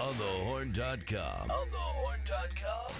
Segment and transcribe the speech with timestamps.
[0.00, 1.50] onthehorn.com.
[1.50, 2.94] onthehorn.com.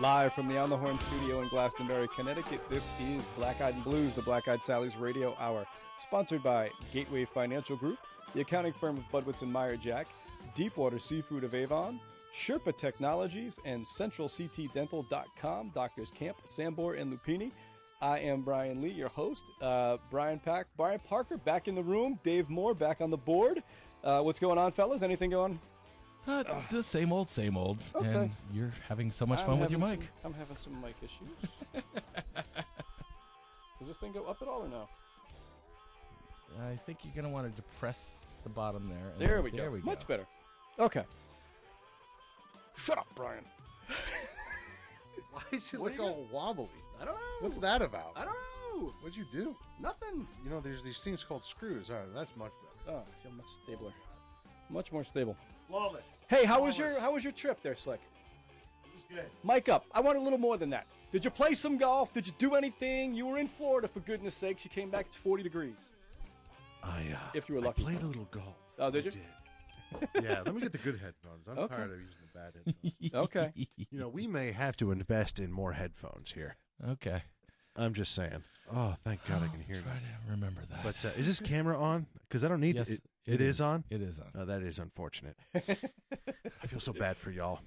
[0.00, 3.82] Live from the On the Horn studio in Glastonbury, Connecticut, this is Black Eyed and
[3.82, 5.66] Blues, the Black Eyed Sally's Radio Hour,
[5.98, 7.98] sponsored by Gateway Financial Group,
[8.36, 10.06] the accounting firm of Budwitz and Meyer Jack,
[10.54, 11.98] Deepwater Seafood of Avon,
[12.34, 17.50] Sherpa Technologies, and CentralCTDental.com, Doctors Camp, Sambor, and Lupini.
[18.02, 19.42] I am Brian Lee, your host.
[19.62, 22.20] Uh, Brian Pack, Brian Parker back in the room.
[22.22, 23.62] Dave Moore back on the board.
[24.04, 25.02] Uh, what's going on, fellas?
[25.02, 25.58] Anything going?
[26.26, 27.78] Uh, the same old, same old.
[27.94, 28.06] Okay.
[28.06, 30.00] And you're having so much I'm fun with your mic.
[30.00, 31.30] some- I'm having some mic issues.
[33.78, 34.86] Does this thing go up at all or no?
[36.70, 38.12] I think you're gonna want to depress
[38.46, 39.10] the bottom there.
[39.10, 39.70] and There then- we go.
[39.70, 40.06] We Much go.
[40.06, 40.26] better.
[40.78, 41.04] Okay.
[42.76, 43.44] Shut up, Brian.
[45.32, 46.68] Why is it What look are all wobbly?
[47.00, 47.20] I don't know.
[47.40, 48.12] What's that about?
[48.14, 48.92] I don't know.
[49.00, 49.56] What'd you do?
[49.80, 50.26] Nothing.
[50.44, 51.90] You know, there's these things called screws.
[51.90, 52.52] All right, that's much
[52.84, 52.98] better.
[52.98, 53.92] Oh, I feel much stabler.
[54.70, 55.36] Much more stable.
[55.68, 56.02] Flawless.
[56.28, 58.00] Hey, how was your how was your trip there, Slick?
[58.84, 59.30] It was good.
[59.44, 59.84] Mic up.
[59.92, 60.86] I want a little more than that.
[61.12, 62.12] Did you play some golf?
[62.12, 63.14] Did you do anything?
[63.14, 64.64] You were in Florida for goodness sakes.
[64.64, 65.06] You came back.
[65.08, 65.76] It's 40 degrees.
[66.82, 67.82] I, uh, If you were I lucky.
[67.82, 68.56] played a little golf.
[68.78, 69.10] Oh, did I you?
[69.12, 69.22] did.
[70.24, 71.46] yeah, let me get the good headphones.
[71.48, 71.76] I'm Okay.
[71.76, 72.54] tired of using the bad
[73.12, 73.26] headphones.
[73.26, 73.52] Okay.
[73.76, 76.56] you know, we may have to invest in more headphones here.
[76.90, 77.22] okay.
[77.78, 78.42] I'm just saying.
[78.74, 79.82] Oh, thank God I can hear you.
[79.82, 80.00] Try you.
[80.00, 80.82] to remember that.
[80.82, 82.06] But uh, is this camera on?
[82.26, 83.02] Because I don't need yes, it.
[83.26, 83.84] it is on?
[83.90, 84.28] It is on.
[84.34, 85.36] Oh, that is unfortunate.
[85.54, 87.60] I feel so bad for y'all.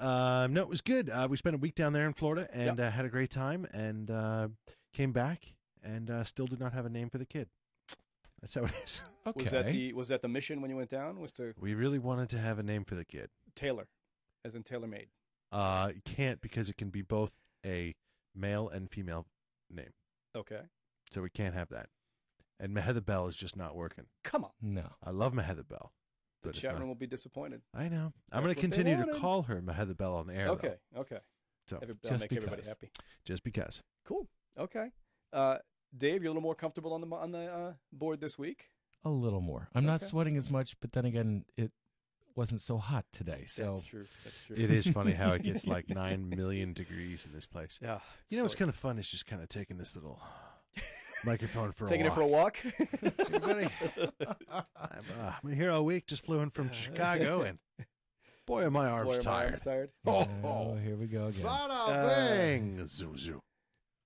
[0.00, 1.08] Um, no, it was good.
[1.08, 3.64] Uh, we spent a week down there in Florida and uh, had a great time,
[3.72, 4.48] and uh,
[4.92, 7.48] came back and uh, still do not have a name for the kid.
[8.40, 9.02] That's how it is.
[9.26, 9.42] Okay.
[9.44, 11.20] was that the was that the mission when you went down?
[11.20, 13.30] Was to We really wanted to have a name for the kid.
[13.54, 13.88] Taylor,
[14.44, 15.08] as in tailor made.
[15.50, 17.32] Uh, you can't because it can be both
[17.64, 17.94] a
[18.34, 19.26] male and female
[19.70, 19.92] name,
[20.36, 20.60] Okay.
[21.10, 21.88] so we can't have that.
[22.60, 24.04] And Mehether Bell is just not working.
[24.24, 24.50] Come on.
[24.60, 24.90] no.
[25.02, 25.92] I love Mehether Bell,
[26.42, 27.62] The but it's chat not- will be disappointed.
[27.74, 28.12] I know.
[28.28, 29.20] That's I'm going what to continue to wanted.
[29.20, 30.46] call her Mehether Bell on the air.
[30.46, 30.74] though, Okay.
[30.96, 31.18] Okay.
[31.68, 32.68] So Every, that'll Just make everybody because.
[32.68, 32.90] happy.
[33.24, 33.82] just because.
[34.06, 34.28] Cool.
[34.58, 34.88] Okay.
[35.32, 35.58] Uh,
[35.96, 38.66] Dave, you're a little more comfortable on the on the uh, board this week.
[39.04, 39.68] A little more.
[39.74, 41.70] I'm not sweating as much, but then again, it
[42.34, 43.44] wasn't so hot today.
[43.46, 44.04] So That's true.
[44.24, 44.56] That's true.
[44.56, 47.78] It is funny how it gets like nine million degrees in this place.
[47.82, 47.98] Yeah.
[48.28, 50.20] You know what's kind of fun is just kind of taking this little
[51.24, 51.90] microphone for a walk.
[51.90, 52.56] taking a it for a walk.
[52.58, 53.68] Hey.
[54.50, 57.58] I'm, uh, I'm here all week, just flew in from Chicago, and
[58.46, 59.50] boy, are my arms Boy, are my tired.
[59.50, 59.90] arms tired.
[60.06, 61.44] Oh, Oh, here we go again.
[61.44, 63.40] Bada Uh, bang, zoo zoo.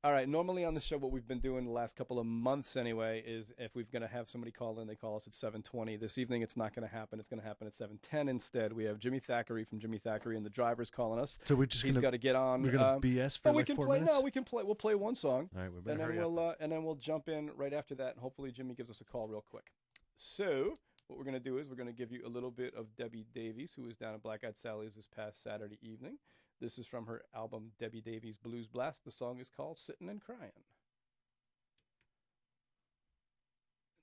[0.04, 0.28] All right.
[0.28, 3.52] Normally on the show, what we've been doing the last couple of months anyway is
[3.56, 6.00] if we're going to have somebody call in, they call us at 7:20.
[6.00, 7.20] This evening, it's not going to happen.
[7.20, 8.72] It's going to happen at 7:10 instead.
[8.72, 11.38] We have Jimmy Thackery from Jimmy Thackery and the Drivers calling us.
[11.44, 12.62] So we're just He's gonna got to get on.
[12.62, 14.00] we're gonna um, BS for no, we can four play.
[14.00, 14.16] minutes.
[14.16, 14.64] No, we can play.
[14.64, 15.48] We'll play one song.
[15.54, 16.56] all right, we and better then hurry we'll up.
[16.60, 19.04] uh, and then we'll jump in right after that, and hopefully Jimmy gives us a
[19.04, 19.70] call real quick.
[20.16, 22.74] So what we're going to do is we're going to give you a little bit
[22.74, 26.16] of Debbie Davies, who was down at Black Eyed Sally's this past Saturday evening.
[26.62, 29.04] This is from her album Debbie Davies Blues Blast.
[29.04, 30.52] The song is called "Sitting and Crying."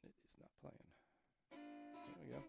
[0.03, 0.75] It is not playing.
[1.53, 2.41] There we go.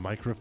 [0.00, 0.34] Micro.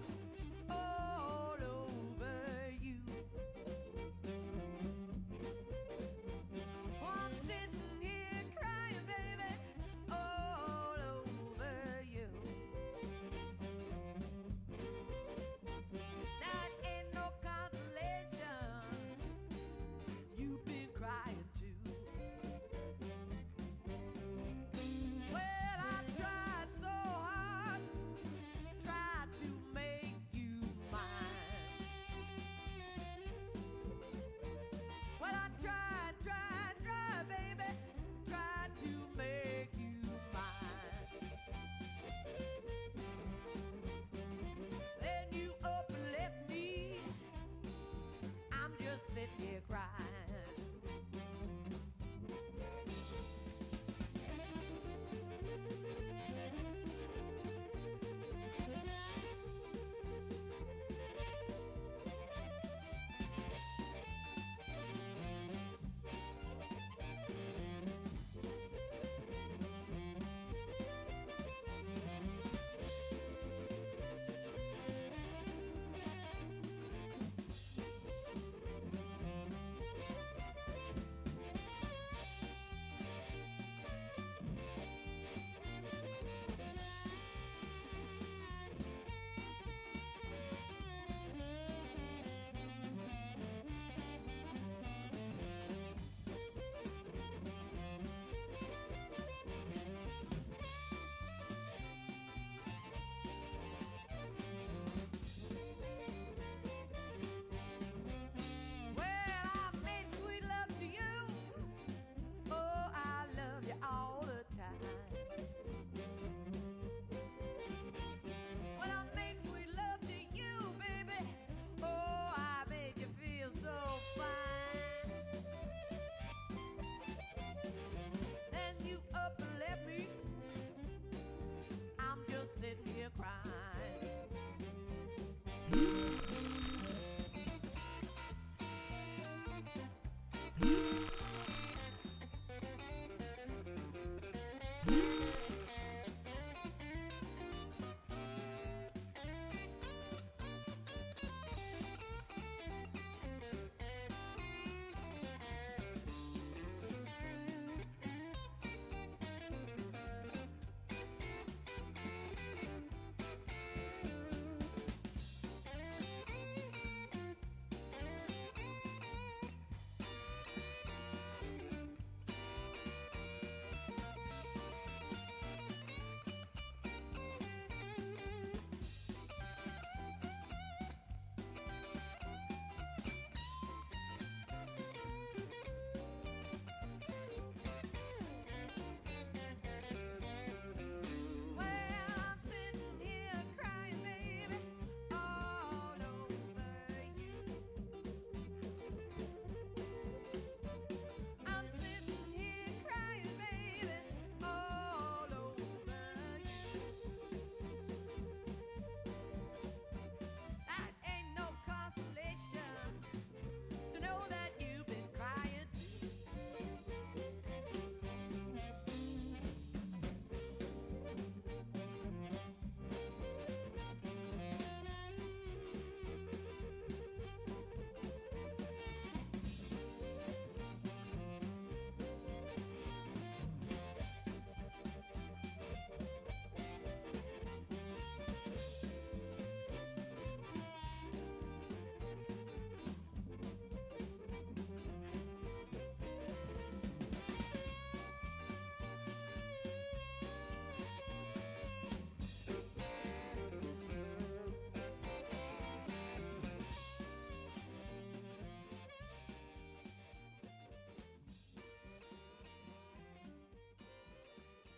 [135.72, 136.19] Well,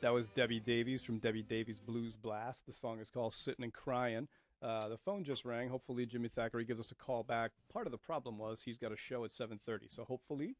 [0.01, 2.65] That was Debbie Davies from Debbie Davies Blues Blast.
[2.65, 4.27] The song is called Sitting and Crying.
[4.59, 5.69] Uh, the phone just rang.
[5.69, 7.51] Hopefully, Jimmy Thackery gives us a call back.
[7.71, 10.55] Part of the problem was he's got a show at 7:30, so hopefully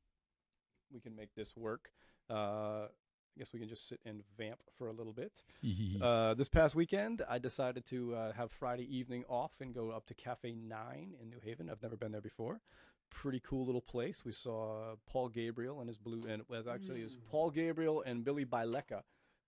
[0.94, 1.92] we can make this work.
[2.30, 5.42] Uh, I guess we can just sit and vamp for a little bit.
[6.02, 10.06] Uh, this past weekend, I decided to uh, have Friday evening off and go up
[10.08, 11.68] to Cafe Nine in New Haven.
[11.68, 12.62] I've never been there before.
[13.10, 14.24] Pretty cool little place.
[14.24, 18.04] We saw Paul Gabriel and his blue, and it was actually it was Paul Gabriel
[18.06, 19.02] and Billy Bileka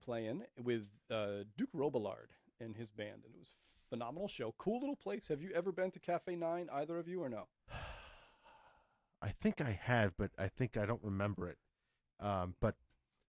[0.04, 2.30] playing with uh, Duke Robillard
[2.60, 4.54] and his band, and it was a phenomenal show.
[4.58, 5.28] Cool little place.
[5.30, 7.48] Have you ever been to Cafe Nine, either of you, or no?
[9.22, 11.58] I think I have, but I think I don't remember it.
[12.20, 12.76] Um, but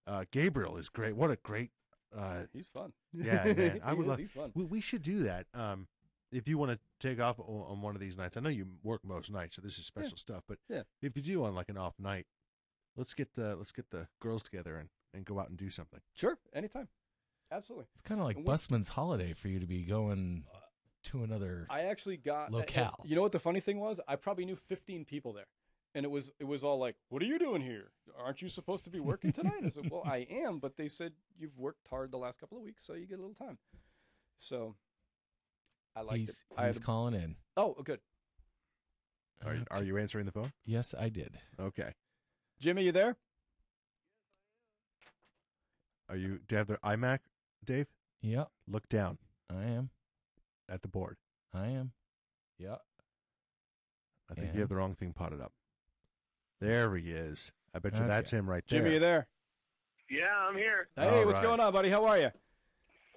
[0.06, 1.14] uh, Gabriel is great.
[1.16, 1.70] What a great.
[2.16, 2.92] Uh, He's fun.
[3.12, 3.80] yeah, man.
[3.84, 4.18] I would is, love.
[4.18, 4.50] He's fun.
[4.54, 5.46] We, we should do that.
[5.54, 5.86] Um,
[6.32, 6.78] if you want to
[7.08, 9.62] take off o- on one of these nights, I know you work most nights, so
[9.62, 10.42] this is special stuff.
[10.48, 10.82] But Yeah.
[11.00, 12.26] if you do on like an off night,
[12.96, 16.00] let's get the let's get the girls together and, and go out and do something.
[16.14, 16.88] Sure, anytime.
[17.50, 17.86] Absolutely.
[17.94, 20.44] It's kind of like And Busman's holiday for you to be going
[21.04, 21.66] to another.
[21.70, 23.00] I actually got and- and Locale.
[23.04, 24.00] You know what the funny thing was?
[24.08, 25.46] I probably knew 15 people there,
[25.94, 27.92] and it was it was all like, "What are you doing here?
[28.16, 31.12] Aren't you supposed to be working tonight?" I said, "Well, I am, but they said
[31.38, 33.58] you've worked hard the last couple of weeks, so you get a little time."
[34.36, 34.74] So
[35.94, 36.44] I liked he's it.
[36.56, 37.36] I he's had, calling in.
[37.56, 38.00] oh, good.
[39.44, 39.64] Are, Okay.
[39.70, 40.52] are you answering the phone?
[40.64, 41.38] Yes, I did.
[41.60, 41.92] Okay.
[42.58, 43.16] Jimmy, you there?
[46.08, 46.38] Are you?
[46.46, 47.20] Do you have the iMac,
[47.64, 47.86] Dave?
[48.22, 49.18] Yep, Look down
[49.50, 49.90] I am.
[50.68, 51.16] at the board.
[51.52, 51.92] I am.
[52.58, 52.80] Yep.
[54.30, 54.52] I think Yeah.
[54.54, 55.52] you have the wrong thing potted up.
[56.60, 57.52] There he is.
[57.74, 58.80] I bet you that's him right there.
[58.80, 59.28] Jimmy, you there?
[60.08, 60.88] Yeah, I'm here.
[60.96, 61.46] Hey, All what's right.
[61.46, 61.90] going on, buddy?
[61.90, 62.30] How are you?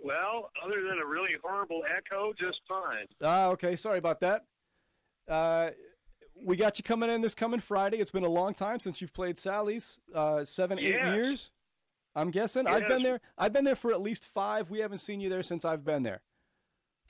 [0.03, 3.05] Well, other than a really horrible echo, just fine.
[3.21, 3.75] Ah, okay.
[3.75, 4.45] Sorry about that.
[5.27, 5.71] Uh,
[6.43, 7.97] we got you coming in this coming Friday.
[7.97, 9.99] It's been a long time since you've played Sally's.
[10.13, 11.13] Uh, seven, eight Yeah.
[11.13, 11.51] years.
[12.17, 12.65] I'm guessing.
[12.65, 13.21] I've been there.
[13.37, 14.71] I've been there for at least five.
[14.71, 16.21] We haven't seen you there since I've been there.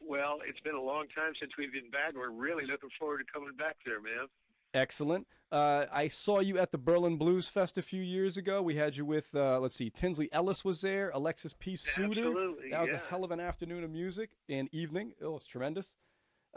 [0.01, 2.13] Well, it's been a long time since we've been back.
[2.13, 4.27] We're really looking forward to coming back there, man.
[4.73, 5.25] Excellent.
[5.49, 8.61] Uh, I saw you at the Berlin Blues Fest a few years ago.
[8.61, 11.77] We had you with, uh, let's see, Tinsley Ellis was there, Alexis P.
[11.77, 12.03] Suter.
[12.03, 15.13] Absolutely, That was a hell of an afternoon of music and evening.
[15.21, 15.91] It was tremendous.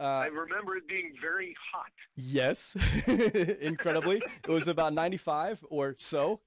[0.01, 1.93] I Uh, remember it being very hot.
[2.17, 2.75] yes,
[3.61, 4.23] incredibly.
[4.45, 6.41] it was about 95 or so.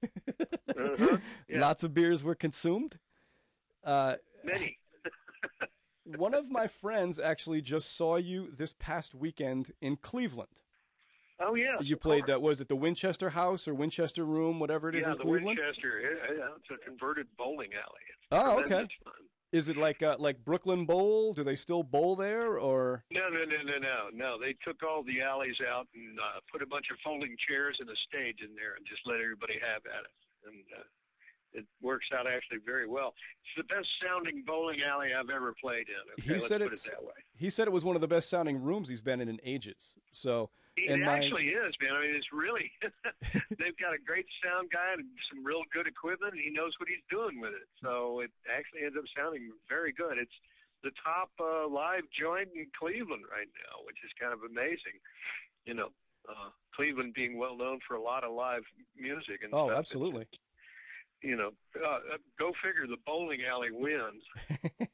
[0.76, 1.18] Uh-huh,
[1.48, 1.60] yeah.
[1.60, 2.98] Lots of beers were consumed.
[3.84, 4.78] Uh, Many.
[6.16, 10.62] one of my friends actually just saw you this past weekend in Cleveland.
[11.40, 11.76] Oh yeah.
[11.80, 12.40] You played that.
[12.42, 15.58] Was it the Winchester House or Winchester Room, whatever it is yeah, in the Cleveland?
[15.58, 15.98] Winchester.
[15.98, 18.00] It- it- it's a converted bowling alley.
[18.08, 18.88] It's Oh, okay.
[19.04, 19.12] fun.
[19.54, 21.32] Is it like uh, like Brooklyn Bowl?
[21.32, 24.34] Do they still bowl there, or No, no, no, no, no, no.
[24.34, 27.86] They took all the alleys out and uh, put a bunch of folding chairs and
[27.88, 30.18] a stage in there and just let everybody have at it.
[30.50, 30.82] And uh,
[31.54, 33.14] it works out actually very well.
[33.42, 36.24] It's the best sounding bowling alley I've ever played in.
[36.24, 37.12] Okay, He said put it's- it that way.
[37.36, 39.96] he said it was one of the best sounding rooms he's been in in ages.
[40.12, 41.92] So It my- actually is, man.
[41.94, 42.70] I mean, it's really
[43.58, 46.88] they've got a great sound guy and some real good equipment, and he knows what
[46.88, 47.68] he's doing with it.
[47.82, 50.18] So it actually ends up sounding very good.
[50.18, 50.34] It's
[50.82, 54.98] the top uh, live joint in Cleveland right now, which is kind of amazing.
[55.64, 55.88] You know,
[56.28, 58.64] uh, Cleveland being well known for a lot of live
[58.96, 59.78] music and oh, stuff.
[59.78, 60.26] absolutely.
[61.24, 61.50] You know,
[61.84, 61.98] uh,
[62.38, 62.86] go figure.
[62.86, 64.22] The bowling alley wins.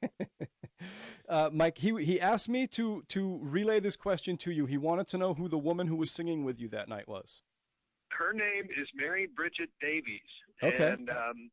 [1.28, 4.66] uh, Mike, he he asked me to to relay this question to you.
[4.66, 7.42] He wanted to know who the woman who was singing with you that night was.
[8.16, 10.30] her name is Mary Bridget Davies.
[10.62, 10.92] Okay.
[10.92, 11.50] And um,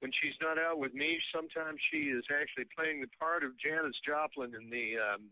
[0.00, 3.96] when she's not out with me, sometimes she is actually playing the part of Janis
[4.04, 5.22] Joplin in the um,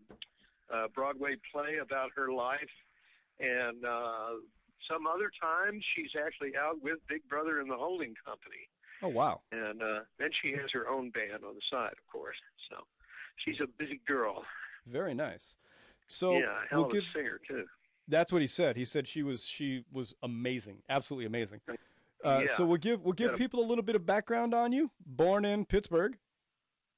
[0.72, 2.72] uh, Broadway play about her life.
[3.40, 4.40] And uh,
[4.88, 8.68] some other times she's actually out with Big Brother and the Holding Company.
[9.02, 12.36] Oh wow, And uh, then she has her own band on the side, of course.
[12.70, 12.76] So
[13.36, 14.42] she's a busy girl.
[14.86, 15.56] very nice.
[16.08, 17.02] So yeah, hell we'll of give.
[17.04, 17.64] a singer, too.
[18.08, 18.76] That's what he said.
[18.76, 21.60] He said she was she was amazing, absolutely amazing.
[22.24, 22.54] Uh, Yeah.
[22.56, 24.90] So we'll give we'll give a- people a little bit of background on you.
[25.06, 26.16] Born in Pittsburgh.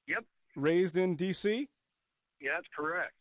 [0.06, 0.24] Yep.
[0.56, 1.68] Raised in D.C.
[2.40, 3.12] Yeah, that's correct.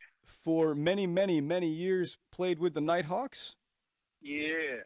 [0.43, 3.55] For many many many years, played with the Nighthawks.
[4.21, 4.85] Yes.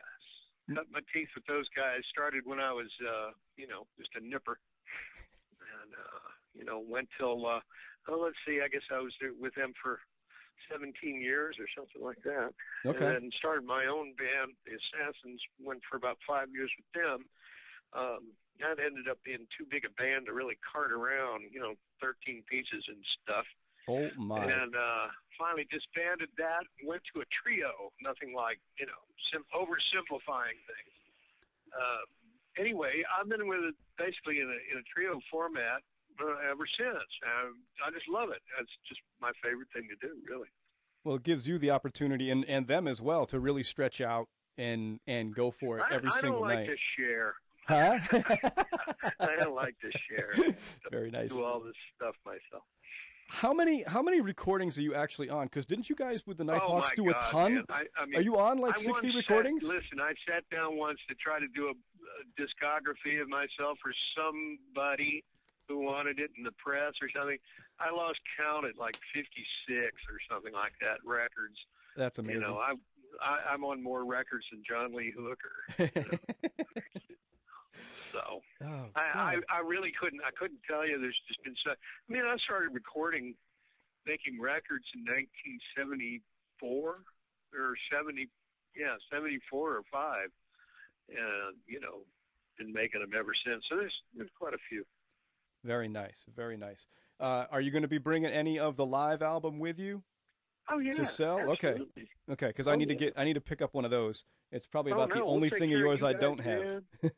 [0.71, 2.07] Cut my teeth with those guys.
[2.07, 4.59] Started when I was, uh, you know, just a nipper.
[5.59, 7.59] And, uh, you know, went till, uh,
[8.07, 9.99] oh, let's see, I guess I was with them for
[10.71, 12.55] 17 years or something like that.
[12.85, 13.15] Okay.
[13.15, 17.27] And started my own band, the Assassins, went for about five years with them.
[17.91, 21.73] Um, that ended up being too big a band to really cart around, you know,
[22.01, 23.45] 13 pieces and stuff.
[23.89, 24.43] Oh my.
[24.43, 30.55] And uh, finally disbanded that, went to a trio, nothing like, you know, sim- oversimplifying
[30.65, 30.95] things.
[31.73, 32.03] Uh,
[32.57, 35.83] anyway, I've been with it basically in a, in a trio format
[36.21, 37.09] uh, ever since.
[37.27, 38.41] Um, I just love it.
[38.61, 40.47] It's just my favorite thing to do, really.
[41.03, 44.27] Well, it gives you the opportunity and, and them as well to really stretch out
[44.57, 46.69] and and go for it I, every I single don't like night.
[46.69, 47.33] to share.
[47.67, 47.97] Huh?
[49.19, 50.55] I don't like to share.
[50.91, 51.29] Very nice.
[51.29, 52.63] Do all this stuff myself.
[53.33, 55.47] How many how many recordings are you actually on?
[55.47, 57.65] Because didn't you guys with the oh Nighthawks my do God, a ton?
[57.67, 59.63] I, I mean, are you on like I sixty recordings?
[59.63, 63.79] Sat, listen, I sat down once to try to do a, a discography of myself
[63.81, 65.23] for somebody
[65.67, 67.39] who wanted it in the press or something.
[67.79, 69.33] I lost count at like 56
[69.81, 71.57] or something like that records.
[71.97, 72.43] That's amazing.
[72.43, 72.73] You know, I,
[73.19, 76.19] I I'm on more records than John Lee Hooker.
[78.13, 81.01] So oh, I, I I really couldn't I couldn't tell you.
[81.01, 81.71] There's just been so.
[81.71, 83.33] I mean, I started recording,
[84.05, 87.01] making records in 1974
[87.53, 88.29] or 70,
[88.75, 90.29] yeah, 74 or five,
[91.09, 92.05] and you know,
[92.57, 93.65] been making them ever since.
[93.69, 94.85] So there's there's quite a few.
[95.65, 96.85] very nice, very nice.
[97.19, 100.03] Uh, are you going to be bringing any of the live album with you?
[100.69, 101.49] Oh yeah, To sell?
[101.51, 101.69] Okay.
[101.69, 102.09] absolutely.
[102.31, 104.23] Okay, because I Oh, need to get I need to pick up one of those.
[104.51, 106.83] It's probably Oh, about the no, we'll only thing of yours I don't have.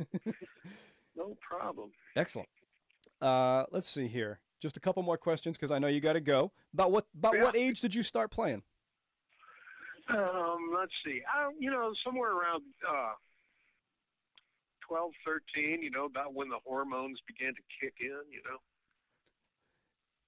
[1.18, 1.92] No problem.
[2.18, 2.50] Excellent.
[3.22, 4.42] Uh, let's see here.
[4.62, 6.52] Just a couple more questions because I know you got to go.
[6.74, 7.44] About what about Yeah.
[7.44, 8.64] what age did you start playing?
[10.10, 11.22] Um, let's see.
[11.34, 13.14] I, you know, somewhere around uh,
[14.88, 15.12] 12,
[15.56, 18.58] 13, you know, about when the hormones began to kick in, you know.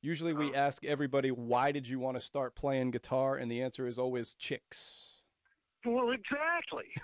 [0.07, 0.55] Usually we Oh.
[0.55, 4.35] ask everybody why did you want to start playing guitar, and the answer is always
[4.35, 5.03] chicks.
[5.85, 6.85] Well, exactly.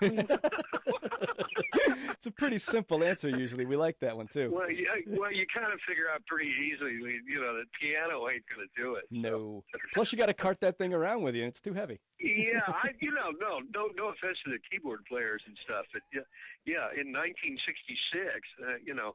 [2.10, 3.66] it's a pretty simple answer usually.
[3.66, 4.50] We like that one too.
[4.50, 8.44] well, you, well, you kind of figure out pretty easily, you know, that piano ain't
[8.48, 9.04] going to do it.
[9.10, 9.64] No.
[9.92, 12.00] Plus you got to cart that thing around with you, and it's too heavy.
[12.20, 16.00] yeah, I, you know, no, no, no offense to the keyboard players and stuff, but
[16.14, 16.22] yeah,
[16.64, 19.14] yeah, in 1966, uh, you know,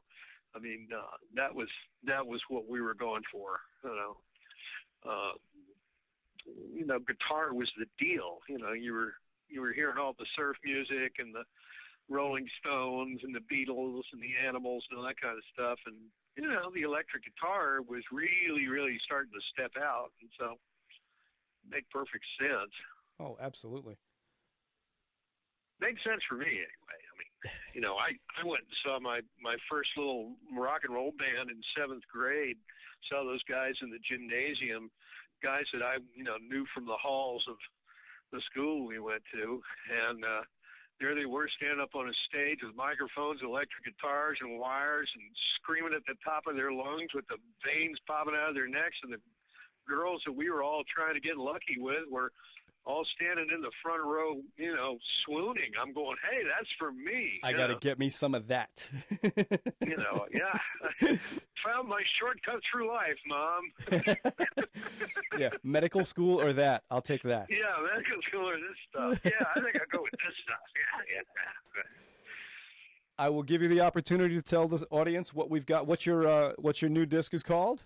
[0.54, 1.68] I mean, uh, that was
[2.04, 4.16] that was what we were going for, you know.
[5.06, 5.32] Uh,
[6.74, 8.38] you know, guitar was the deal.
[8.48, 9.14] You know, you were
[9.48, 11.44] you were hearing all the surf music and the
[12.08, 15.96] Rolling Stones and the Beatles and the Animals and all that kind of stuff, and
[16.36, 20.56] you know, the electric guitar was really, really starting to step out, and so
[21.68, 22.72] make perfect sense.
[23.18, 23.96] Oh, absolutely.
[25.80, 27.00] Makes sense for me anyway.
[27.74, 31.48] You know, I I went and saw my my first little rock and roll band
[31.48, 32.58] in seventh grade.
[33.08, 34.90] Saw those guys in the gymnasium,
[35.40, 37.56] guys that I you know knew from the halls of
[38.32, 40.42] the school we went to, and uh,
[41.00, 45.24] there they were standing up on a stage with microphones, electric guitars, and wires, and
[45.56, 49.00] screaming at the top of their lungs with the veins popping out of their necks,
[49.02, 49.22] and the
[49.88, 52.30] girls that we were all trying to get lucky with were
[52.86, 55.70] all standing in the front row, you know, swooning.
[55.80, 57.40] I'm going, hey, that's for me.
[57.44, 58.88] I got to get me some of that.
[59.22, 61.08] you know, yeah.
[61.64, 64.64] Found my shortcut through life, mom.
[65.38, 66.84] yeah, medical school or that.
[66.90, 67.48] I'll take that.
[67.50, 69.20] yeah, medical school or this stuff.
[69.24, 70.58] Yeah, I think I'll go with this stuff.
[70.74, 71.82] Yeah, yeah.
[73.18, 75.86] I will give you the opportunity to tell the audience what we've got.
[75.86, 77.84] What your uh, what your new disc is called,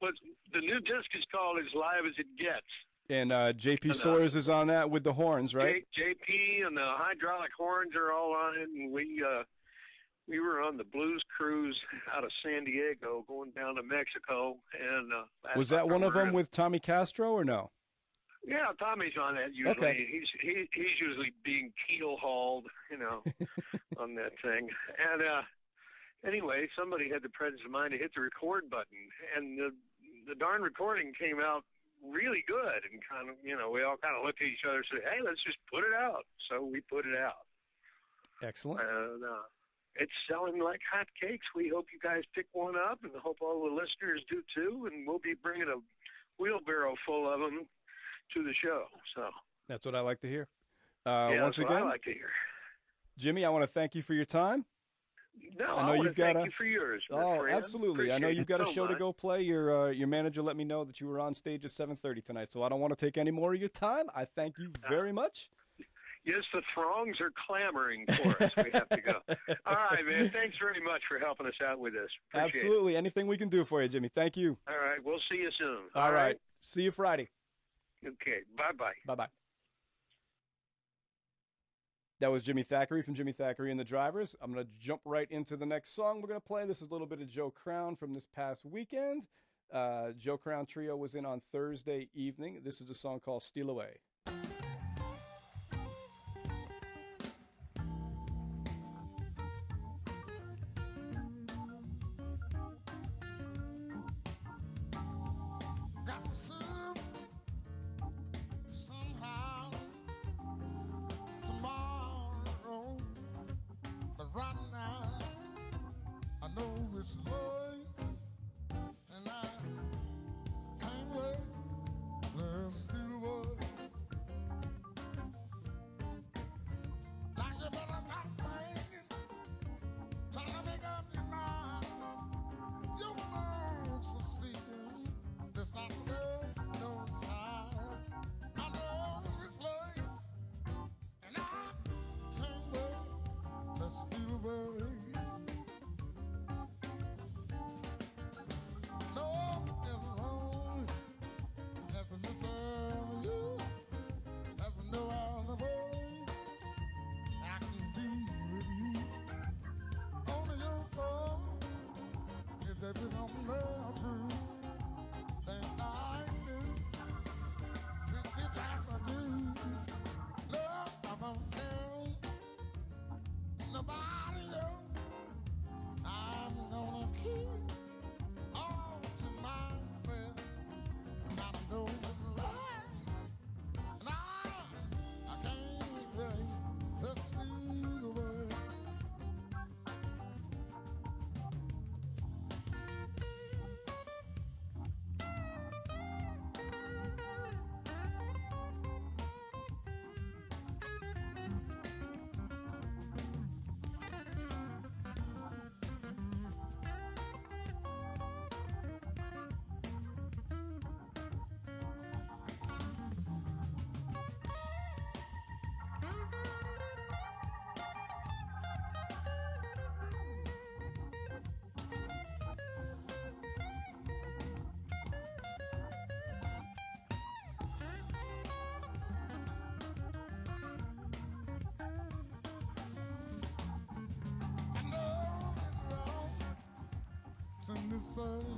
[0.00, 0.14] But
[0.52, 2.66] the new disc is called As Live as It Gets.
[3.10, 5.84] And uh, JP uh, Sawyers is on that with the horns, right?
[5.94, 9.42] J- JP and the hydraulic horns are all on it, and we uh,
[10.28, 11.78] we were on the blues cruise
[12.16, 16.32] out of San Diego, going down to Mexico, and uh, Was that one of them
[16.32, 17.70] with Tommy Castro or no?
[18.46, 19.76] Yeah, Tommy's on that usually.
[19.76, 20.06] Okay.
[20.10, 23.22] He's he, he's usually being keel hauled, you know,
[24.00, 24.68] on that thing.
[25.12, 25.42] And uh
[26.24, 29.70] anyway, somebody had the presence of mind to hit the record button, and the
[30.28, 31.64] the darn recording came out
[32.02, 32.84] really good.
[32.90, 35.04] And kind of, you know, we all kind of looked at each other and said,
[35.04, 37.46] "Hey, let's just put it out." So we put it out,
[38.42, 38.80] Excellent.
[38.80, 39.46] and uh,
[39.96, 41.46] it's selling like hotcakes.
[41.54, 44.88] We hope you guys pick one up, and hope all the listeners do too.
[44.90, 45.80] And we'll be bringing a
[46.38, 47.66] wheelbarrow full of them
[48.34, 48.84] to the show.
[49.14, 49.28] So.
[49.68, 50.46] That's what I like to hear.
[51.04, 52.30] Uh, yeah, once that's what again, I like to hear.
[53.18, 54.64] Jimmy, I want to thank you for your time.
[55.58, 57.02] No, I I, know want you've got a- you for yours.
[57.10, 57.56] Oh, friend.
[57.56, 58.12] absolutely.
[58.12, 59.42] I know you've it got a so show to go play.
[59.42, 62.52] Your uh, your manager let me know that you were on stage at 7:30 tonight,
[62.52, 64.06] so I don't want to take any more of your time.
[64.14, 65.48] I thank you very much.
[66.24, 68.50] Yes, the throngs are clamoring for us.
[68.56, 69.20] we have to go.
[69.66, 70.28] All right, man.
[70.30, 72.10] Thanks very much for helping us out with this.
[72.34, 72.96] Appreciate Absolutely.
[72.96, 74.08] Anything we can do for you, Jimmy.
[74.12, 74.58] Thank you.
[74.68, 75.82] All right, we'll see you soon.
[75.94, 76.36] All right.
[76.60, 77.28] See you Friday.
[78.04, 78.40] Okay.
[78.56, 78.92] Bye bye.
[79.06, 79.45] Bye bye.
[82.18, 84.34] That was Jimmy Thackery from Jimmy Thackery and the Drivers.
[84.40, 86.64] I'm going to jump right into the next song we're going to play.
[86.64, 89.26] This is a little bit of Joe Crown from this past weekend.
[89.70, 92.62] Uh, Joe Crown Trio was in on Thursday evening.
[92.64, 93.98] This is a song called Steal Away.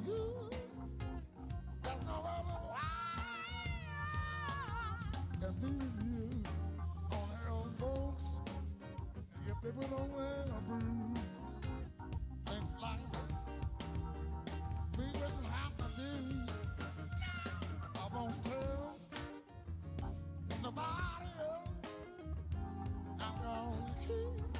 [0.07, 0.51] you.
[1.83, 2.59] There's no other
[5.61, 6.43] be with you.
[7.13, 7.29] On
[7.79, 8.25] folks,
[9.45, 9.57] if
[12.81, 13.01] like
[15.53, 16.11] have to do.
[17.97, 18.97] I won't tell
[20.63, 21.69] nobody else.
[23.21, 24.59] I'm gonna keep,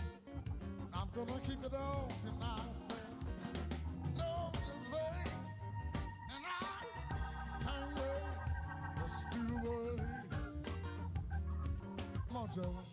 [0.93, 2.38] I'm gonna keep it all to
[12.59, 12.88] so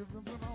[0.00, 0.49] Give them the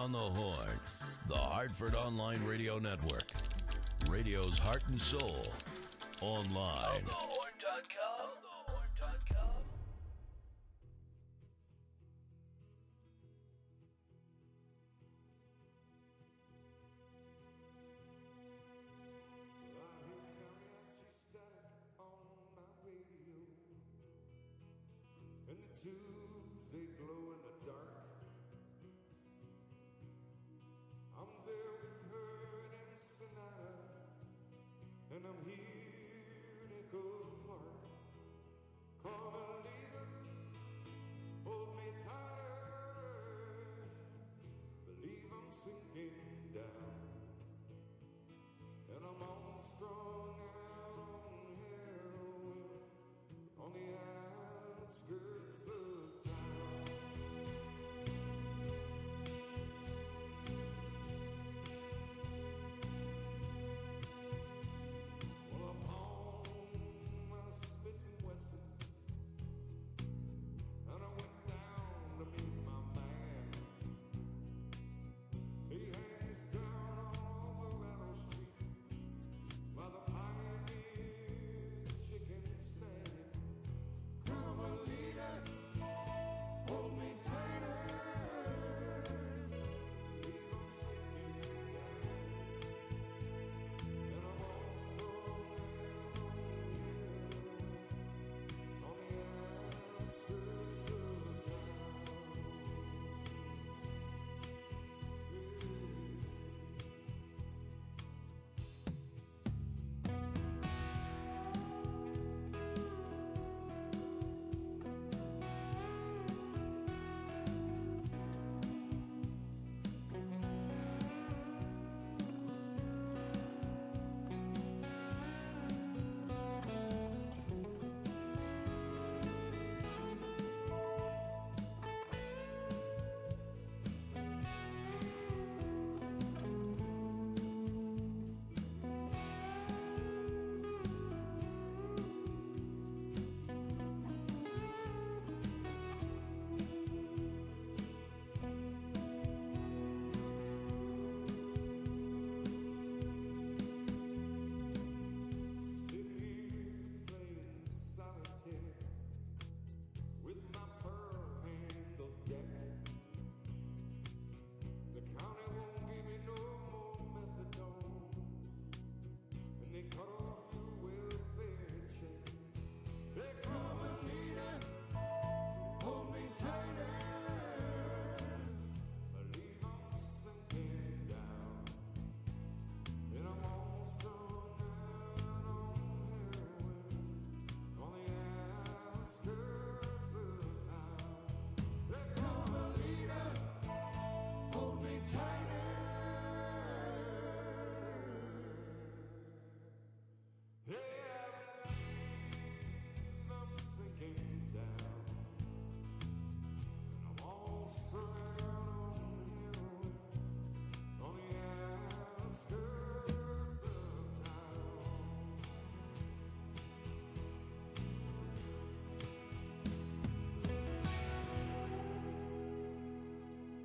[0.00, 0.80] on the Horn,
[1.28, 3.30] the Hartford Online Radio Network,
[4.08, 5.46] radio's heart and soul,
[6.22, 7.04] online.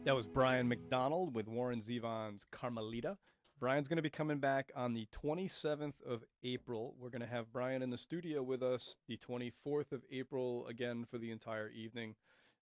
[0.05, 3.17] That was Brian McDonald with Warren Zevon's Carmelita.
[3.59, 6.93] Brian's going to be coming back on the 27th of April.
[6.99, 11.07] We're going to have Brian in the studio with us the 24th of April again
[11.09, 12.13] for the entire evening.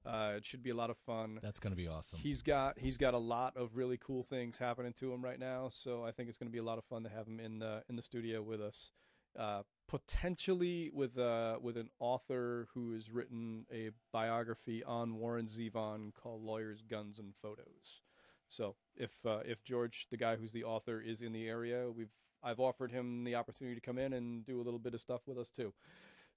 [0.06, 1.40] Uh, it should be a lot of fun.
[1.44, 2.18] That's going to be awesome.
[2.18, 5.68] He's got he's got a lot of really cool things happening to him right now,
[5.70, 7.60] so I think it's going to be a lot of fun to have him in
[7.60, 8.92] the in the studio with us.
[9.38, 16.14] Uh, potentially with uh, with an author who has written a biography on Warren Zevon
[16.16, 18.02] called Lawyers, Guns, and Photos.
[18.48, 22.12] So if uh, if George, the guy who's the author, is in the area, we've
[22.44, 25.22] I've offered him the opportunity to come in and do a little bit of stuff
[25.28, 25.74] with us too.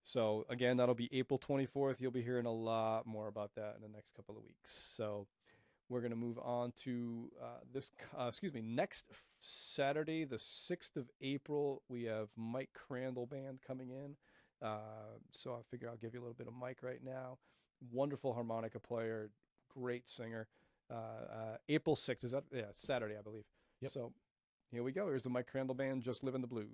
[0.02, 2.00] So again, that'll be April 24th.
[2.00, 4.72] You'll be hearing a lot more about that in the next couple of weeks.
[4.96, 5.26] So
[5.88, 7.92] we're going to move on to uh, this.
[8.18, 8.61] Uh, excuse me.
[8.62, 14.16] Next f- Saturday, the 6th of April, we have Mike Crandall band coming in.
[14.66, 14.79] Uh,
[15.33, 17.38] so I figure I'll give you a little bit of Mike right now.
[17.92, 19.31] Wonderful harmonica player,
[19.68, 20.49] great singer.
[20.90, 22.44] Uh, uh, April 6th is that?
[22.53, 23.44] Yeah, Saturday, I believe.
[23.83, 23.92] Yep.
[23.92, 24.12] So
[24.72, 25.09] here we go.
[25.09, 26.66] Here's the Mike Crandall band, just living the blues.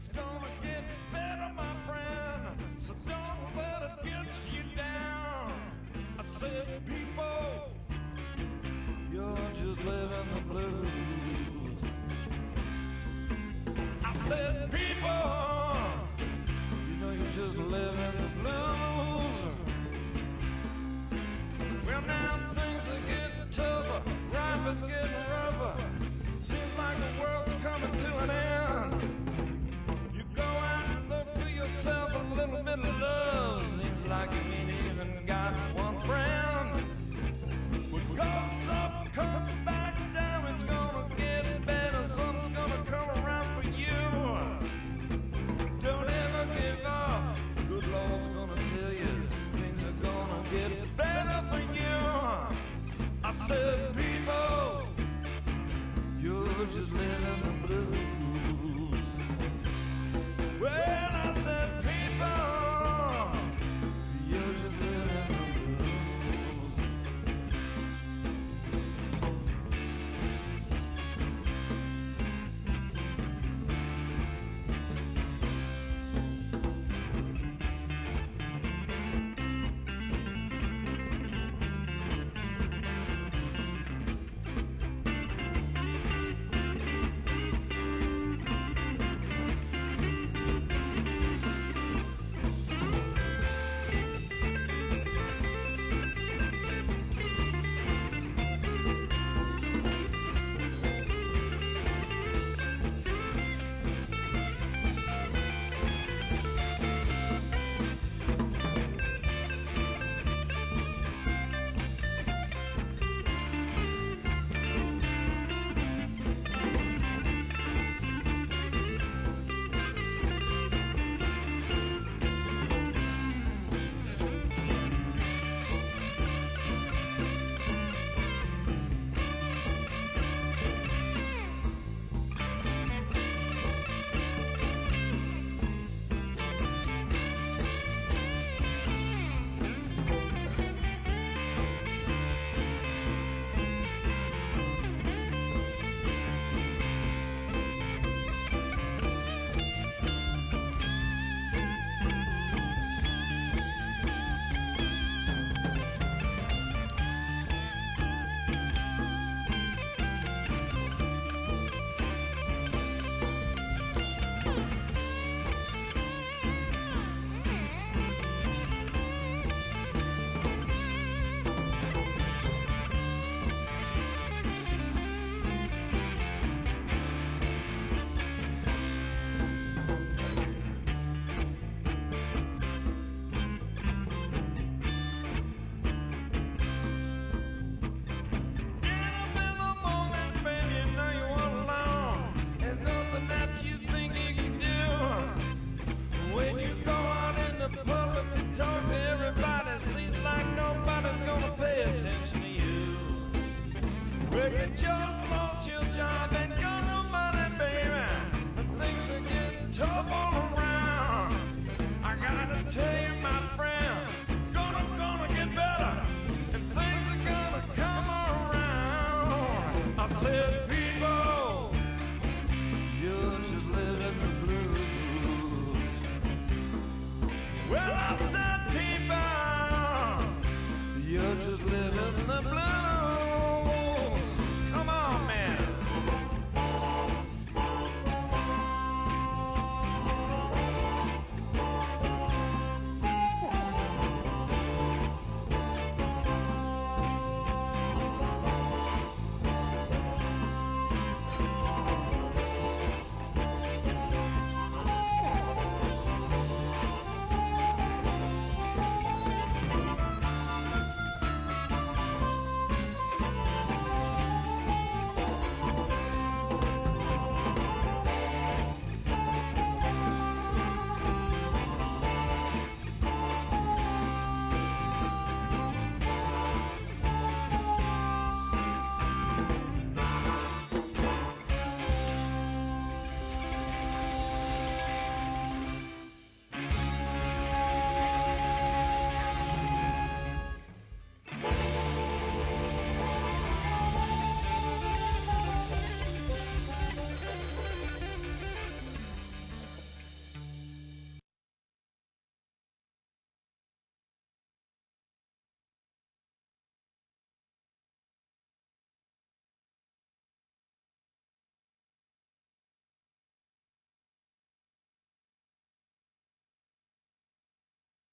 [0.00, 0.82] It's gonna get
[1.12, 2.56] better, my friend.
[2.78, 5.52] So don't let it get you down.
[6.18, 7.76] I said, people,
[9.12, 10.88] you're just living the blues.
[14.02, 15.76] I said, people,
[16.88, 19.38] you know you're just living the blues.
[21.84, 25.74] Well, now things are getting tougher, life is getting rougher.
[26.40, 28.69] Seems like the world's coming to an end.
[32.46, 33.62] Little bit of love.
[33.80, 36.84] Seems like you ain't even got one friend.
[37.90, 40.46] What goes up comes back down.
[40.54, 42.08] It's gonna get better.
[42.08, 44.00] Something's gonna come around for you.
[45.80, 47.36] Don't ever give up.
[47.68, 49.12] Good Lord's gonna tell you
[49.52, 51.96] things are gonna get better for you.
[53.22, 54.86] I said, people,
[56.18, 57.49] you're just living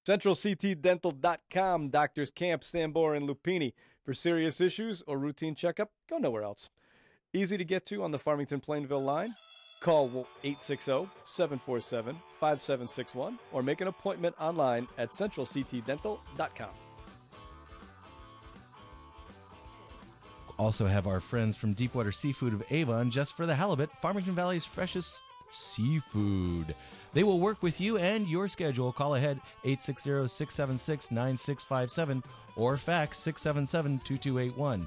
[0.08, 1.90] CentralCTDental.com.
[1.90, 3.74] Doctors Camp, Sambor, and Lupini.
[4.02, 6.70] For serious issues or routine checkup, go nowhere else.
[7.34, 9.34] Easy to get to on the Farmington Plainville line.
[9.80, 16.70] Call 860 747 5761 or make an appointment online at centralctdental.com.
[20.58, 24.64] Also have our friends from Deepwater Seafood of Avon just for the halibut, Farmington Valley's
[24.64, 25.20] freshest
[25.52, 26.74] seafood.
[27.14, 28.92] They will work with you and your schedule.
[28.92, 32.22] Call ahead 860-676-9657
[32.56, 34.86] or fax 677-2281.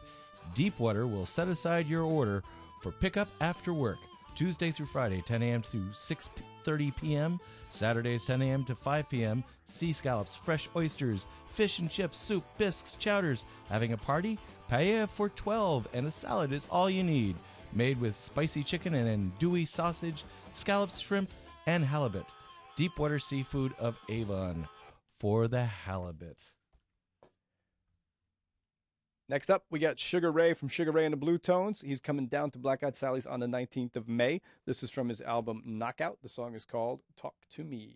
[0.54, 2.44] Deepwater will set aside your order
[2.82, 4.00] for pickup after work.
[4.36, 5.62] Tuesday through Friday, 10 a.m.
[5.62, 7.40] through 6:30 p.m.
[7.70, 8.64] Saturdays, 10 a.m.
[8.66, 9.44] to 5 p.m.
[9.66, 13.46] Sea scallops, fresh oysters, fish and chips, soup, bisques, chowders.
[13.70, 14.38] Having a party?
[14.70, 17.36] Paella for 12 and a salad is all you need.
[17.74, 21.30] Made with spicy chicken and andouille sausage, scallops, shrimp,
[21.68, 22.26] and halibut.
[22.76, 24.68] Deepwater Seafood of Avon
[25.20, 26.52] for the halibut.
[29.30, 31.82] Next up, we got Sugar Ray from Sugar Ray and the Bluetones.
[31.82, 34.42] He's coming down to Black Eyed Sally's on the 19th of May.
[34.66, 36.18] This is from his album Knockout.
[36.22, 37.96] The song is called Talk to Me.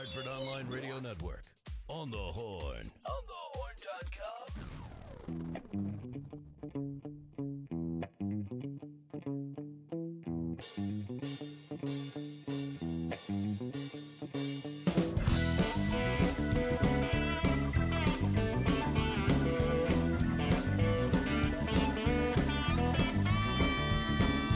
[0.00, 1.44] Hartford Online Radio Network.
[1.88, 2.90] On the horn.
[3.04, 4.46] On the horn.com.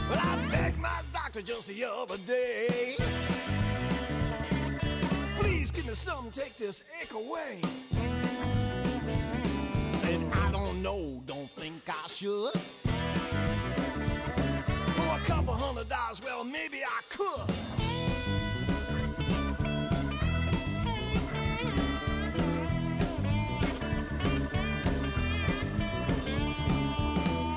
[0.09, 2.44] Well, I begged my doctor just the other day.
[6.05, 7.59] Please give me something to take this ache away.
[10.01, 12.53] Said, I don't know, don't think I should.
[14.93, 17.47] For a couple hundred dollars, well, maybe I could.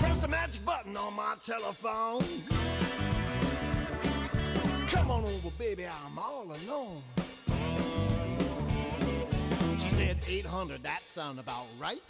[0.00, 2.22] Press the magic button on my telephone.
[4.88, 6.18] Come on over, baby, I'm
[10.28, 12.02] 800, that sound about right.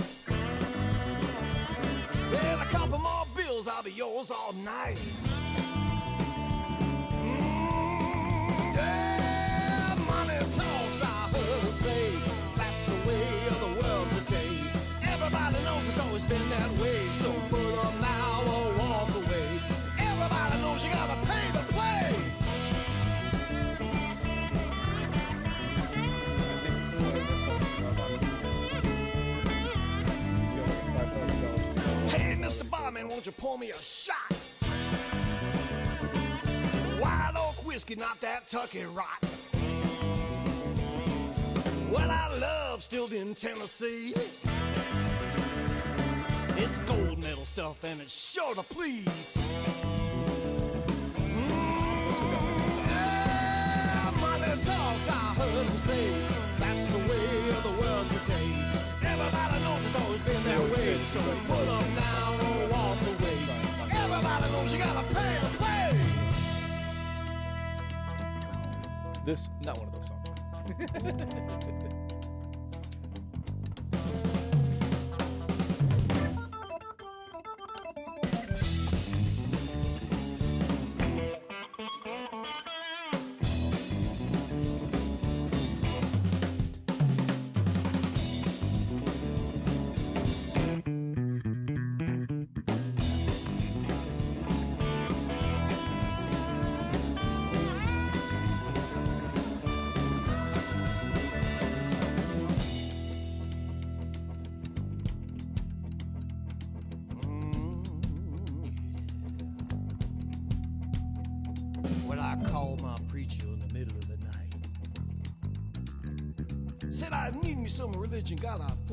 [2.32, 4.98] Well, a couple more bills, I'll be yours all night.
[7.22, 12.10] Mm, yeah, money talks, I heard say.
[12.56, 14.52] That's the way of the world today.
[15.02, 17.06] Everybody knows it's always been that way.
[17.22, 17.37] So
[33.38, 34.14] pour me a shot?
[37.00, 39.06] Wild oak whiskey, not that tucky rot.
[41.90, 44.12] Well, I love Stilton, Tennessee.
[46.56, 49.06] It's gold medal stuff and it's sure to please.
[54.48, 56.10] Talks, I heard him say.
[56.58, 58.48] That's the way of the world today.
[59.06, 60.94] Everybody knows it's always been that way.
[61.12, 63.17] So put up now or walk away.
[64.40, 65.90] Everybody knows you gotta pay to play.
[69.24, 70.28] This, not one of those songs.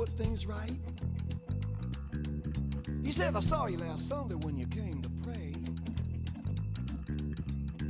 [0.06, 0.78] put things right.
[3.03, 5.51] He said I saw you last Sunday when you came to pray,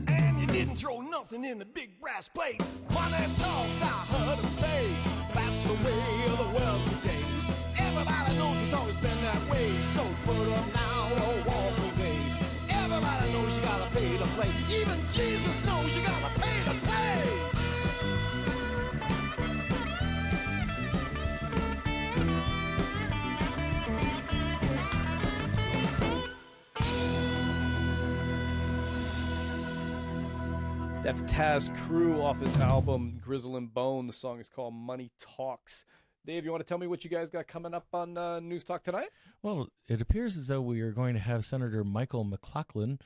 [0.08, 2.62] and you didn't throw nothing in the big brass plate.
[2.94, 4.88] Money talks, I heard him say,
[5.34, 7.24] that's the way of the world today.
[7.78, 12.18] Everybody knows it's always been that way, so put up now or walk away.
[12.70, 14.52] Everybody knows you gotta pay to play.
[14.72, 16.85] Even Jesus knows you gotta pay play.
[31.16, 34.06] That's Tas Cru off his album Grizzle and Bone.
[34.06, 35.86] The song is called Money Talks.
[36.26, 38.66] Dave, you want to tell me what you guys got coming up on uh, News
[38.66, 39.08] Talk tonight?
[39.42, 43.00] Well, it appears as though we are going to have Senator Michael McLachlan.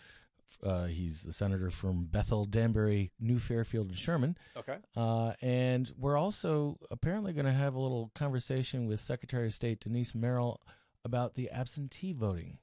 [0.64, 4.36] Uh, he's the senator from Bethel, Danbury, New Fairfield, and Sherman.
[4.57, 4.78] Okay.
[4.95, 9.82] Uh, and we're also apparently going to have a little conversation with Secretary of State
[9.82, 10.62] Denise Merrill
[11.05, 12.57] about the absentee voting,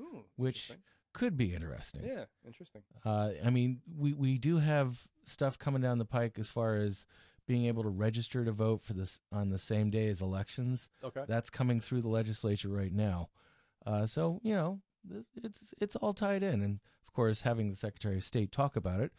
[0.00, 0.70] Hmm, which.
[1.12, 2.04] Could be interesting.
[2.04, 2.82] Yeah, interesting.
[3.04, 7.06] Uh, I mean, we, we do have stuff coming down the pike as far as
[7.46, 10.88] being able to register to vote for this on the same day as elections.
[11.02, 11.22] Okay.
[11.26, 13.28] That's coming through the legislature right now.
[13.84, 14.80] Uh, so you know,
[15.36, 19.00] it's it's all tied in, and of course, having the Secretary of State talk about
[19.00, 19.12] it,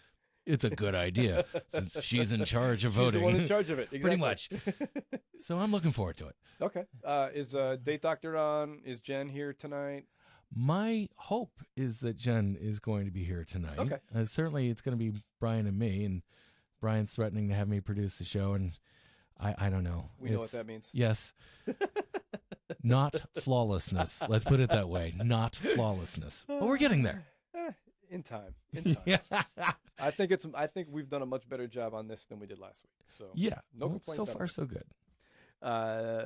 [0.46, 3.14] it's a good idea since she's in charge of voting.
[3.14, 3.90] She's the one in charge of it.
[4.02, 4.50] Pretty much.
[5.40, 6.36] So I'm looking forward to it.
[6.62, 6.86] okay.
[7.04, 8.80] Uh, is uh, Date Doctor on?
[8.86, 10.06] Is Jen here tonight?
[10.56, 13.80] My hope is that Jen is going to be here tonight.
[13.80, 13.98] Okay.
[14.16, 16.22] Uh, certainly, it's going to be Brian and me, and
[16.80, 18.78] Brian's threatening to have me produce the show, and
[19.40, 20.10] I, I don't know.
[20.20, 20.90] We know what that means.
[20.94, 21.34] Yes.
[22.84, 24.22] Not flawlessness.
[24.28, 25.14] Let's put it that way.
[25.18, 26.46] Not flawlessness.
[26.48, 27.24] But we're getting there.
[27.56, 27.70] Eh,
[28.10, 28.56] In time.
[28.74, 28.98] In time.
[29.06, 29.44] yeah.
[30.00, 30.48] I think it's.
[30.56, 33.06] I think we've done a much better job on this than we did last week.
[33.16, 33.60] So yeah.
[33.78, 34.86] No Well, complaints So far, so good.
[35.62, 36.26] Uh,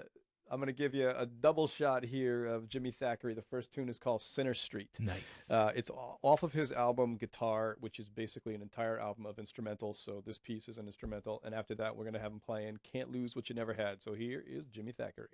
[0.50, 3.36] I'm going to give you a double shot here of Jimmy Thackery.
[3.36, 4.90] The first tune is called Center Street.
[5.00, 5.46] Nice.
[5.50, 5.92] Uh, it's
[6.22, 9.98] off of his album Guitar, which is basically an entire album of instrumentals.
[9.98, 11.42] So this piece is an instrumental.
[11.44, 14.02] And after that, we're going to have him playing Can't Lose What You Never Had.
[14.02, 15.28] So here is Jimmy Thackery.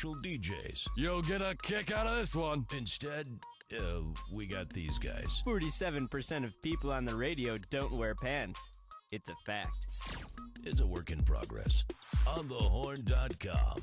[0.00, 0.86] Actual DJs.
[0.96, 2.64] You'll get a kick out of this one.
[2.74, 3.38] Instead,
[3.78, 4.00] uh,
[4.32, 5.42] we got these guys.
[5.46, 8.58] 47% of people on the radio don't wear pants.
[9.12, 9.76] It's a fact.
[10.64, 11.84] It's a work in progress.
[12.24, 13.82] OnTheHorn.com.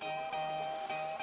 [0.00, 1.19] sweet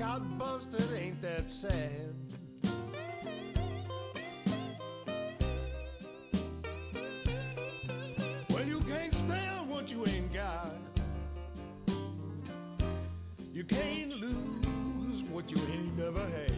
[0.00, 2.14] got busted, ain't that sad?
[8.48, 10.74] Well, you can't spell what you ain't got.
[13.52, 16.49] You can't lose what you ain't never had.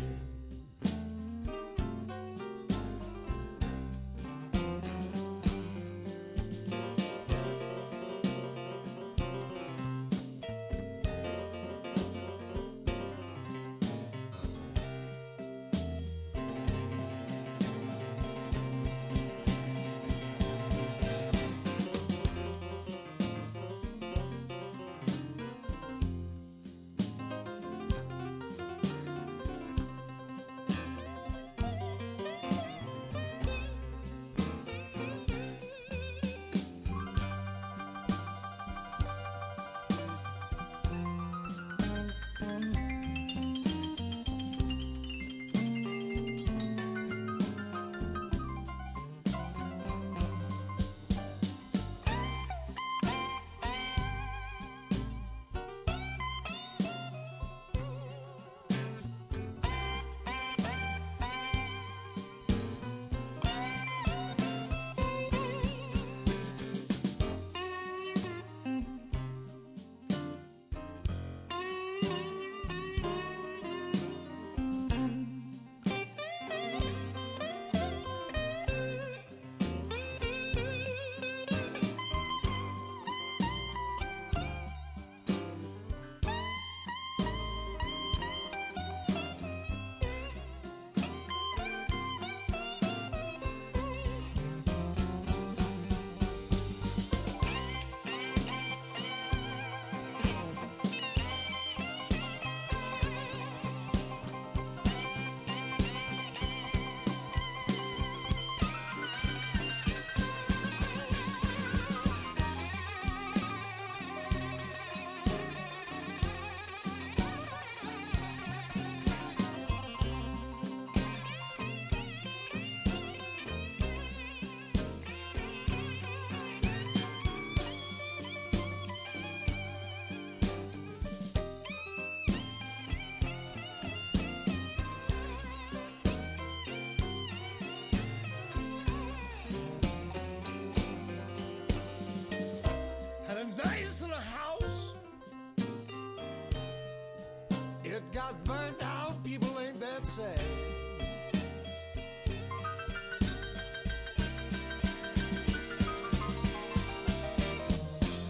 [148.12, 150.38] Got burnt out, people ain't that sad.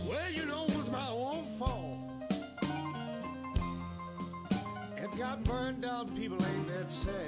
[0.08, 1.98] Well, you know it was my own fault.
[4.96, 7.21] It got burned out, people ain't that sad.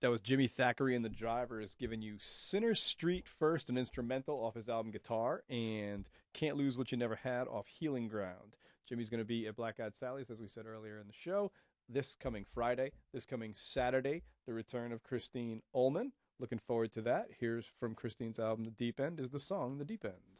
[0.00, 4.54] That was Jimmy Thackery and the Drivers giving you Center Street first, an instrumental off
[4.54, 8.56] his album Guitar, and Can't Lose What You Never Had off Healing Ground.
[8.88, 11.52] Jimmy's going to be at Black Eyed Sally's, as we said earlier in the show,
[11.86, 16.12] this coming Friday, this coming Saturday, the return of Christine Ohlman.
[16.38, 17.26] Looking forward to that.
[17.38, 20.39] Here's from Christine's album, The Deep End, is the song The Deep End.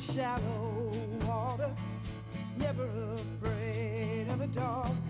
[0.00, 0.90] Shallow
[1.26, 1.74] water,
[2.58, 5.05] never afraid of the dark.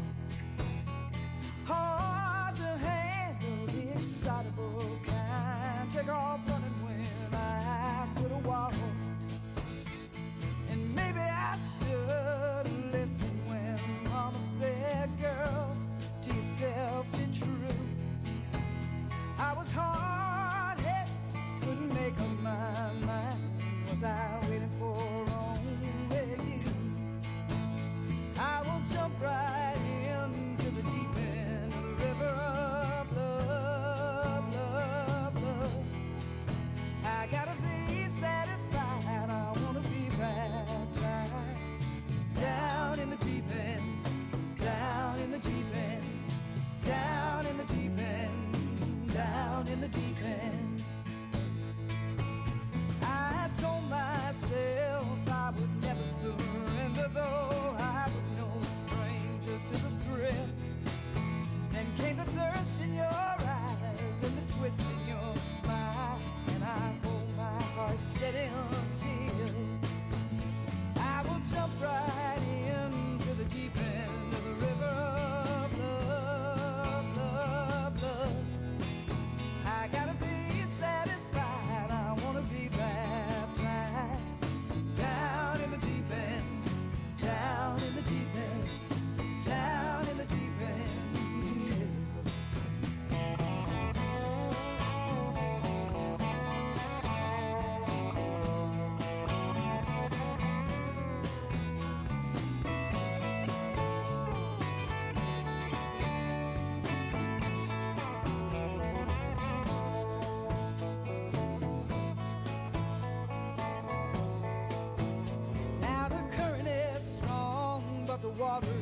[118.39, 118.76] Water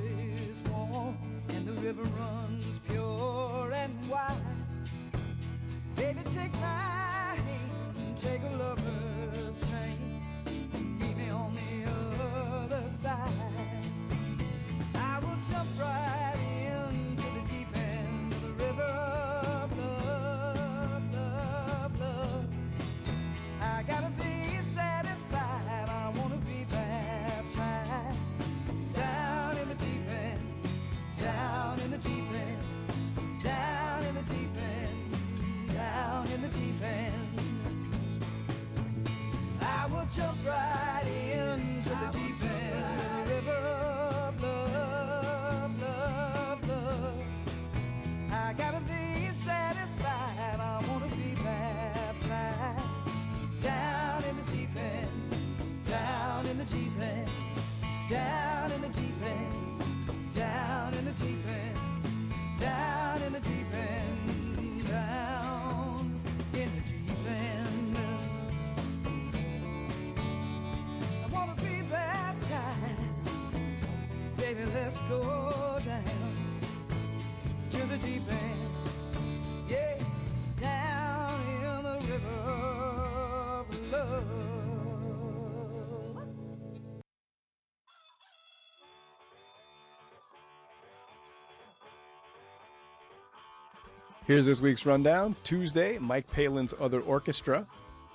[94.27, 95.37] Here's this week's rundown.
[95.45, 97.67] Tuesday, Mike Palin's Other Orchestra.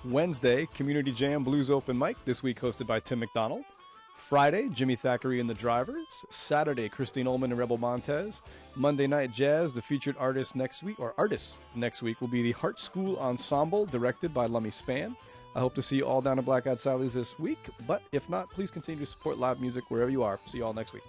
[0.04, 3.62] Wednesday, Community Jam Blues Open Mic, this week hosted by Tim McDonald.
[4.16, 6.24] Friday, Jimmy Thackery and the Drivers.
[6.28, 8.40] Saturday, Christine Ohlman and Rebel Montez.
[8.74, 12.52] Monday Night Jazz, the featured artist next week, or artists next week, will be the
[12.52, 15.14] Hartt School Ensemble, directed by Lummy Span.
[15.54, 18.28] I hope to see you all down at Black Eyed Sally's this week, but if
[18.28, 20.40] not, please continue to support live music wherever you are.
[20.44, 21.04] See you all next week.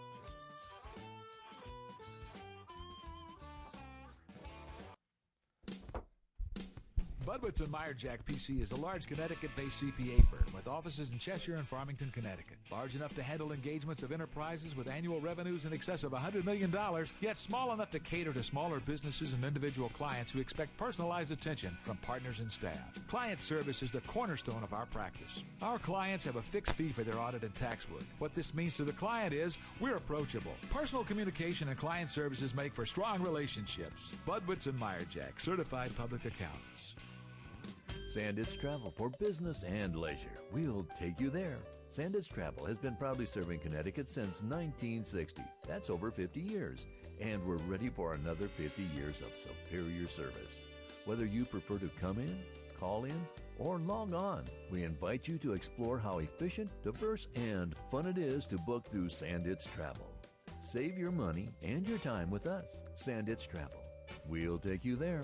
[7.52, 11.68] Budwitz and Mayerjak PC is a large Connecticut-based CPA firm with offices in Cheshire and
[11.68, 12.58] Farmington, Connecticut.
[12.72, 16.74] Large enough to handle engagements of enterprises with annual revenues in excess of $100 million,
[17.20, 21.78] yet small enough to cater to smaller businesses and individual clients who expect personalized attention
[21.84, 22.80] from partners and staff.
[23.10, 25.43] Client service is the cornerstone of our practice.
[25.62, 28.04] Our clients have a fixed fee for their audit and tax work.
[28.20, 30.56] What this means to the client is we're approachable.
[30.70, 34.12] Personal communication and client services make for strong relationships.
[34.26, 36.93] Budwitz and Mayerjak, certified public accountants.
[38.12, 40.41] Sandits Travel for business and leisure.
[40.51, 41.59] We'll take you there.
[41.89, 45.41] Sandits Travel has been proudly serving Connecticut since 1960.
[45.66, 46.86] That's over 50 years.
[47.22, 50.59] And we're ready for another 50 years of superior service.
[51.05, 52.38] Whether you prefer to come in,
[52.78, 53.26] call in,
[53.57, 54.43] or log on.
[54.70, 59.07] We invite you to explore how efficient, diverse, and fun it is to book through
[59.07, 60.12] Sandits Travel.
[60.59, 63.82] Save your money and your time with us, Sandits Travel.
[64.28, 65.24] We'll take you there.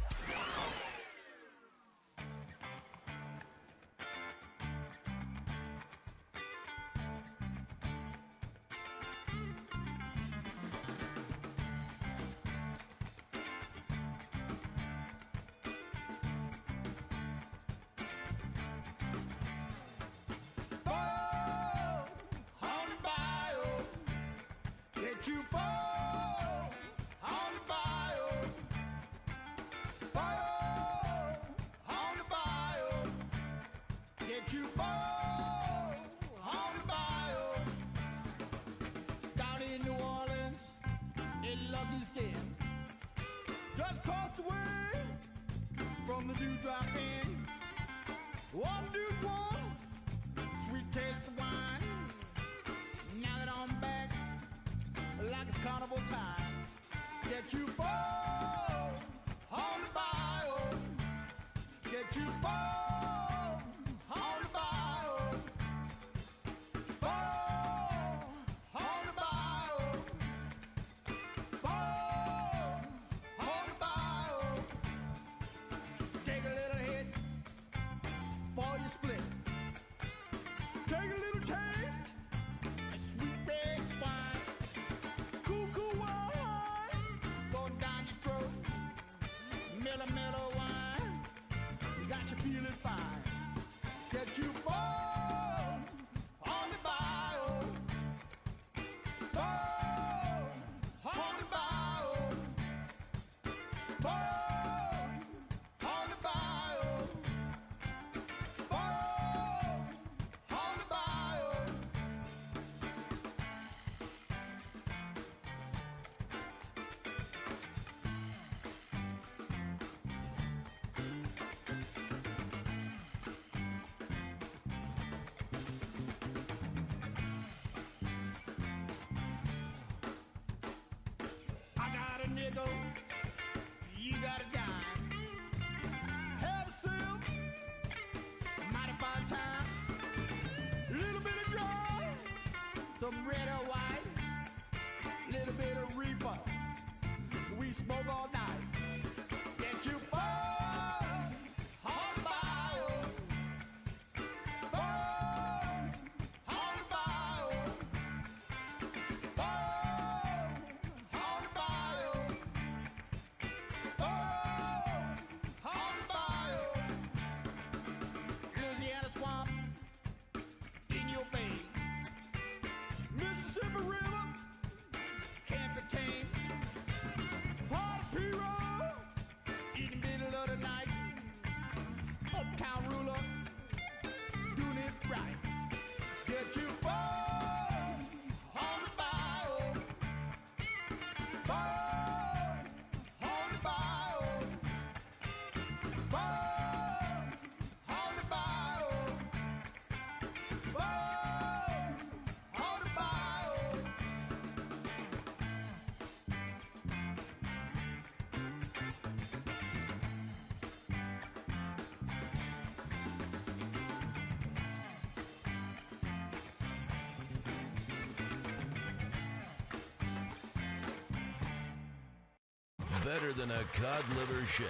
[223.05, 224.67] Better than a cod liver shake.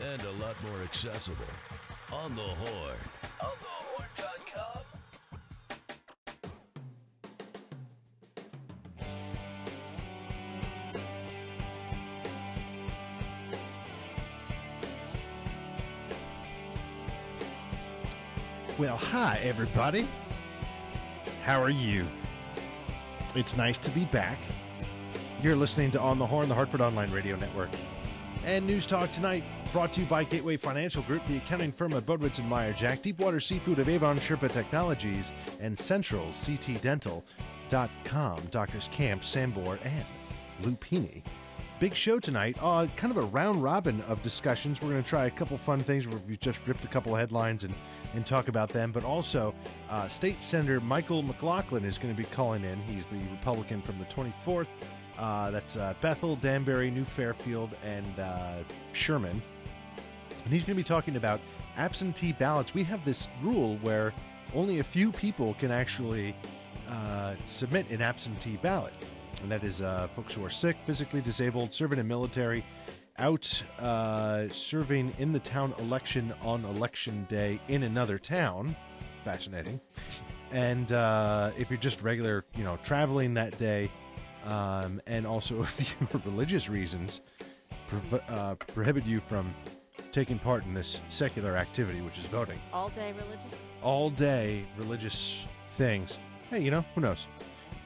[0.00, 1.36] And a lot more accessible.
[2.12, 2.96] On the horn.
[3.40, 4.82] OnTheHorn.com.
[18.78, 20.06] Well, hi, everybody.
[21.42, 22.06] How are you?
[23.34, 24.38] It's nice to be back.
[25.42, 27.68] You're listening to On the Horn, the Hartford Online Radio Network.
[28.44, 32.06] And News Talk tonight brought to you by Gateway Financial Group, the accounting firm of
[32.06, 38.40] Budwitz and Mayerjak, Deepwater Seafood of Avon Sherpa Technologies, and Central CT Dental.com.
[38.50, 40.04] Doctors Camp, Sambor, and
[40.62, 41.22] Lupini
[41.78, 42.56] big show tonight.
[42.60, 44.80] Uh, kind of a round robin of discussions.
[44.80, 47.64] We're going to try a couple fun things We've just ripped a couple of headlines
[47.64, 47.74] and,
[48.14, 48.92] and talk about them.
[48.92, 49.54] But also,
[49.90, 52.80] uh, State Senator Michael McLachlan is going to be calling in.
[52.82, 54.68] He's the Republican from the 24th.
[55.18, 58.56] Uh, that's uh, Bethel, Danbury, New Fairfield, and uh,
[58.92, 59.42] Sherman.
[60.44, 61.40] And he's going to be talking about
[61.76, 62.74] absentee ballots.
[62.74, 64.12] We have this rule where
[64.54, 66.36] only a few people can actually
[66.88, 68.92] uh, submit an absentee ballot.
[69.42, 72.64] And that is uh, folks who are sick, physically disabled, serving in military,
[73.18, 78.76] out uh, serving in the town election on election day in another town.
[79.24, 79.80] Fascinating.
[80.52, 80.90] And
[81.58, 83.90] if you're just regular, you know, traveling that day,
[84.46, 87.20] um, and also if you religious reasons
[88.28, 89.54] uh, prohibit you from
[90.12, 92.58] taking part in this secular activity, which is voting.
[92.72, 93.54] All day religious?
[93.82, 96.18] All day religious things.
[96.50, 97.26] Hey, you know, who knows?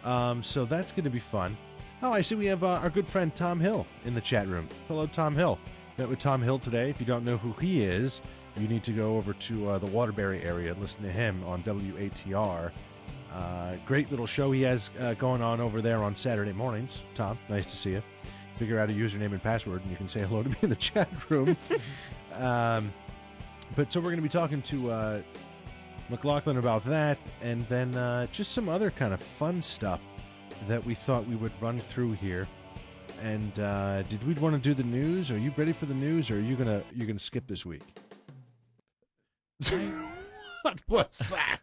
[0.05, 1.57] Um, so that's going to be fun.
[2.03, 4.69] Oh, I see we have uh, our good friend Tom Hill in the chat room.
[4.89, 5.59] Hello, Tom Hill.
[5.99, 6.89] Met with Tom Hill today.
[6.89, 8.23] If you don't know who he is,
[8.57, 11.63] you need to go over to uh, the Waterbury area and listen to him on
[11.63, 12.71] WATR.
[13.33, 17.03] Uh, great little show he has uh, going on over there on Saturday mornings.
[17.15, 18.03] Tom, nice to see you.
[18.57, 20.77] Figure out a username and password, and you can say hello to me in the
[20.77, 21.57] chat room.
[22.35, 22.93] um,
[23.77, 25.23] but so we're going to be talking to uh,
[26.11, 30.01] McLachlan about that, and then uh, just some other kind of fun stuff
[30.67, 32.49] that we thought we would run through here.
[33.23, 35.31] And uh, did we want to do the news?
[35.31, 37.83] Are you ready for the news, or are you gonna you gonna skip this week?
[40.63, 41.61] what was that?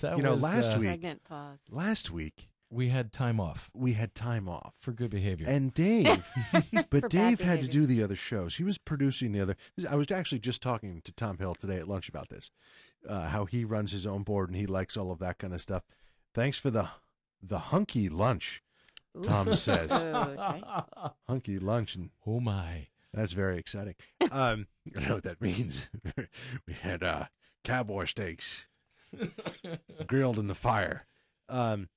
[0.00, 1.58] That you know, was, last uh, week, Pregnant pause.
[1.70, 5.46] last week we had time off we had time off for good behavior.
[5.48, 6.24] And Dave,
[6.90, 7.72] but Dave had to behavior.
[7.72, 8.56] do the other shows.
[8.56, 9.56] He was producing the other.
[9.88, 12.50] I was actually just talking to Tom Hill today at lunch about this,
[13.08, 15.60] uh, how he runs his own board and he likes all of that kind of
[15.60, 15.82] stuff.
[16.34, 16.88] Thanks for the
[17.42, 18.62] the hunky lunch,
[19.22, 19.54] Tom Ooh.
[19.56, 19.90] says.
[19.90, 20.62] okay.
[21.26, 23.94] hunky lunch, and oh my, that's very exciting.
[24.30, 24.66] Um,
[24.96, 25.88] I don't know what that means.
[26.66, 27.26] we had uh,
[27.64, 28.66] cowboy steaks
[30.06, 31.06] grilled in the fire.
[31.48, 31.88] Um,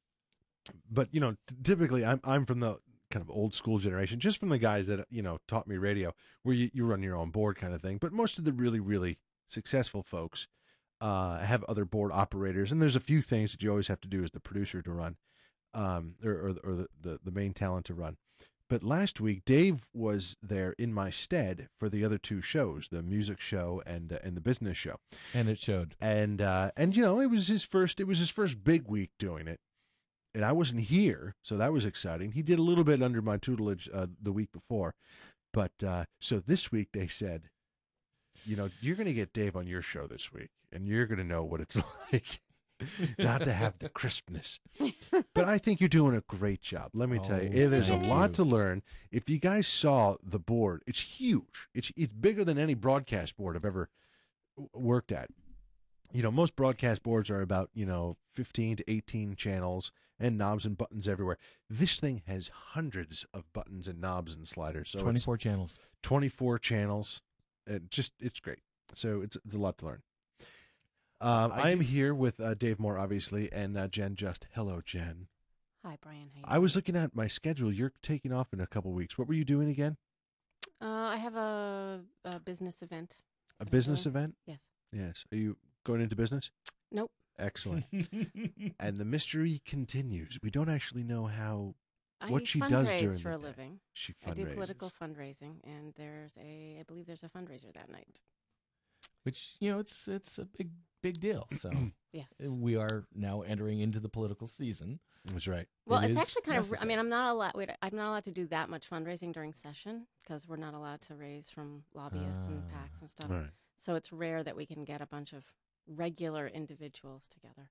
[0.90, 4.38] but you know, t- typically I'm I'm from the kind of old school generation, just
[4.38, 7.30] from the guys that you know taught me radio, where you, you run your own
[7.30, 7.98] board kind of thing.
[7.98, 10.48] But most of the really really successful folks
[11.02, 14.08] uh, have other board operators, and there's a few things that you always have to
[14.08, 15.18] do as the producer to run,
[15.74, 18.18] um, or or, or the, the the main talent to run.
[18.72, 23.02] But last week, Dave was there in my stead for the other two shows, the
[23.04, 24.96] music show and uh, and the business show.
[25.34, 25.94] And it showed.
[26.00, 29.10] and uh and you know it was his first it was his first big week
[29.20, 29.60] doing it.
[30.34, 32.32] And i wasn't here so that was exciting.
[32.32, 34.96] He did a little bit under my tutelage uh, the week before.
[35.52, 37.50] But uh so this week they said
[38.46, 41.44] you know you're gonna get dave on your show this week and you're gonna know
[41.44, 41.76] what it's
[42.14, 42.40] like
[43.20, 44.60] not to have the crispness.
[45.34, 46.92] But i think you're doing a great job.
[46.94, 48.36] Let me tell you Oh, there's a lot you.
[48.36, 48.82] to learn.
[49.12, 51.68] If you guys saw the board it's huge.
[51.74, 53.90] It's it's bigger than any broadcast board i've ever
[54.74, 55.30] worked at.
[56.12, 60.66] You know most broadcast boards are about you know 15 to 18 channels and knobs
[60.66, 61.38] and buttons everywhere.
[61.70, 65.80] This thing has hundreds of buttons and knobs and sliders so 24 channels.
[66.04, 67.22] 24 channels.
[67.90, 68.60] Just it's great.
[68.94, 70.02] So it's, it's a lot to learn
[71.22, 74.82] um, I i'm do- here with uh, dave moore obviously and uh, jen just hello
[74.86, 75.28] jen
[75.86, 76.30] Hi, Brian.
[76.36, 79.18] How you i was looking at my schedule you're taking off in a couple weeks
[79.18, 79.98] what were you doing again
[80.82, 83.18] Uh, I have a, a business event.
[83.60, 84.60] a business event Yes.
[84.92, 86.52] yes are you going into business
[86.92, 87.12] Nope.
[87.40, 87.86] excellent
[88.80, 91.76] and the mystery continues we don't actually know how
[92.24, 93.46] I what she fundraise does during for the a day.
[93.48, 93.80] living.
[93.94, 94.30] She fundraises.
[94.30, 98.20] I do political fundraising, and there's a, I believe there's a fundraiser that night.
[99.24, 101.48] Which you know, it's it's a big big deal.
[101.58, 101.72] So
[102.14, 102.28] Yes.
[102.40, 105.00] we are now entering into the political season.
[105.26, 105.68] That's right.
[105.86, 106.74] Well, It it's actually kind of.
[106.82, 107.54] I mean, I'm not allowed.
[107.56, 111.02] Wait, I'm not allowed to do that much fundraising during session because we're not allowed
[111.04, 112.78] to raise from lobbyists and Ah.
[112.78, 113.30] PACs and stuff.
[113.30, 113.50] Right.
[113.78, 115.44] So it's rare that we can get a bunch of
[115.88, 117.70] regular individuals together.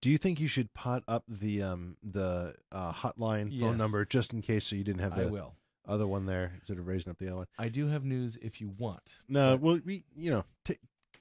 [0.00, 4.32] Do you think you should pot up the um the uh, hotline phone number just
[4.32, 5.54] in case so you didn't have I the will.
[5.86, 7.46] Other one there instead of raising up the other one?
[7.58, 9.18] I do have news if you want.
[9.28, 10.78] No, well, we you know t-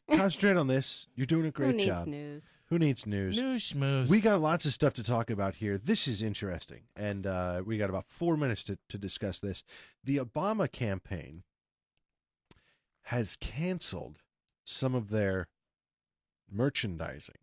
[0.09, 1.07] concentrate on this.
[1.15, 2.07] You're doing a great Who needs job.
[2.07, 2.43] news?
[2.69, 3.37] Who needs news?
[3.37, 4.09] News schmooze.
[4.09, 5.77] We got lots of stuff to talk about here.
[5.77, 9.63] This is interesting, and uh, we got about four minutes to, to discuss this.
[10.03, 11.43] The Obama campaign
[13.03, 14.19] has canceled
[14.65, 15.47] some of their
[16.51, 17.35] merchandising.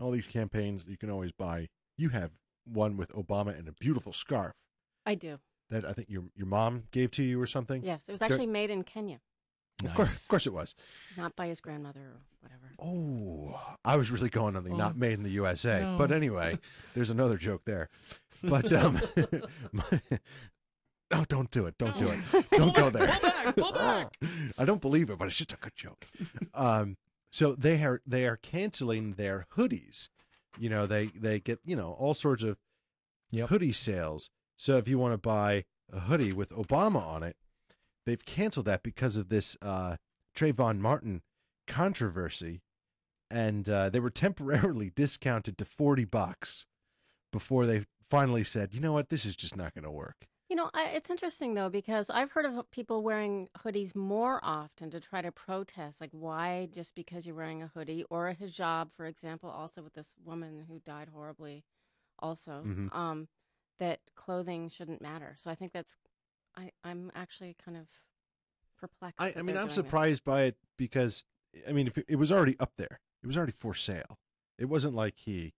[0.00, 1.68] All these campaigns that you can always buy.
[1.96, 2.32] You have
[2.64, 4.54] one with Obama and a beautiful scarf
[5.06, 5.38] I do.
[5.70, 7.82] That I think your your mom gave to you or something.
[7.84, 9.20] Yes, it was There- actually made in Kenya,
[9.84, 10.74] Of course, of course, it was.
[11.16, 12.70] not by his grandmother or whatever.
[12.78, 14.98] Oh, I was really going on the not Oh.
[14.98, 15.80] made in the USA.
[15.80, 15.98] No.
[15.98, 16.58] But anyway,
[16.94, 17.88] there's another joke there.
[18.42, 19.00] But um,
[19.72, 19.84] my,
[21.10, 21.78] Oh, don't do it.
[21.78, 22.18] Don't do it.
[22.50, 23.06] Don't go there.
[23.06, 24.16] Pull back, pull back.
[24.58, 26.06] I don't believe it, but it's just a good joke.
[26.54, 26.96] Um,
[27.30, 30.08] so they are they are canceling their hoodies.
[30.58, 32.58] You know, they they get you know all sorts of
[33.32, 34.30] hoodie sales.
[34.56, 37.36] So if you want to buy a hoodie with Obama on it,
[38.06, 39.96] they've canceled that because of this uh,
[40.36, 41.22] Trayvon Martin
[41.66, 42.62] controversy,
[43.30, 46.66] and uh, they were temporarily discounted to forty bucks
[47.32, 50.26] before they finally said, you know what, this is just not going to work.
[50.48, 54.90] You know, I, it's interesting though because I've heard of people wearing hoodies more often
[54.90, 56.00] to try to protest.
[56.00, 59.94] Like, why just because you're wearing a hoodie or a hijab, for example, also with
[59.94, 61.64] this woman who died horribly,
[62.20, 62.96] also, Mm-hmm.
[62.96, 63.26] um,
[63.78, 65.36] that clothing shouldn't matter.
[65.38, 65.96] So I think that's,
[66.56, 67.86] I, I'm actually kind of
[68.78, 69.20] perplexed.
[69.20, 69.74] I, I mean, I'm doing this.
[69.74, 71.24] surprised by it because,
[71.68, 74.18] I mean, if it, it was already up there, it was already for sale.
[74.58, 75.54] It wasn't like he,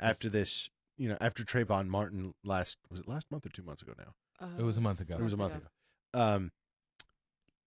[0.00, 3.82] after this, you know, after Trayvon Martin last, was it last month or two months
[3.82, 4.14] ago now?
[4.58, 5.16] It was a month ago.
[5.18, 5.66] It was a month ago.
[6.14, 6.50] Um,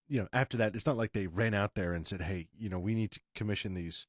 [0.08, 2.68] you know, after that, it's not like they ran out there and said, "Hey, you
[2.68, 4.08] know, we need to commission these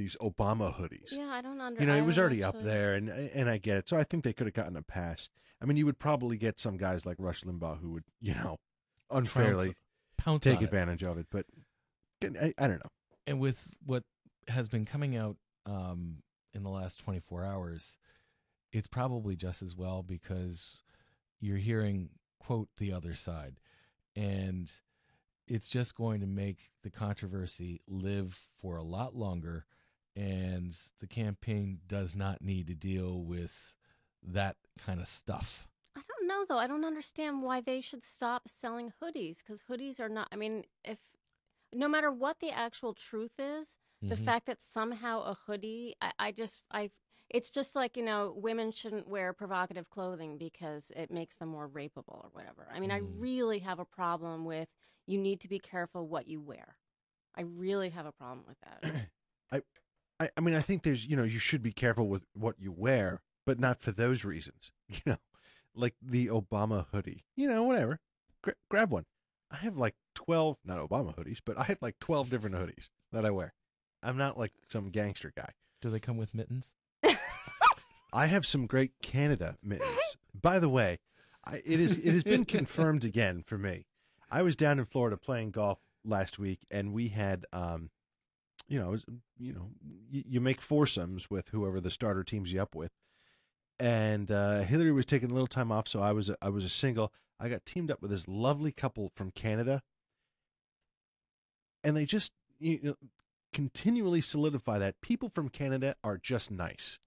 [0.00, 1.80] these Obama hoodies." Yeah, I don't under.
[1.80, 3.88] You know, I it was don't already up there, and and I get it.
[3.88, 5.28] So I think they could have gotten a pass.
[5.62, 8.58] I mean, you would probably get some guys like Rush Limbaugh who would, you know,
[9.10, 9.74] unfairly
[10.16, 10.66] pounce take on it.
[10.66, 11.26] advantage of it.
[11.30, 11.44] But
[12.22, 12.90] I, I don't know.
[13.26, 14.04] and with what
[14.48, 15.36] has been coming out
[15.66, 16.22] um,
[16.54, 17.98] in the last 24 hours,
[18.72, 20.82] it's probably just as well because
[21.40, 22.08] you're hearing
[22.38, 23.60] quote the other side,
[24.16, 24.72] and
[25.46, 29.66] it's just going to make the controversy live for a lot longer.
[30.16, 33.76] And the campaign does not need to deal with
[34.22, 35.68] that kind of stuff.
[35.96, 36.58] I don't know though.
[36.58, 40.28] I don't understand why they should stop selling hoodies because hoodies are not.
[40.32, 40.98] I mean, if
[41.72, 43.76] no matter what the actual truth is,
[44.08, 44.24] the Mhm.
[44.24, 46.90] fact that somehow a hoodie, I, I just, I,
[47.28, 51.68] it's just like you know, women shouldn't wear provocative clothing because it makes them more
[51.68, 52.68] rapeable or whatever.
[52.72, 53.18] I mean, I Mm.
[53.18, 54.68] really have a problem with
[55.06, 56.76] you need to be careful what you wear.
[57.36, 58.84] I really have a problem with that.
[59.52, 59.62] I,
[60.20, 62.70] I, I mean, I think there's, you know, you should be careful with what you
[62.70, 64.70] wear, but not for those reasons.
[64.92, 65.18] You know,
[65.72, 67.24] like the Obama hoodie.
[67.36, 68.00] You know, whatever.
[68.42, 69.04] Gra- grab one.
[69.52, 73.24] I have like twelve, not Obama hoodies, but I have like twelve different hoodies that
[73.24, 73.54] I wear.
[74.02, 75.50] I'm not like some gangster guy.
[75.80, 76.74] Do they come with mittens?
[78.12, 80.16] I have some great Canada mittens.
[80.34, 80.98] By the way,
[81.44, 83.86] I, it is it has been confirmed again for me.
[84.30, 87.90] I was down in Florida playing golf last week, and we had, um,
[88.70, 89.04] you know, was,
[89.36, 89.68] you know,
[90.08, 92.92] you, you make foursomes with whoever the starter teams you up with,
[93.80, 96.64] and uh, Hillary was taking a little time off, so I was a, I was
[96.64, 97.12] a single.
[97.40, 99.82] I got teamed up with this lovely couple from Canada,
[101.82, 102.94] and they just you know
[103.52, 107.00] continually solidify that people from Canada are just nice.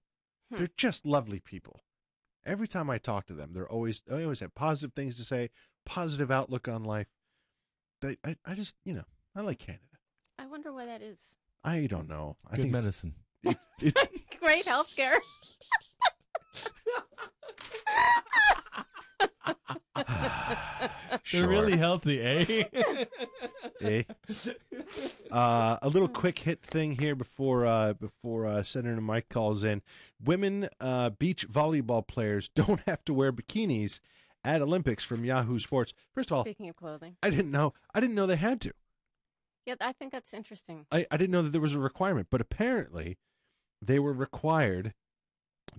[0.50, 0.58] Hmm.
[0.58, 1.82] They're just lovely people.
[2.44, 5.48] Every time I talk to them, they're always they always have positive things to say,
[5.86, 7.06] positive outlook on life.
[8.02, 9.04] They, I, I just you know
[9.34, 9.84] I like Canada.
[10.38, 11.36] I wonder why that is.
[11.64, 12.36] I don't know.
[12.46, 13.14] I Good think medicine.
[13.42, 13.94] It, it,
[14.40, 15.16] Great healthcare.
[21.32, 22.64] They're really healthy, eh?
[23.80, 24.02] eh?
[25.30, 29.82] Uh, a little quick hit thing here before uh, before uh, Senator Mike calls in.
[30.22, 34.00] Women uh, beach volleyball players don't have to wear bikinis
[34.44, 35.92] at Olympics from Yahoo Sports.
[36.14, 37.72] First of all, Speaking of clothing, I didn't know.
[37.94, 38.72] I didn't know they had to.
[39.66, 40.86] Yeah, I think that's interesting.
[40.92, 43.18] I, I didn't know that there was a requirement, but apparently
[43.80, 44.94] they were required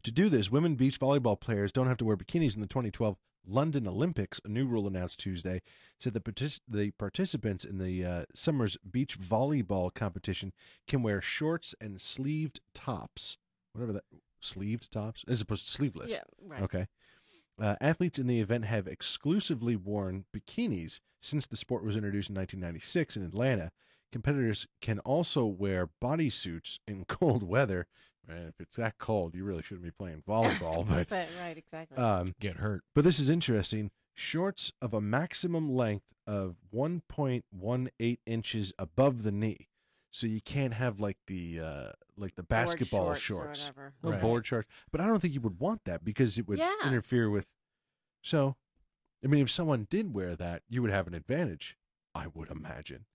[0.03, 0.52] to do this.
[0.52, 3.18] Women beach volleyball players don't have to wear bikinis in the 2012
[3.48, 4.40] London Olympics.
[4.44, 5.62] A new rule announced Tuesday
[5.99, 10.52] said the, partic- the participants in the uh, summer's beach volleyball competition
[10.88, 13.38] can wear shorts and sleeved tops,
[13.74, 14.03] whatever that
[14.40, 16.12] sleeved tops, as opposed to sleeveless.
[16.12, 16.62] Yeah, right.
[16.64, 16.88] Okay.
[17.60, 22.36] Uh, athletes in the event have exclusively worn bikinis since the sport was introduced in
[22.36, 23.72] 1996 in Atlanta.
[24.11, 27.88] Competitors can also wear bodysuits in cold weather.
[28.27, 30.88] Man, if it's that cold, you really shouldn't be playing volleyball.
[30.88, 31.98] but Right, right, exactly.
[31.98, 32.84] um, Get hurt.
[32.94, 33.91] But this is interesting.
[34.15, 39.68] Shorts of a maximum length of 1.18 inches above the knee.
[40.16, 43.94] So you can't have like the uh, like the basketball shorts or shorts, whatever.
[44.02, 44.22] or Right.
[44.22, 44.70] board shorts.
[44.90, 46.74] But I don't think you would want that because it would Yeah.
[46.86, 47.48] interfere with.
[48.24, 48.56] So,
[49.22, 51.78] I mean, if someone did wear that, you would have an advantage.
[52.14, 53.08] I would imagine.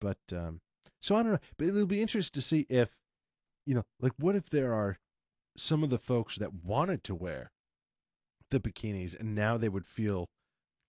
[0.00, 0.62] But um,
[1.02, 1.38] so I don't know.
[1.58, 2.96] But it'll be interesting to see if,
[3.66, 4.98] you know, like what if there are
[5.54, 7.52] some of the folks that wanted to wear
[8.48, 10.30] the bikinis and now they would feel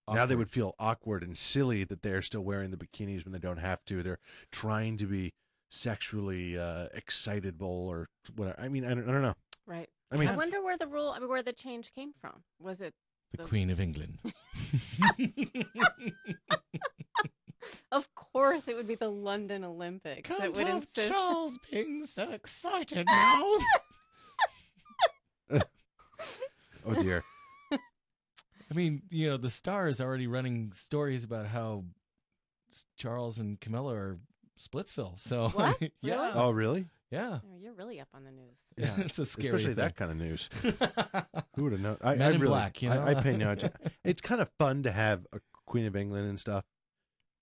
[0.08, 3.40] now they would feel awkward and silly that they're still wearing the bikinis when they
[3.40, 4.04] don't have to.
[4.04, 4.20] They're
[4.52, 5.34] trying to be
[5.70, 8.60] sexually uh, excitable or whatever.
[8.60, 9.36] I mean, I don't, I don't know.
[9.66, 9.90] Right.
[10.12, 12.44] I mean, I wonder where the rule, I mean, where the change came from.
[12.60, 12.94] Was it
[13.36, 14.20] The Queen of England.
[17.92, 21.10] Of course, it would be the London Olympics that would insist.
[21.10, 23.58] Charles being so excited now.
[26.86, 27.24] Oh dear.
[28.74, 31.84] I mean, you know, the Star is already running stories about how
[32.98, 34.20] Charles and Camilla are
[34.60, 35.20] Splitsville.
[35.20, 35.78] So, What?
[36.02, 36.16] yeah.
[36.16, 36.32] Really?
[36.34, 36.86] Oh really?
[37.12, 37.40] Yeah.
[37.45, 38.58] Oh, you're really up on the news.
[38.78, 40.50] Yeah, it's a scary Especially that kind of news.
[41.56, 41.98] Who would have known?
[42.02, 43.04] I, Men I in really, Black, you know?
[43.04, 43.80] I pay no attention.
[44.04, 46.66] It's kind of fun to have a Queen of England and stuff.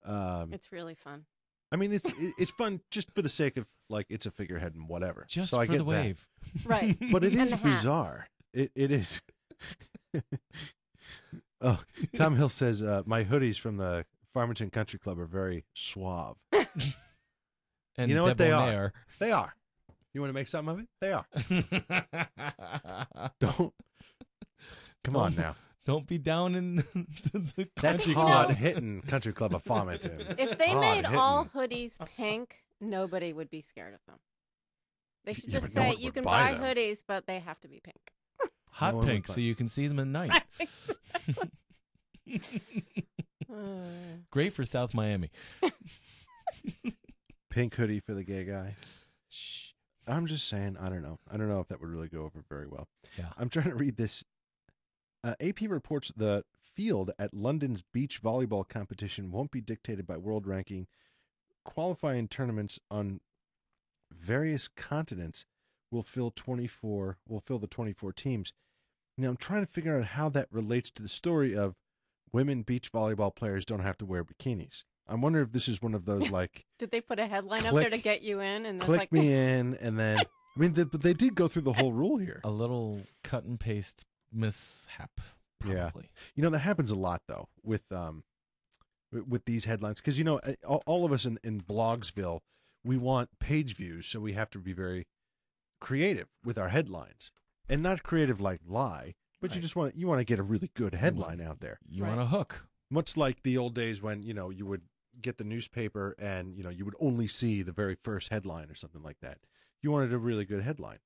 [0.04, 1.24] Um, It's really fun.
[1.72, 4.86] I mean, it's it's fun just for the sake of like it's a figurehead and
[4.90, 5.24] whatever.
[5.26, 5.90] Just so I for get the that.
[5.90, 6.26] wave.
[6.66, 6.98] Right.
[7.10, 8.26] but it And is bizarre.
[8.52, 9.22] It it is.
[11.60, 11.80] oh,
[12.16, 16.36] Tom Hill says uh, my hoodies from the Farmington Country Club are very suave.
[17.98, 18.94] And you know what they are?
[19.18, 19.54] They are.
[20.14, 20.86] You want to make something of it?
[21.02, 21.26] They are.
[23.38, 23.74] Don't.
[25.04, 25.56] Come on Don't- now.
[25.84, 28.56] Don't be down in the That's country hard club.
[28.56, 30.20] hitting Country Club of Farmington.
[30.38, 34.18] If they Hard made all hoodies pink, nobody would be scared of them.
[35.24, 36.62] They should Yeah, just but no say one you would can buy buy them.
[36.62, 38.12] hoodies, but they have to be pink.
[38.72, 40.42] Hot No pink, so you can see them at night.
[44.30, 45.30] Great for South Miami.
[47.50, 48.76] Pink hoodie for the gay guy.
[49.28, 49.72] Shh.
[50.06, 50.76] I'm just saying.
[50.80, 51.18] I don't know.
[51.30, 52.88] I don't know if that would really go over very well.
[53.18, 53.26] Yeah.
[53.38, 54.24] I'm trying to read this.
[55.22, 56.44] Uh, AP reports the
[56.74, 60.86] field at London's beach volleyball competition won't be dictated by world ranking.
[61.64, 63.20] Qualifying tournaments on
[64.10, 65.44] various continents
[65.90, 68.52] will fill 24 will fill the 24 teams.
[69.18, 71.74] Now I'm trying to figure out how that relates to the story of
[72.32, 74.84] women beach volleyball players don't have to wear bikinis.
[75.06, 77.74] I'm wondering if this is one of those like Did they put a headline up
[77.74, 78.66] there to get you in?
[78.66, 80.24] And it's click like, me in and then I
[80.60, 82.40] mean th- but they did go through the whole rule here.
[82.44, 85.20] A little cut and paste mishap.
[85.60, 85.76] Probably.
[85.76, 86.20] Yeah.
[86.34, 88.24] You know that happens a lot though with um
[89.12, 92.40] with, with these headlines because you know uh, all, all of us in in Blogsville
[92.84, 95.06] we want page views so we have to be very
[95.80, 97.32] creative with our headlines
[97.68, 99.62] and not creative like lie but you Right.
[99.62, 102.26] just want you want to get a really good headline out there You want a
[102.26, 102.66] hook.
[102.90, 104.82] much like the old days when you know you would
[105.20, 108.74] get the newspaper and you know you would only see the very first headline or
[108.74, 109.38] something like that
[109.82, 110.98] you wanted a really good headline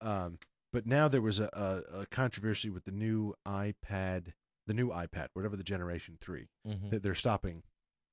[0.00, 0.38] um,
[0.72, 4.32] but now there was a, a, a controversy with the new ipad
[4.66, 6.90] the new ipad whatever the generation 3 Mhm.
[6.90, 7.62] that they're stopping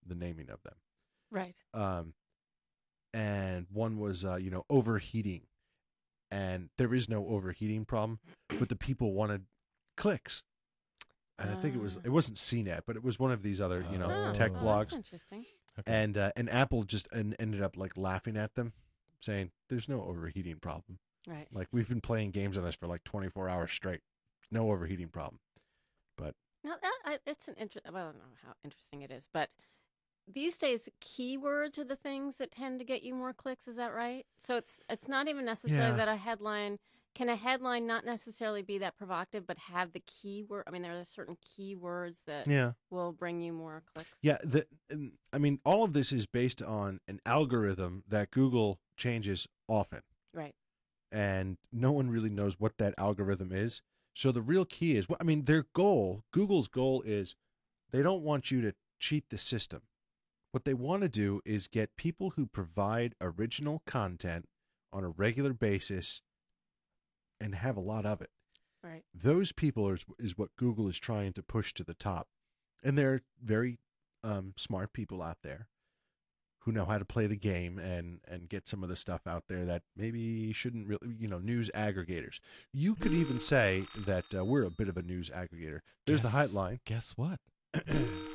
[0.05, 0.75] the naming of them
[1.29, 1.55] right.
[1.73, 2.13] um,
[3.13, 5.41] and one was uh, you know overheating
[6.31, 8.19] and there is no overheating problem
[8.59, 9.43] but the people wanted
[9.97, 10.43] clicks
[11.37, 12.01] and i think it was Ah.
[12.05, 14.33] it wasn't cnet but it was one of these other you know Oh.
[14.33, 15.45] tech Oh, blogs That's interesting.
[15.79, 15.91] Okay.
[15.91, 18.73] and uh, and apple just en- ended up like laughing at them
[19.21, 21.47] saying there's no overheating problem Right.
[21.51, 24.01] like we've been playing games on this for like 24 hours straight
[24.49, 25.39] no overheating problem
[26.17, 27.91] but Now, that, I, it's an interesting.
[27.93, 29.49] Well, I don't know how interesting it is, but
[30.27, 33.67] these days, keywords are the things that tend to get you more clicks.
[33.67, 34.25] Is that right?
[34.39, 35.97] So it's it's not even necessarily Yeah.
[35.97, 36.77] that a headline
[37.13, 40.63] can a headline not necessarily be that provocative, but have the keyword.
[40.65, 44.17] I mean, there are certain keywords that yeah will bring you more clicks.
[44.21, 44.65] Yeah, the,
[45.33, 50.03] I mean, all of this is based on an algorithm that Google changes often,
[50.33, 50.55] Right.
[51.11, 53.81] and no one really knows what that algorithm is.
[54.13, 57.35] So the real key is, well, I mean, their goal, Google's goal is,
[57.91, 59.81] they don't want you to cheat the system.
[60.51, 64.45] What they want to do is get people who provide original content
[64.93, 66.21] on a regular basis
[67.39, 68.29] and have a lot of it
[68.83, 69.03] Right.
[69.13, 72.27] those people are, is what Google is trying to push to the top.
[72.83, 73.77] And there are very
[74.23, 75.67] um, smart people out there
[76.61, 79.43] who know how to play the game and, and get some of the stuff out
[79.47, 82.39] there that maybe shouldn't really, you know, news aggregators.
[82.73, 85.81] You could even say that uh, we're a bit of a news aggregator.
[86.07, 86.79] There's the Guess- hotline.
[86.85, 87.39] Guess what?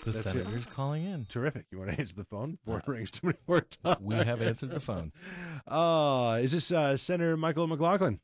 [0.07, 0.23] The That's it.
[0.31, 1.27] senator's calling in.
[1.29, 1.67] Terrific.
[1.73, 3.97] You want to answer the phone before it Uh, rings too many more times?
[4.01, 5.13] we have answered the phone.
[5.67, 8.21] Uh, is this uh, Senator Michael McLachlan?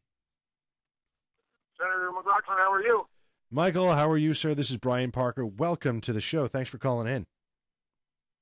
[1.76, 3.04] Senator McLachlan, how are you?
[3.50, 4.54] Michael, how are you, sir?
[4.54, 5.44] This is Brian Parker.
[5.44, 6.46] Welcome to the show.
[6.46, 7.26] Thanks for calling in.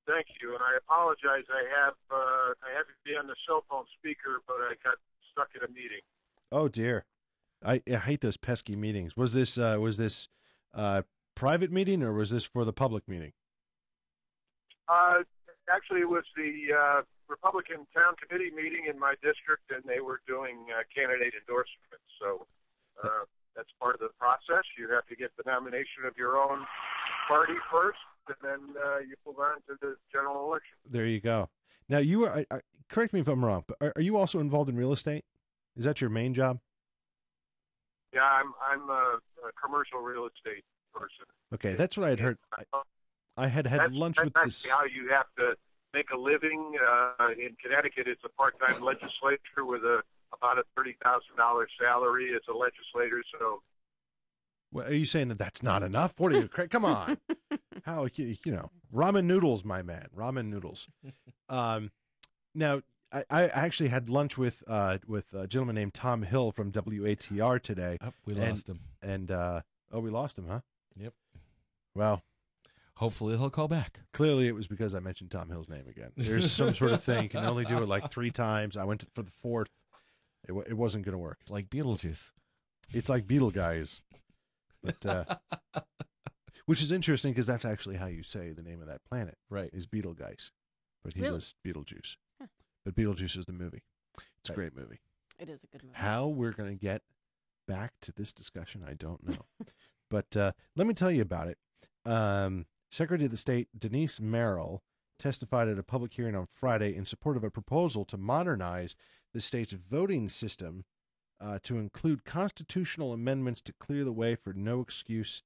[0.06, 1.44] Thank you, and I apologize.
[1.50, 4.96] I have uh, I have to be on the cell phone speaker, but I got
[5.32, 6.00] stuck in a meeting.
[6.52, 7.04] Oh dear,
[7.64, 9.16] I, I hate those pesky meetings.
[9.16, 10.28] Was this uh, was this
[10.74, 11.02] uh,
[11.40, 13.32] private meeting or was this for the public meeting?
[14.90, 15.24] Uh,
[15.72, 20.20] actually, it was the uh, Republican town committee meeting in my district, and they were
[20.28, 22.04] doing uh, candidate endorsements.
[22.20, 22.46] So
[23.02, 23.24] uh,
[23.56, 24.68] that's part of the process.
[24.76, 26.66] You have to get the nomination of your own
[27.26, 30.76] party first, and then uh, you move on to the general election.
[30.84, 31.48] There you go.
[31.88, 32.44] Now you are.
[32.90, 35.24] Correct me if I'm wrong, but are, are you also involved in real estate?
[35.74, 36.58] Is that your main job?
[38.12, 40.64] Yeah, I'm I'm uh, uh, commercial real estate.
[40.92, 41.26] Person.
[41.54, 42.38] Okay, that's what I had heard.
[42.58, 42.64] I,
[43.36, 44.66] I had had that's, lunch that's with this.
[44.66, 45.56] actually how you have to
[45.94, 48.06] make a living uh, in Connecticut.
[48.06, 50.02] It's a part-time legislature with a
[50.32, 53.22] about a thirty thousand dollars salary as a legislator.
[53.38, 53.62] So
[54.72, 56.14] Well, are you saying that that's not enough?
[56.18, 56.48] What are you?
[56.48, 57.18] Come on.
[57.84, 60.88] How you, you know ramen noodles, my man, ramen noodles.
[61.48, 61.90] Um,
[62.54, 62.80] now
[63.10, 67.60] I, I actually had lunch with uh with a gentleman named Tom Hill from WATR
[67.60, 67.98] today.
[68.00, 68.78] Oh, we and- lost him.
[69.02, 70.60] And uh, oh, we lost him, huh?
[70.96, 71.14] Yep.
[71.94, 72.22] Well,
[72.96, 74.00] Hopefully he'll call back.
[74.12, 76.10] clearly it was because I mentioned Tom Hill's name again.
[76.18, 78.76] There's some sort of thing you can only do it like three times.
[78.76, 79.70] I went to, for the fourth.
[80.46, 81.38] It, wa- it wasn't going to work.
[81.40, 82.32] It's like Beetlejuice.
[82.92, 84.02] It's like Betelgeuse,
[84.82, 85.24] but uh,
[86.66, 89.38] which is interesting because that's actually how you say the name of that planet.
[89.48, 89.70] Right.
[89.72, 90.50] Is Betelgeuse,
[91.02, 91.34] but he Really?
[91.34, 92.16] was Beetlejuice.
[92.40, 92.48] Huh.
[92.84, 93.82] But Beetlejuice is the movie.
[94.40, 94.56] It's a Right.
[94.56, 95.00] great movie.
[95.38, 95.94] It is a good movie.
[95.96, 97.00] How we're going to get
[97.66, 99.46] back to this discussion, I don't know.
[100.10, 101.58] but uh, let me tell you about it.
[102.04, 104.82] Um, Secretary of the State Denise Merrill
[105.18, 108.96] testified at a public hearing on Friday in support of a proposal to modernize
[109.32, 110.84] the state's voting system
[111.40, 115.42] uh, to include constitutional amendments to clear the way for no excuse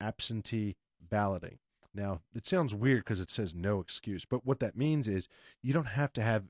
[0.00, 1.58] absentee balloting.
[1.94, 5.28] Now, it sounds weird because it says no excuse, but what that means is
[5.62, 6.44] you don't have to have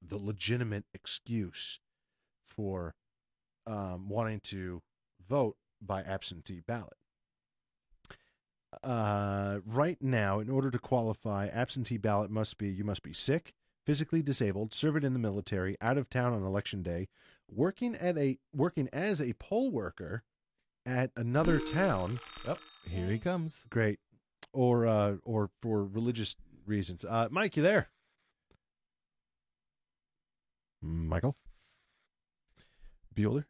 [0.00, 1.80] the legitimate excuse
[2.46, 2.94] for
[3.66, 4.82] um, wanting to
[5.28, 5.56] vote
[5.86, 6.96] by absentee ballot.
[8.82, 13.52] Uh, right now, in order to qualify, absentee ballot must be you must be sick,
[13.84, 17.08] physically disabled, serving in the military, out of town on election day,
[17.50, 20.22] working at a working as a poll worker
[20.86, 22.18] at another town.
[22.46, 22.58] Yep.
[22.88, 23.64] Here he comes.
[23.70, 24.00] Great,
[24.52, 26.36] or uh, or for religious
[26.66, 27.04] reasons.
[27.04, 27.88] Uh, Mike, you there?
[30.80, 31.36] Michael
[33.14, 33.44] Bueller.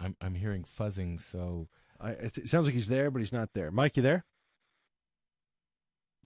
[0.00, 1.68] I'm I'm hearing fuzzing, so
[2.00, 3.70] I, it it sounds like he's there, but he's not there.
[3.70, 4.24] Mike, you there?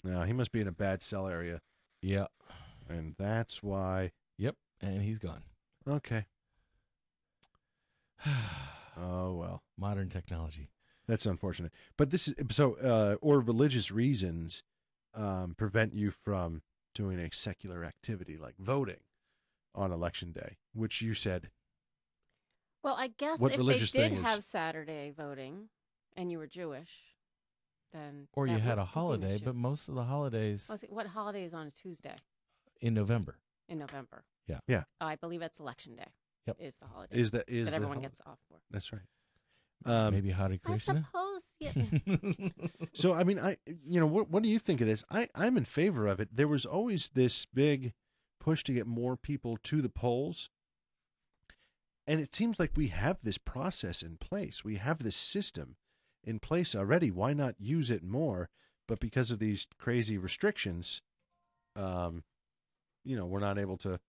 [0.03, 1.61] No, he must be in a bad cell area,
[2.03, 2.27] yeah.
[2.89, 4.13] and that's why.
[4.39, 4.57] Yep.
[4.81, 5.43] And he's gone.
[5.89, 6.27] Okay.
[8.97, 10.71] Oh well, Modern technology.
[11.09, 11.73] that's unfortunate.
[11.97, 14.63] But this is so, uh, or religious reasons
[15.15, 16.63] um, prevent you from
[16.95, 19.01] doing a secular activity like voting
[19.75, 21.51] on election day, which you said
[22.85, 25.69] Well, I guess What if religious they did thing is- have Saturday voting
[26.17, 26.91] and you were Jewish,
[27.93, 30.79] then Or you had a wouldn't be an holiday, but most of the holidays Well,
[30.79, 32.17] see, what holiday is on a Tuesday
[32.81, 33.39] in November.
[33.69, 34.25] in November?
[34.47, 34.61] Yeah.
[34.69, 34.85] Yeah.
[35.01, 36.13] I believe it's Election Day.
[36.47, 36.57] Yep.
[36.61, 38.61] Is the holiday is that is that the everyone hol- gets off for?
[38.71, 39.03] That's right.
[39.87, 41.07] Um, Maybe Hare I Krishna.
[41.07, 41.43] suppose.
[41.59, 41.73] Yeah.
[42.93, 45.05] So I mean, I you know what what do you think of this?
[45.11, 46.29] I I'm in favor of it.
[46.37, 47.95] There was always this big
[48.39, 50.51] push to get more people to the polls,
[52.07, 54.65] and it seems like we have this process in place.
[54.65, 55.77] We have this system
[56.23, 57.11] in place already.
[57.11, 58.49] Why not use it more?
[58.87, 61.01] But because of these crazy restrictions,
[61.75, 62.23] um,
[63.05, 64.01] you know, we're not able to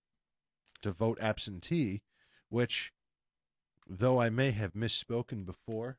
[0.82, 2.02] to vote absentee,
[2.50, 2.92] which
[3.88, 5.98] though I may have misspoken before.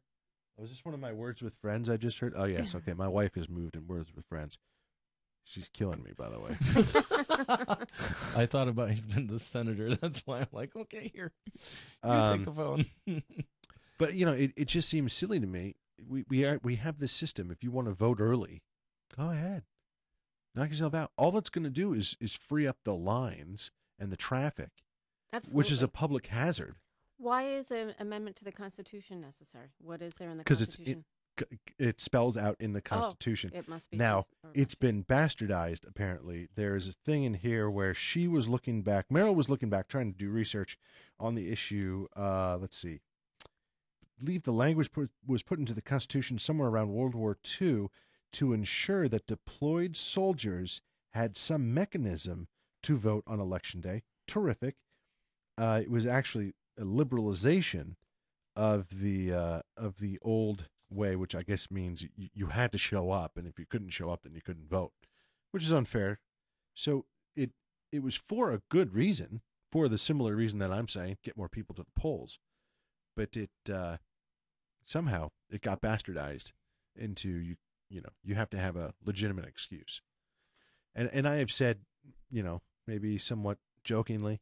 [0.59, 2.35] Was this one of my words with friends I just heard?
[2.36, 2.94] Oh yes, okay.
[2.94, 4.59] My wife has moved in words with friends.
[5.48, 7.77] She's killing me, by the way.
[8.36, 9.94] I thought about even the senator.
[10.01, 11.32] That's why I'm like, okay, here,
[12.05, 12.86] you Um, take the phone.
[13.98, 15.77] But you know, it, it just seems silly to me.
[16.06, 17.51] We we are we have this system.
[17.51, 18.60] If you want to vote early,
[19.16, 19.62] go ahead,
[20.55, 21.12] knock yourself out.
[21.16, 24.68] All that's going to do is is free up the lines and the traffic,
[25.51, 26.74] which is a public hazard
[27.16, 29.68] Why is an amendment to the Constitution necessary?
[29.78, 31.05] What is there in the because it's Constitution?
[31.78, 33.50] It, spells out in the Oh, Constitution.
[33.54, 34.20] it must be now.
[34.42, 35.86] just- It's been bastardized.
[35.86, 39.10] Apparently, there is a thing in here where she was looking back.
[39.10, 40.78] Merrill was looking back, trying to do research
[41.18, 42.06] on the issue.
[42.16, 43.00] Uh, let's see.
[44.18, 47.88] Believe the language put, was put into the Constitution somewhere around World War II
[48.32, 50.80] to ensure that deployed soldiers
[51.12, 52.48] had some mechanism
[52.82, 54.02] to vote on election day.
[54.26, 54.76] Terrific.
[55.58, 57.96] Uh, it was actually a liberalization
[58.54, 62.78] of the uh, of the old way, which I guess means you, you had to
[62.78, 64.92] show up, and if you couldn't show up, then you couldn't vote,
[65.50, 66.20] which is unfair.
[66.74, 67.50] So it
[67.92, 69.40] it was for a good reason,
[69.72, 72.38] for the similar reason that I'm saying, get more people to the polls,
[73.16, 73.96] but it uh,
[74.84, 76.52] somehow it got bastardized
[76.94, 77.56] into you
[77.88, 80.00] you know you have to have a legitimate excuse,
[80.94, 81.80] and and I have said
[82.30, 84.40] you know maybe somewhat jokingly,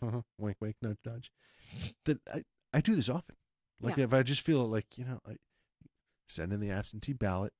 [0.38, 1.30] wink wink nudge nudge,
[2.04, 3.36] that I I do this often.
[3.80, 4.04] Like Yeah.
[4.04, 5.36] if I just feel like you know, I
[6.30, 7.52] send in the absentee ballot,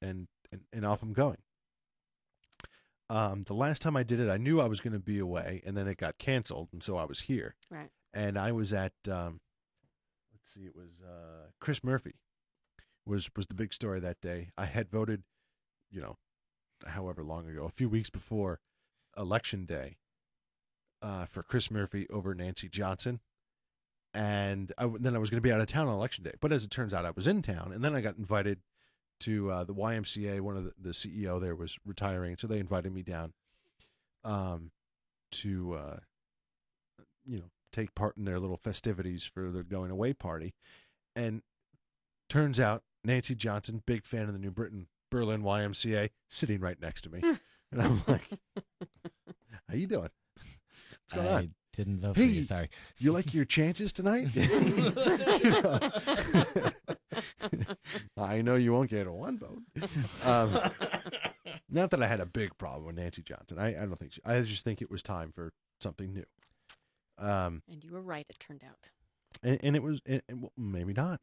[0.00, 1.38] and and, and off I'm going.
[3.10, 5.62] Um, the last time I did it, I knew I was going to be away,
[5.66, 7.54] and then it got canceled, and so I was here.
[7.70, 7.90] Right.
[8.14, 9.40] And I was at, um,
[10.32, 12.14] let's see, it was uh, Chris Murphy
[13.06, 14.50] was was the big story that day.
[14.56, 15.22] I had voted,
[15.90, 16.16] you know,
[16.86, 18.60] however long ago, a few weeks before
[19.16, 19.98] election day,
[21.02, 23.20] uh, for Chris Murphy over Nancy Johnson,
[24.14, 26.34] and I, then I was going to be out of town on election day.
[26.40, 28.60] But as it turns out, I was in town, and then I got invited
[29.20, 30.40] to uh, the YMCA.
[30.40, 33.32] One of the, the CEO there was retiring, so they invited me down,
[34.22, 34.70] um,
[35.32, 35.96] to uh,
[37.26, 40.54] you know take part in their little festivities for their going away party,
[41.16, 41.42] and
[42.28, 47.02] turns out Nancy Johnson, big fan of the New Britain Berlin YMCA, sitting right next
[47.02, 47.20] to me,
[47.72, 48.28] and I'm like,
[49.68, 50.10] "How you doing?
[50.36, 52.42] What's going I on?" Didn't vote hey, for you.
[52.42, 52.68] Sorry.
[52.98, 54.28] You like your chances tonight?
[58.16, 59.62] I know you won't get a one vote.
[60.24, 60.58] Um,
[61.68, 63.58] not that I had a big problem with Nancy Johnson.
[63.58, 66.24] I, I don't think she, I just think it was time for something new.
[67.18, 68.90] Um, And you were right, it turned out.
[69.42, 71.20] and, and it was and, and, well, maybe not.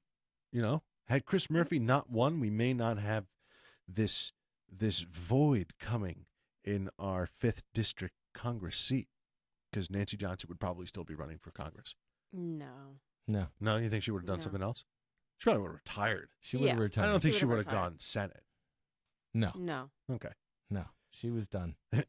[0.51, 3.25] You know, had Chris Murphy not won, we may not have
[3.87, 4.31] this
[4.69, 6.25] this void coming
[6.63, 9.07] in our fifth district Congress seat
[9.71, 11.95] because Nancy Johnson would probably still be running for Congress.
[12.33, 12.97] No.
[13.27, 13.47] No.
[13.59, 14.43] No, you think she would have done No.
[14.43, 14.83] something else?
[15.37, 16.29] She probably would have retired.
[16.39, 16.83] She would have Yeah.
[16.83, 17.05] retired.
[17.07, 17.89] I don't think She she would would've have retired.
[17.91, 18.43] gone Senate.
[19.33, 19.51] No.
[19.55, 19.89] No.
[20.09, 20.31] Okay.
[20.69, 20.85] No.
[21.09, 21.75] She was done.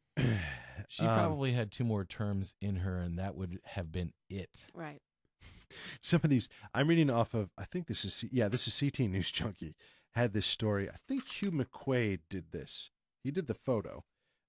[0.89, 4.69] She Um, probably had two more terms in her, and that would have been it.
[4.75, 5.01] Right.
[6.01, 8.79] some of these I'm reading off of I think this is C- yeah this is
[8.79, 9.75] CT News Junkie
[10.13, 12.91] had this story I think Hugh McQuaid did this
[13.25, 14.05] he did the photo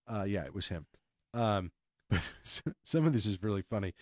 [0.07, 0.85] uh yeah it was him
[1.33, 1.71] um
[2.13, 3.93] but some of this is really funny.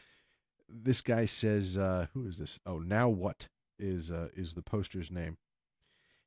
[0.68, 2.60] This guy says uh who is this?
[2.66, 3.48] Oh now what
[3.80, 5.38] is uh is the poster's name.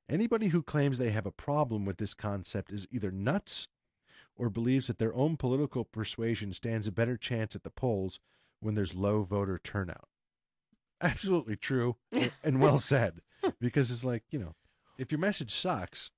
[0.09, 3.69] Anybody who claims they have a problem with this concept is either nuts
[4.37, 8.21] or believes that their own political persuasion stands a better chance at the polls
[8.61, 10.09] when there's low voter turnout.
[11.01, 13.21] Absolutely true and- well said
[13.61, 14.55] because it's like you know
[14.99, 16.11] if your message sucks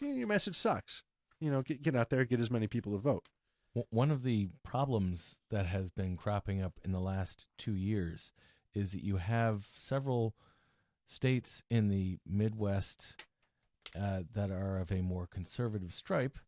[0.00, 1.02] your message sucks.
[1.40, 3.28] You know get, get out there get as many people to vote
[3.90, 8.32] One of the problems that has been cropping up in the last two years
[8.74, 10.34] is that you have several
[11.06, 13.16] states in the Midwest
[13.98, 16.38] uh, that are of a more conservative stripe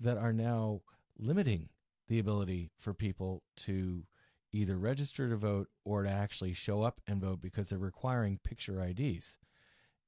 [0.00, 0.82] that are now
[1.18, 1.70] limiting
[2.08, 4.04] the ability for people to
[4.52, 8.82] either register to vote or to actually show up and vote because they're requiring picture
[8.82, 9.38] IDs.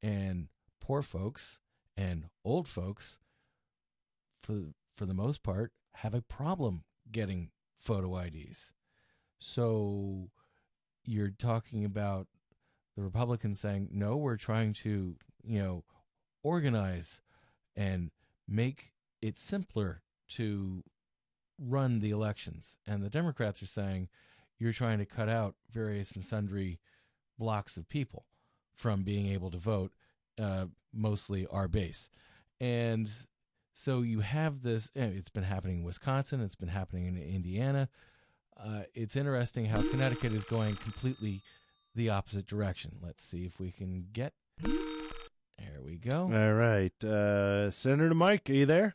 [0.03, 0.49] And
[0.81, 1.61] poor folks
[1.97, 3.19] and old folks
[4.43, 8.73] for for the most part have a problem getting photo IDs.
[9.39, 10.31] So
[11.05, 12.29] you're talking about
[12.97, 15.85] the Republicans saying, "No, we're trying to, you know,
[16.43, 17.21] organize
[17.75, 18.11] and
[18.47, 20.85] make it simpler to
[21.59, 24.09] run the elections." And the Democrats are saying,
[24.59, 26.81] "You're trying to cut out various and sundry
[27.39, 28.27] blocks of people
[28.75, 29.93] from being able to vote,
[30.39, 32.11] uh, mostly our base."
[32.61, 33.11] And
[33.75, 34.91] so you have this.
[34.97, 36.41] eh, It's been happening in Wisconsin.
[36.41, 37.89] It's been happening in Indiana.
[38.57, 41.43] Uh, it's interesting how Connecticut is going completely
[41.95, 42.99] the opposite direction.
[43.03, 44.33] Let's see if we can get.
[44.63, 46.23] There we go.
[46.33, 48.95] all right uh senator mike are you there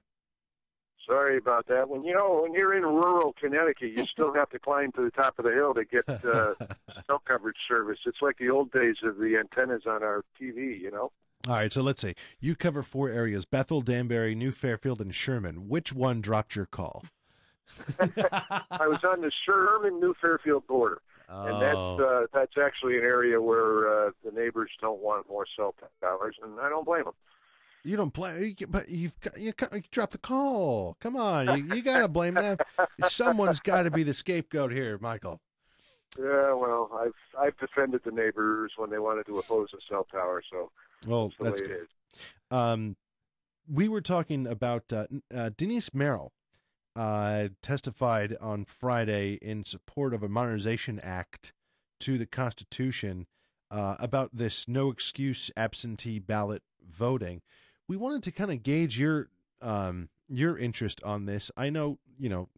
[1.06, 1.88] Sorry about that.
[1.88, 5.12] When you know when you're in rural Connecticut, you still have to climb to the
[5.12, 6.54] top of the hill to get uh,
[7.08, 8.00] cell coverage service.
[8.06, 10.78] It's like the old days of the antennas on our TV.
[10.78, 11.12] You know.
[11.48, 12.16] All right so let's see.
[12.40, 15.68] You cover four areas bethel danbury new fairfield and sherman.
[15.70, 17.06] Which one dropped your call?
[18.00, 21.98] I was on the Sherman New Fairfield border, and that's Oh.
[22.24, 26.60] uh, that's actually an area where uh, the neighbors don't want more cell towers, and
[26.62, 27.14] I don't blame them.
[27.84, 30.96] you don't play but you've got you, you dropped the call.
[31.02, 32.58] Come on you, you gotta blame them.
[33.10, 35.42] Someone's got to be the scapegoat here michael.
[36.18, 40.42] Yeah, well, I've I've defended the neighbors when they wanted to oppose a cell tower,
[40.50, 40.72] so
[41.06, 41.88] well that's that's good it is.
[42.50, 42.96] Um,
[43.70, 46.32] we were talking about uh, uh, Denise Merrill
[46.96, 51.54] uh, testified on Friday in support of a modernization act
[52.00, 53.28] to the Constitution
[53.70, 57.42] uh, about this no excuse absentee ballot voting.
[57.88, 59.30] We wanted to kind of gauge your
[59.62, 61.52] um, your interest on this.
[61.58, 62.50] I know you know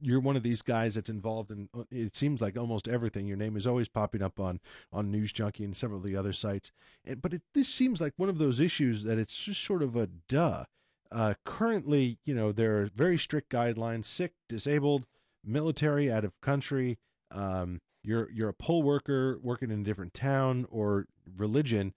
[0.00, 3.26] you're one of these guys that's involved in uh, it seems like almost everything.
[3.26, 4.60] Your name is always popping up on
[4.92, 6.72] on news junkie and several of the other sites.
[7.04, 9.96] And, but it, this seems like one of those issues that it's just sort of
[9.96, 10.64] a duh.
[11.12, 15.06] Uh, currently you know there are very strict guidelines sick disabled
[15.44, 16.98] military out of country.
[17.30, 21.06] Um, you're you're a poll worker working in a different town or
[21.36, 21.94] religion.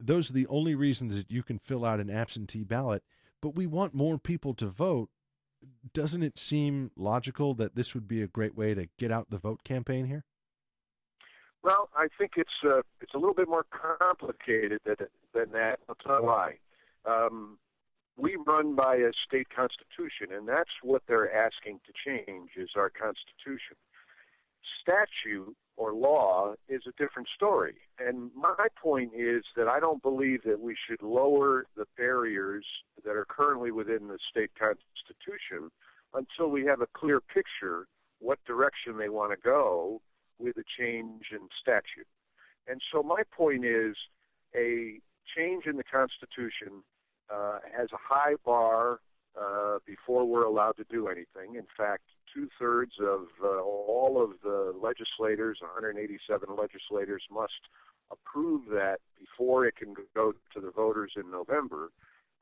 [0.00, 3.02] Those are the only reasons that you can fill out an absentee ballot.
[3.40, 5.10] But we want more people to vote
[5.92, 9.38] doesn't it seem logical that this would be a great way to get out the
[9.38, 10.24] vote campaign here?
[11.62, 13.66] Well, I think it's uh, it's a little bit more
[13.98, 14.96] complicated than
[15.34, 15.80] than that.
[15.88, 16.58] I'll tell you why.
[17.04, 17.58] Um,
[18.16, 22.90] we run by a state constitution, and that's what they're asking to change is our
[22.90, 23.76] constitution.
[24.82, 27.76] Statute or law is a different story.
[27.98, 32.66] And my point is that I don't believe that we should lower the barriers
[33.04, 35.70] that are currently within the state constitution
[36.14, 37.86] until we have a clear picture
[38.20, 40.00] what direction they want to go
[40.38, 42.06] with a change in statute.
[42.66, 43.96] And so my point is
[44.54, 45.00] a
[45.36, 46.82] change in the Constitution
[47.32, 49.00] uh, has a high bar
[49.40, 51.54] uh, before we're allowed to do anything.
[51.54, 57.52] In fact, two thirds of uh, all of the legislators, 187 legislators, must
[58.10, 61.90] approve that before it can go to the voters in November.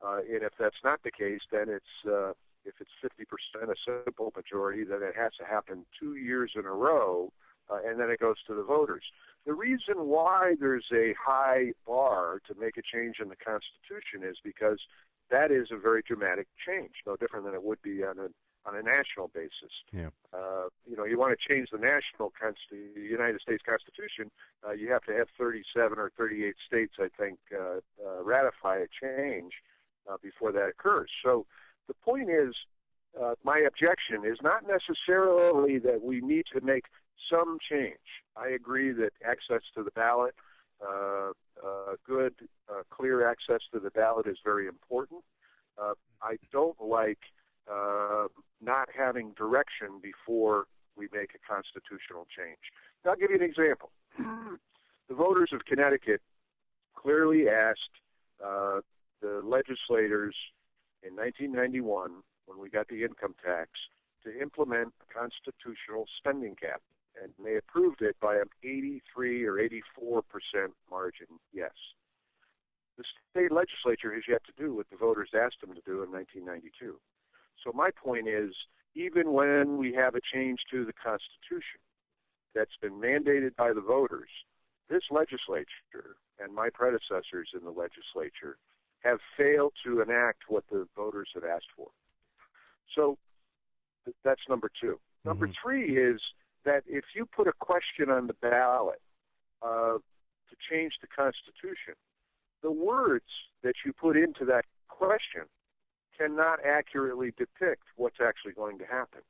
[0.05, 2.31] Uh, and if that's not the case, then it's uh,
[2.65, 6.71] if it's 50% a simple majority, then it has to happen two years in a
[6.71, 7.31] row,
[7.69, 9.03] uh, and then it goes to the voters.
[9.45, 14.37] The reason why there's a high bar to make a change in the Constitution is
[14.43, 14.79] because
[15.31, 18.27] that is a very dramatic change, no different than it would be on a
[18.67, 19.71] on a national basis.
[19.91, 20.09] Yeah.
[20.33, 24.29] Uh, you know, you want to change the national consti- the United States Constitution,
[24.67, 28.87] uh, you have to have 37 or 38 states, I think, uh, uh, ratify a
[29.01, 29.53] change
[30.09, 31.09] uh, before that occurs.
[31.23, 31.45] So
[31.87, 32.53] the point is,
[33.19, 36.85] uh, my objection is not necessarily that we need to make
[37.31, 38.23] some change.
[38.35, 40.35] I agree that access to the ballot,
[40.85, 41.31] uh,
[41.65, 42.35] uh, good,
[42.69, 45.23] uh, clear access to the ballot is very important.
[45.81, 47.19] Uh, I don't like
[47.71, 48.27] uh,
[48.61, 50.65] not having direction before
[50.95, 52.71] we make a constitutional change.
[53.05, 53.91] Now, I'll give you an example.
[54.17, 56.21] the voters of Connecticut
[56.95, 57.95] clearly asked
[58.43, 58.81] uh,
[59.21, 60.35] the legislators
[61.03, 63.69] in 1991, when we got the income tax,
[64.23, 66.81] to implement a constitutional spending cap.
[67.21, 71.71] And they approved it by an 83 or 84 percent margin, yes.
[72.97, 76.11] The state legislature has yet to do what the voters asked them to do in
[76.11, 76.97] 1992.
[77.63, 78.53] So my point is,
[78.95, 81.79] even when we have a change to the Constitution
[82.55, 84.29] that's been mandated by the voters,
[84.89, 88.57] this legislature and my predecessors in the legislature
[88.99, 91.87] have failed to enact what the voters have asked for.
[92.95, 93.17] So
[94.23, 96.21] that's number 2 Number three is
[96.63, 99.01] that if you put a question on the ballot
[99.61, 101.95] uh, to change the Constitution,
[102.63, 103.25] the words
[103.63, 105.43] that you put into that question
[106.17, 109.21] cannot accurately depict what's actually going to happen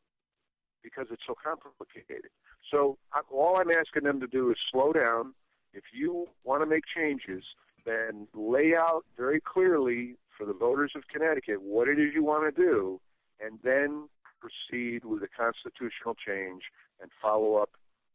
[0.84, 2.30] because it's so complicated.
[2.72, 2.97] So
[3.31, 5.34] all I'm asking them to do is slow down.
[5.73, 7.43] If you want to make changes,
[7.85, 12.53] then lay out very clearly for the voters of Connecticut what it is you want
[12.53, 12.99] to do,
[13.39, 14.07] and then
[14.39, 16.64] proceed with a constitutional change
[17.01, 17.72] and follow up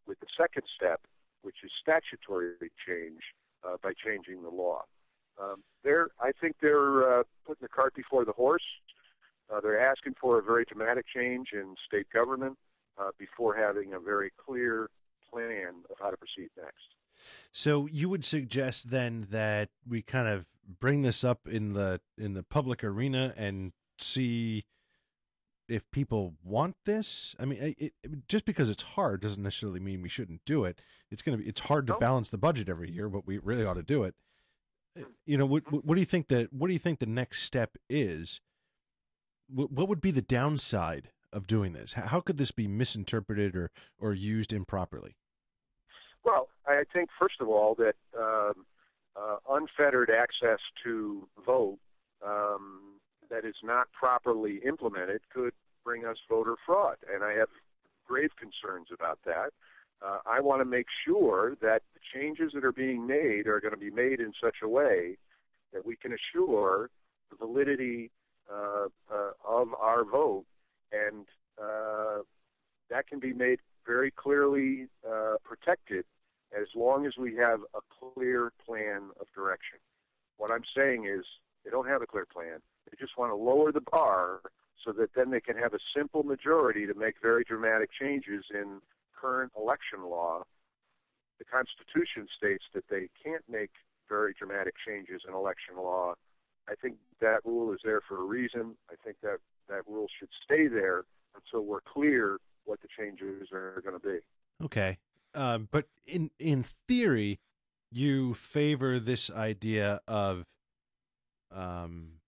[0.07, 1.01] with the second step,
[1.43, 2.55] which is statutory
[2.87, 3.21] change
[3.65, 4.83] uh, by changing the law.
[5.41, 8.63] Um, they're, I think they're uh, putting the cart before the horse.
[9.53, 12.57] Uh, they're asking for a very dramatic change in state government
[12.99, 14.89] uh, before having a very clear
[15.31, 16.95] plan of how to proceed next.
[17.51, 20.47] So you would suggest then that we kind of
[20.81, 24.65] bring this up in the in the public arena and see
[25.69, 27.35] if people want this.
[27.39, 30.81] I mean, it, it, just because it's hard doesn't necessarily mean we shouldn't do it.
[31.11, 33.75] It's to be it's hard to balance the budget every year, but we really ought
[33.75, 34.15] to do it.
[34.99, 37.43] Uh, You know, what what do you think that what do you think the next
[37.43, 38.41] step is?
[39.49, 41.95] What, what would be the downside of doing this?
[41.95, 45.17] How, could this be misinterpreted or or used improperly?
[46.25, 48.67] Well, I think first of all that um,
[49.17, 51.79] uh, unfettered access to vote
[52.25, 53.01] um,
[53.31, 55.53] that is not properly implemented could
[55.85, 57.49] bring us voter fraud, and I have
[58.07, 59.51] grave concerns about that.
[60.05, 63.75] Uh, I want to make sure that the changes that are being made are going
[63.75, 65.17] to be made in such a way
[65.73, 66.91] that we can assure
[67.31, 68.11] the validity
[68.53, 70.45] uh, uh, of our vote,
[70.93, 71.27] and
[71.63, 72.19] uh,
[72.91, 76.05] that can be made very clearly uh, protected
[76.53, 79.79] as long as we have a clear plan of direction.
[80.37, 81.25] What I'm saying is
[81.65, 82.59] they don't have a clear plan.
[82.91, 84.41] They just want to lower the bar
[84.85, 88.81] so that then they can have a simple majority to make very dramatic changes in
[89.23, 90.43] current election law.
[91.39, 93.71] The Constitution states that they can't make
[94.09, 96.15] very dramatic changes in election law.
[96.69, 98.77] I think that rule is there for a reason.
[98.91, 99.39] I think that
[99.69, 101.05] that rule should stay there
[101.35, 104.19] until we're clear what the changes are going to be.
[104.65, 104.99] Okay.
[105.35, 107.41] Um, but in in theory,
[107.91, 110.45] you favor this idea of
[111.51, 112.19] um,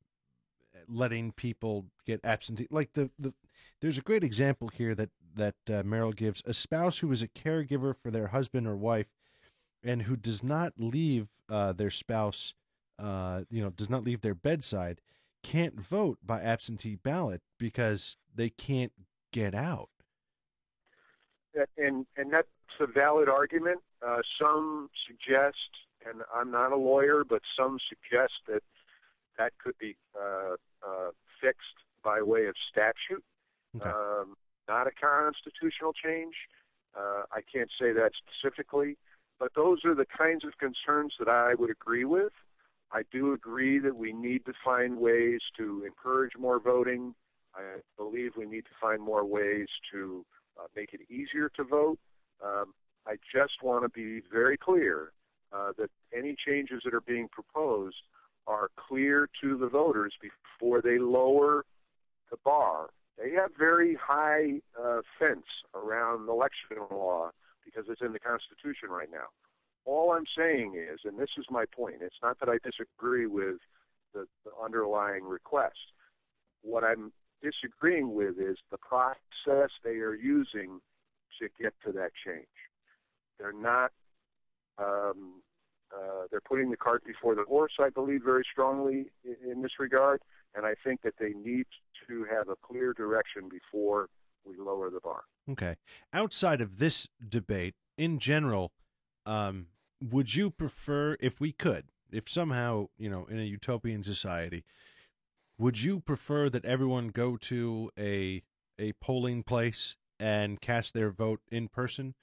[0.88, 2.66] letting people get absentee.
[2.70, 3.34] Like the, the
[3.80, 7.28] there's a great example here that that uh, Merrill gives: a spouse who is a
[7.28, 9.08] caregiver for their husband or wife
[9.82, 12.54] and who does not leave uh, their spouse,
[12.98, 15.00] uh, you know, does not leave their bedside,
[15.42, 18.92] can't vote by absentee ballot because they can't
[19.32, 19.90] get out.
[21.76, 22.48] And and that's
[22.80, 23.80] a valid argument.
[24.04, 25.70] Uh, some suggest,
[26.06, 28.62] and I'm not a lawyer, but some suggest that
[29.38, 30.54] that could be uh,
[30.86, 31.60] uh, fixed
[32.02, 33.24] by way of statute,
[33.82, 34.34] um,
[34.68, 36.34] not a constitutional change.
[36.96, 38.96] Uh, I can't say that specifically,
[39.38, 42.32] but those are the kinds of concerns that I would agree with.
[42.92, 47.14] I do agree that we need to find ways to encourage more voting.
[47.54, 50.24] I believe we need to find more ways to
[50.58, 51.98] uh, make it easier to vote.
[52.44, 52.74] Um,
[53.06, 55.12] I just want to be very clear
[55.52, 57.96] uh, that any changes that are being proposed
[58.46, 61.64] are clear to the voters before they lower
[62.30, 62.88] the bar.
[63.18, 67.30] They have very high uh, fence around election law
[67.64, 69.28] because it's in the Constitution right now.
[69.84, 73.58] All I'm saying is, and this is my point, it's not that I disagree with
[74.14, 75.92] the, the underlying request.
[76.62, 77.12] What I'm
[77.42, 80.80] disagreeing with is the process they are using
[81.40, 82.46] to get to that change.
[83.38, 83.92] They're not.
[84.78, 85.42] Um,
[85.94, 89.78] uh, they're putting the cart before the horse, I believe, very strongly in, in this
[89.78, 90.20] regard,
[90.54, 91.66] and I think that they need
[92.08, 94.08] to have a clear direction before
[94.44, 95.24] we lower the bar.
[95.50, 95.76] Okay.
[96.12, 98.72] Outside of this debate, in general,
[99.26, 99.66] um,
[100.02, 104.64] would you prefer, if we could, if somehow, you know, in a utopian society,
[105.58, 108.42] would you prefer that everyone go to a
[108.78, 112.14] a polling place and cast their vote in person,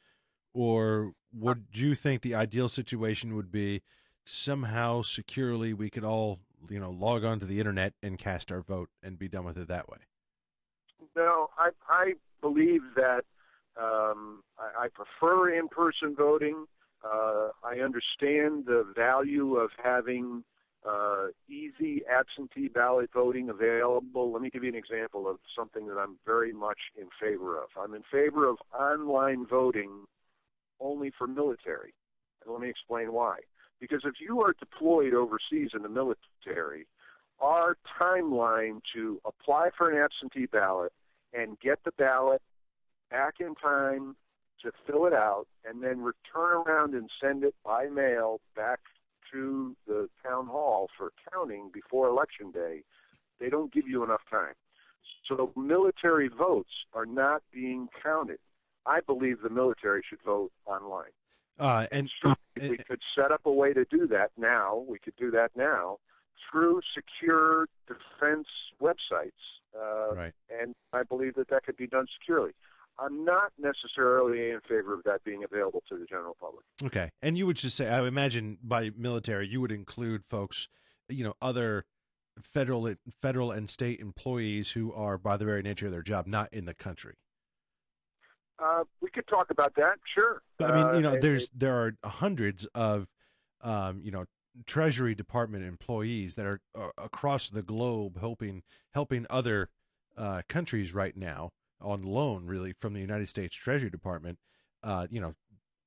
[0.53, 3.81] or would you think the ideal situation would be
[4.25, 6.39] somehow securely we could all,
[6.69, 9.67] you know, log onto the internet and cast our vote and be done with it
[9.67, 9.97] that way?
[11.15, 13.23] No, I, I believe that
[13.79, 16.65] um, I, I prefer in-person voting.
[17.03, 20.43] Uh, I understand the value of having
[20.87, 24.31] uh, easy absentee ballot voting available.
[24.31, 27.69] Let me give you an example of something that I'm very much in favor of.
[27.79, 30.05] I'm in favor of online voting
[30.79, 31.93] only for military.
[32.43, 33.37] And let me explain why.
[33.81, 36.87] Because if you are deployed overseas in the military,
[37.41, 40.93] our timeline to apply for an absentee ballot
[41.33, 42.41] and get the ballot
[43.09, 44.15] back in time
[44.61, 48.79] to fill it out and then return around and send it by mail back
[49.33, 52.83] to the town hall for counting before election day,
[53.39, 54.53] they don't give you enough time.
[55.27, 58.39] So military votes are not being counted.
[58.85, 61.11] I believe the military should vote online.
[61.59, 62.09] Uh, and
[62.55, 65.51] If we could set up a way to do that now, we could do that
[65.55, 65.97] now
[66.51, 68.47] through secure defense
[68.81, 69.31] websites.
[69.75, 70.33] Uh, Right.
[70.49, 72.51] And I believe that that could be done securely.
[72.99, 76.65] I'm not necessarily in favor of that being available to the general public.
[76.83, 77.09] Okay.
[77.21, 80.67] And you would just say, I imagine by military, you would include folks,
[81.07, 81.85] you know, other
[82.41, 86.53] federal, federal and state employees who are, by the very nature of their job, not
[86.53, 87.15] in the country.
[88.59, 90.41] Uh, we could talk about that, sure.
[90.57, 93.07] But, I mean, you Uh, know, it- there's there are hundreds of,
[93.61, 94.25] um, you know,
[94.65, 99.69] Treasury Department employees that are uh, across the globe helping helping other
[100.17, 104.37] uh, countries right now on loan, really, from the United States Treasury Department.
[104.83, 105.35] Uh, you know,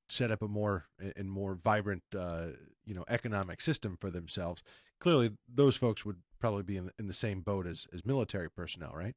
[0.09, 2.47] set up a more and more vibrant, uh,
[2.85, 4.63] you know, economic system for themselves.
[4.99, 8.93] Clearly, those folks would probably be in, in the same boat as as military personnel,
[8.95, 9.15] right?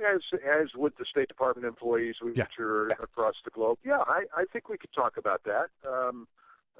[0.00, 3.78] As as with the State Department employees which are across the globe.
[3.84, 5.68] Yeah, I, I think we could talk about that.
[5.88, 6.26] Um,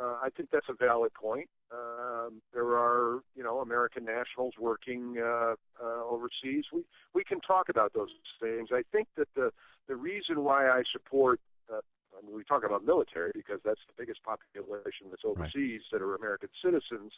[0.01, 1.49] uh, I think that's a valid point.
[1.73, 6.67] Um, there are, you know, American nationals working uh, uh, overseas.
[6.73, 6.85] We
[7.15, 8.69] we can talk about those things.
[8.73, 9.51] I think that the
[9.89, 11.41] the reason why I support
[11.73, 11.81] uh,
[12.17, 16.15] I mean, we talk about military because that's the biggest population that's overseas that are
[16.15, 17.13] American citizens.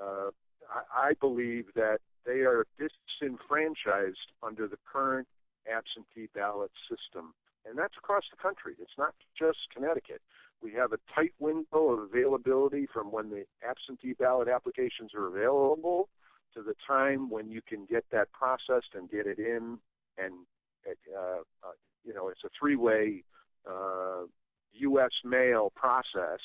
[0.00, 0.30] Uh,
[0.68, 5.28] I, I believe that they are disenfranchised under the current
[5.70, 7.34] absentee ballot system,
[7.66, 8.74] and that's across the country.
[8.80, 10.20] It's not just Connecticut.
[10.62, 16.08] We have a tight window of availability from when the absentee ballot applications are available
[16.54, 19.78] to the time when you can get that processed and get it in.
[20.16, 20.34] And
[20.86, 21.72] uh, uh,
[22.04, 23.22] you know, it's a three-way
[23.68, 24.24] uh,
[24.74, 25.10] U.S.
[25.24, 26.40] mail process.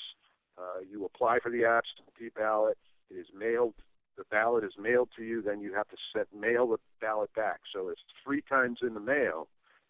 [0.58, 2.78] Uh, you apply for the absentee ballot.
[3.10, 3.74] It is mailed.
[4.20, 5.41] The ballot is mailed to you.
[5.41, 7.62] Then you have to set mail the ballot back.
[7.74, 9.48] So it's three times in the mail,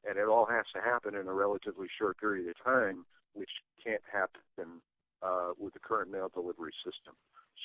[0.08, 3.50] and it all has to happen in a relatively short period of time, which
[3.84, 4.82] can't happen
[5.24, 7.16] uh, with the current mail delivery system.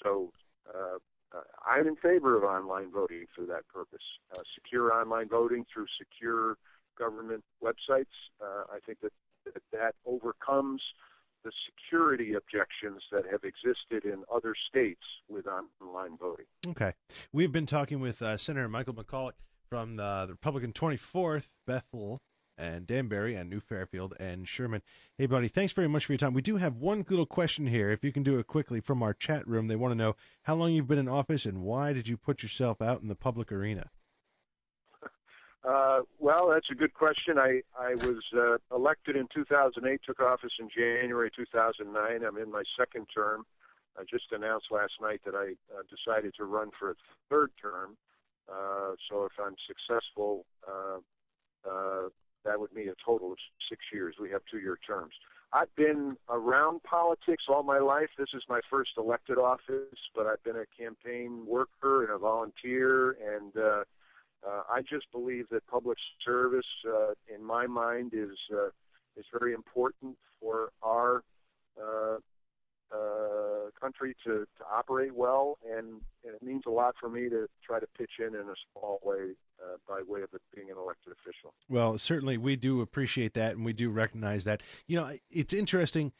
[0.03, 0.33] So
[0.75, 0.97] uh,
[1.37, 4.07] uh, I'm in favor of online voting for that purpose.
[4.35, 6.57] Uh, secure online voting through secure
[6.99, 8.17] government websites.
[8.41, 9.13] Uh, I think that,
[9.45, 10.81] that that overcomes
[11.45, 16.47] the security objections that have existed in other states with online voting.
[16.67, 16.95] Okay.
[17.33, 19.33] We've been talking with uh, Senator Michael McLachlan
[19.69, 22.21] from the, the Republican 24th, Bethel
[22.57, 24.83] and Danbury and New Fairfield and Sherman.
[25.19, 26.35] Hey, buddy, thanks very much for your time.
[26.35, 27.91] We do have one little question here.
[27.91, 30.55] If you can do it quickly from our chat room, they want to know how
[30.55, 33.51] long you've been in office and why did you put yourself out in the public
[33.51, 33.91] arena?
[35.67, 37.39] Uh, well, that's a good question.
[37.39, 42.23] I, I was uh, elected in 2008, took office in January 2009.
[42.23, 43.47] I'm in my second term.
[43.99, 46.95] I just announced last night that I uh, decided to run for a
[47.31, 47.97] third term.
[48.51, 50.99] Uh, so if I'm successful, uh,
[51.69, 52.09] uh,
[52.45, 53.39] that would mean a total of
[53.71, 54.17] six years.
[54.21, 55.15] We have two-year terms.
[55.53, 58.09] I've been around politics all my life.
[58.19, 63.13] This is my first elected office, but I've been a campaign worker and a volunteer,
[63.13, 63.85] and uh,
[64.47, 68.69] uh, I just believe that public service, uh, in my mind, is uh,
[69.17, 71.23] is very important for our
[71.81, 72.17] uh,
[72.93, 77.49] uh, country to, to operate well, and, and it means a lot for me to
[77.65, 81.13] try to pitch in in a small way uh, by way of being an elected
[81.13, 81.53] official.
[81.69, 84.63] Well, certainly we do appreciate that and we do recognize that.
[84.87, 86.13] You know, it's interesting.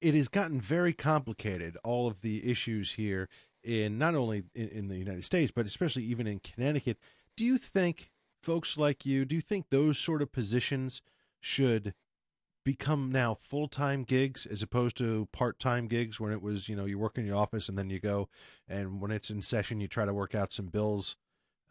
[0.00, 3.28] It has gotten very complicated, all of the issues here
[3.62, 6.98] in not only in, in the United States, but especially even in Connecticut.
[7.38, 8.10] Do you think
[8.42, 11.02] folks like you, do you think those sort of positions
[11.38, 11.94] should
[12.64, 16.98] become now full-time gigs as opposed to part-time gigs when it was, you know, you
[16.98, 18.28] work in your office and then you go
[18.66, 21.16] and when it's in session you try to work out some bills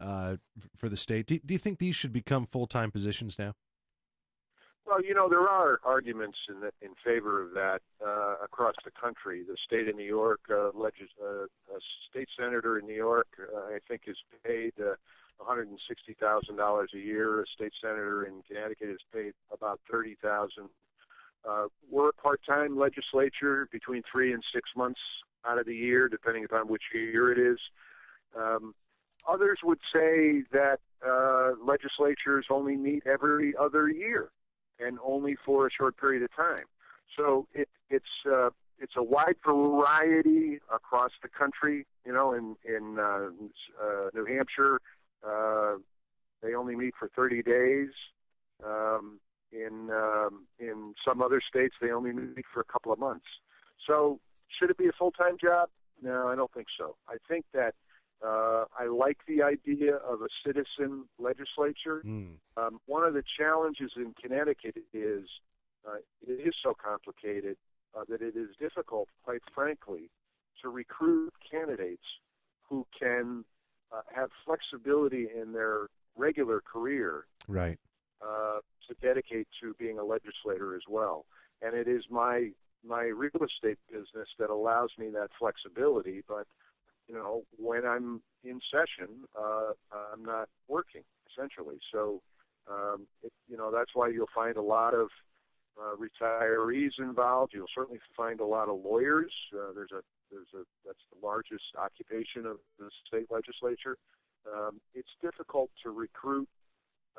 [0.00, 0.36] uh,
[0.74, 1.26] for the state.
[1.26, 3.52] Do, do you think these should become full-time positions now?
[4.86, 8.90] Well, you know, there are arguments in the, in favor of that uh, across the
[8.90, 9.44] country.
[9.46, 13.74] The state of New York, uh, legis- uh, a state senator in New York, uh,
[13.74, 14.94] I think, is paid uh,
[15.40, 17.42] $160,000 a year.
[17.42, 20.68] A state senator in Connecticut is paid about 30000
[21.48, 25.00] uh, We're a part-time legislature between three and six months
[25.46, 27.58] out of the year, depending upon which year it is.
[28.36, 28.74] Um,
[29.28, 34.30] others would say that uh, legislatures only meet every other year
[34.80, 36.66] and only for a short period of time.
[37.16, 38.50] So it, it's uh,
[38.80, 41.86] it's a wide variety across the country.
[42.04, 43.30] You know, in in uh,
[43.82, 44.80] uh, New Hampshire,
[45.26, 45.74] uh,
[46.42, 47.90] they only meet for 30 days.
[48.64, 49.20] Um,
[49.50, 53.24] in um, in some other states, they only meet for a couple of months.
[53.86, 54.20] So,
[54.58, 55.70] should it be a full time job?
[56.02, 56.96] No, I don't think so.
[57.08, 57.74] I think that
[58.24, 62.02] uh, I like the idea of a citizen legislature.
[62.04, 62.32] Mm.
[62.56, 65.24] Um, one of the challenges in Connecticut is
[65.86, 65.96] uh,
[66.26, 67.56] it is so complicated
[67.96, 70.10] uh, that it is difficult, quite frankly,
[70.62, 72.02] to recruit candidates
[72.68, 73.44] who can
[73.92, 75.86] uh, have flexibility in their
[76.16, 77.78] regular career Right.
[78.22, 78.58] uh,
[78.88, 81.24] to dedicate to being a legislator as well.
[81.62, 82.50] And it is my
[82.86, 86.22] my real estate business that allows me that flexibility.
[86.28, 86.46] But
[87.08, 89.72] you know, when I'm in session, uh,
[90.12, 91.02] I'm not working
[91.32, 91.78] essentially.
[91.92, 92.22] So
[92.70, 95.08] um, it, you know that's why you'll find a lot of
[95.80, 97.52] uh, retirees involved.
[97.54, 99.32] You'll certainly find a lot of lawyers.
[99.54, 103.96] Uh, there's a there's a that's the largest occupation of the state legislature.
[104.46, 106.48] Um, it's difficult to recruit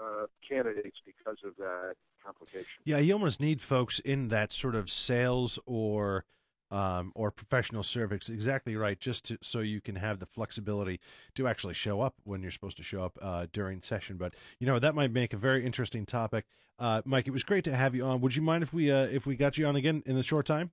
[0.02, 2.82] uh, candidates because of that complication.
[2.86, 6.26] Yeah, you almost need folks in that sort of sales or
[6.72, 8.30] um, or professional service.
[8.30, 9.00] Exactly right.
[9.00, 11.00] Just to, so you can have the flexibility
[11.36, 14.18] to actually show up when you're supposed to show up uh, during session.
[14.18, 16.46] But you know that might make a very interesting topic.
[16.78, 18.22] Uh, Mike, it was great to have you on.
[18.22, 20.46] Would you mind if we uh, if we got you on again in the short
[20.46, 20.72] time?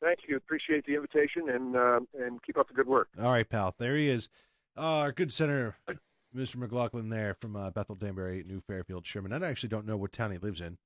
[0.00, 0.36] Thank you.
[0.36, 3.08] Appreciate the invitation and uh, and keep up the good work.
[3.18, 3.74] All right, pal.
[3.78, 4.28] There he is.
[4.76, 5.76] Uh, our good senator,
[6.36, 6.56] Mr.
[6.56, 9.32] McLachlan, there from uh, Bethel, Danbury, New Fairfield, Sherman.
[9.32, 10.76] I actually don't know what town he lives in.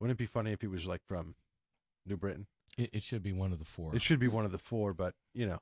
[0.00, 1.34] Wouldn't it be funny if he was like from
[2.06, 2.46] New Britain?
[2.78, 3.94] It, it should be one of the four.
[3.94, 5.58] It should be one of the four, but you know,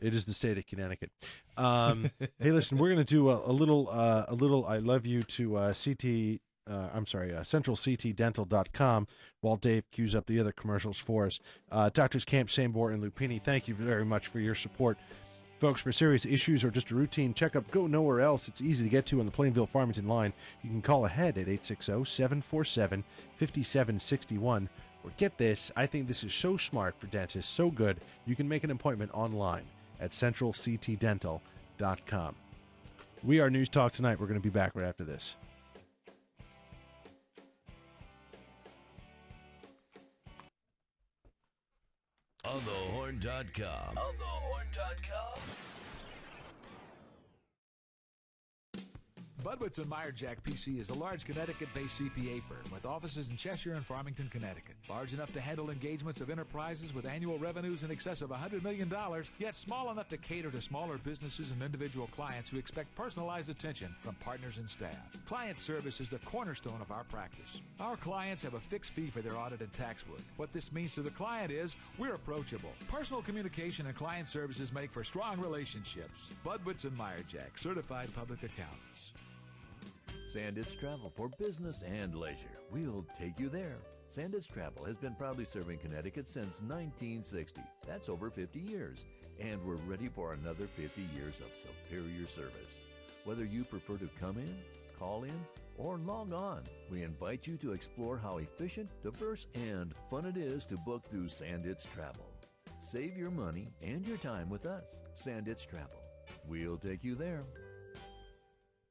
[0.00, 1.10] it is the state of Connecticut.
[1.56, 4.66] Um, hey, listen, we're going to do a, a little, uh, a little.
[4.66, 6.40] I love you to uh, CT.
[6.68, 9.06] Uh, I'm sorry, uh, centralctdental.com
[9.40, 11.40] while Dave cues up the other commercials for us.
[11.72, 14.98] Uh, Doctors Camp, Sambor, and Lupini, thank you very much for your support.
[15.60, 18.46] Folks, for serious issues or just a routine checkup, go nowhere else.
[18.46, 20.32] It's easy to get to on the Plainville Farmington line.
[20.62, 23.02] You can call ahead at 860 747
[23.38, 24.68] 5761.
[25.04, 28.48] Or get this, I think this is so smart for dentists, so good, you can
[28.48, 29.64] make an appointment online
[30.00, 32.34] at centralctdental.com.
[33.24, 34.20] We are News Talk tonight.
[34.20, 35.34] We're going to be back right after this.
[42.48, 43.98] OnTheHorn.com.
[43.98, 45.67] OnTheHorn.com.
[49.44, 53.86] Budwitz and Mayerjak PC is a large Connecticut-based CPA firm with offices in Cheshire and
[53.86, 54.74] Farmington, Connecticut.
[54.90, 58.92] Large enough to handle engagements of enterprises with annual revenues in excess of $100 million,
[59.38, 63.94] yet small enough to cater to smaller businesses and individual clients who expect personalized attention
[64.02, 64.96] from partners and staff.
[65.28, 67.60] Client service is the cornerstone of our practice.
[67.78, 70.20] Our clients have a fixed fee for their audit and tax work.
[70.36, 72.72] What this means to the client is we're approachable.
[72.88, 76.26] Personal communication and client services make for strong relationships.
[76.44, 79.12] Budwitz and Mayerjak, certified public accountants.
[80.38, 82.60] Sandits Travel for business and leisure.
[82.70, 83.78] We'll take you there.
[84.08, 87.60] Sandits Travel has been proudly serving Connecticut since 1960.
[87.84, 89.04] That's over 50 years.
[89.40, 92.78] And we're ready for another 50 years of superior service.
[93.24, 94.54] Whether you prefer to come in,
[94.96, 95.44] call in,
[95.76, 100.64] or log on, we invite you to explore how efficient, diverse, and fun it is
[100.66, 102.30] to book through Sandits Travel.
[102.78, 105.00] Save your money and your time with us.
[105.16, 106.00] Sandits Travel.
[106.46, 107.42] We'll take you there.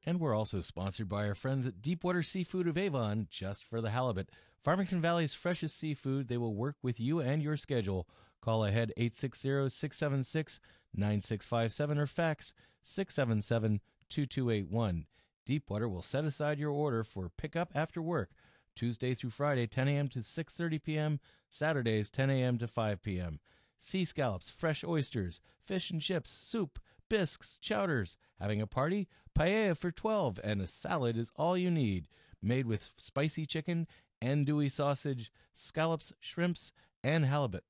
[0.08, 3.90] And we're also sponsored by our friends at Deepwater Seafood of Avon, just for the
[3.90, 4.30] halibut.
[4.64, 6.28] Farmington Valley's freshest seafood.
[6.28, 8.08] They will work with you and your schedule.
[8.40, 10.60] Call ahead 860 676
[10.94, 15.04] 9657 or fax 677 2281.
[15.44, 18.30] Deepwater will set aside your order for pickup after work,
[18.74, 20.08] Tuesday through Friday, 10 a.m.
[20.08, 21.20] to 6:30 p.m.,
[21.50, 22.56] Saturdays 10 a.m.
[22.56, 23.40] to 5 p.m.
[23.76, 26.78] Sea scallops, fresh oysters, fish and chips, soup,
[27.10, 28.16] bisques, chowders.
[28.40, 29.06] Having a party?
[29.38, 32.08] Paella for 12 and a salad is all you need.
[32.42, 33.86] Made with spicy chicken,
[34.20, 36.72] andouille sausage, scallops, shrimps,
[37.04, 37.62] and halibut.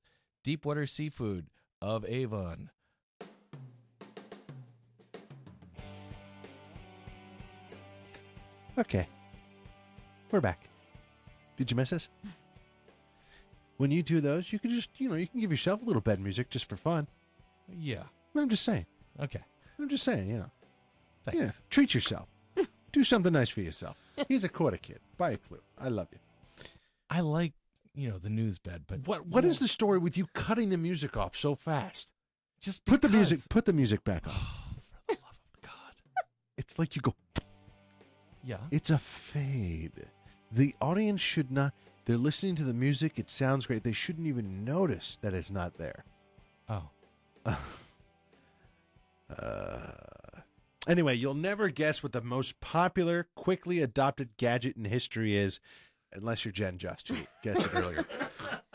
[0.43, 1.45] Deepwater Seafood
[1.79, 2.71] of Avon.
[8.79, 9.07] Okay.
[10.31, 10.67] We're back.
[11.55, 12.09] Did you miss us?
[13.77, 16.01] when you do those, you can just, you know, you can give yourself a little
[16.01, 17.05] bed music just for fun.
[17.79, 18.05] Yeah.
[18.35, 18.87] I'm just saying.
[19.21, 19.41] Okay.
[19.77, 20.49] I'm just saying, you know.
[21.25, 21.39] Thanks.
[21.39, 22.27] Yeah, treat yourself.
[22.91, 23.97] do something nice for yourself.
[24.27, 24.99] He's a quarter kid.
[25.17, 25.61] Buy a clue.
[25.77, 26.19] I love you.
[27.09, 27.53] I like,
[27.95, 30.77] you know, the news bed, but What What is the story with you cutting the
[30.77, 32.11] music off so fast?
[32.61, 33.39] Just put the music.
[33.49, 34.33] Put the music back on.
[35.07, 35.93] for the love of God.
[36.57, 37.15] It's like you go.
[38.43, 38.57] Yeah.
[38.71, 40.05] It's a fade.
[40.51, 41.73] The audience should not.
[42.05, 43.19] They're listening to the music.
[43.19, 43.83] It sounds great.
[43.83, 46.03] They shouldn't even notice that it's not there.
[46.67, 46.89] Oh.
[49.37, 49.91] Uh,
[50.87, 55.59] anyway, you'll never guess what the most popular, quickly adopted gadget in history is,
[56.13, 58.05] unless you're Jen Just, who guessed it earlier.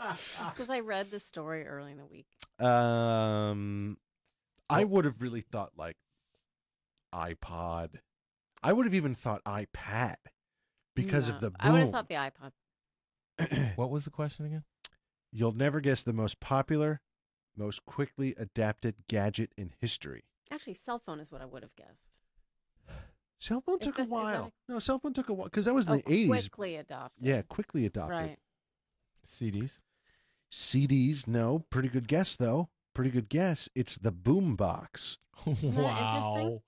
[0.07, 2.27] It's because I read the story early in the week.
[2.59, 3.97] Um,
[4.69, 5.97] I would have really thought like
[7.13, 7.89] iPod.
[8.63, 10.15] I would have even thought iPad
[10.95, 11.57] because of the boom.
[11.59, 13.71] I would have thought the iPod.
[13.75, 14.63] what was the question again?
[15.31, 17.01] You'll never guess the most popular,
[17.57, 20.23] most quickly adapted gadget in history.
[20.51, 22.17] Actually, cell phone is what I would have guessed.
[23.39, 24.53] Cell phone Is took this- a is that while.
[24.69, 26.29] No, cell phone took a while because that was in Oh, the eighties.
[26.49, 27.25] quickly adopted.
[27.25, 28.11] Yeah, quickly adopted.
[28.11, 28.39] Right.
[29.25, 29.79] CDs.
[30.51, 31.59] CDs, no.
[31.69, 32.69] Pretty good guess though.
[32.93, 33.67] Pretty good guess.
[33.75, 35.17] It's the boom box.
[35.45, 36.61] Isn't that interesting?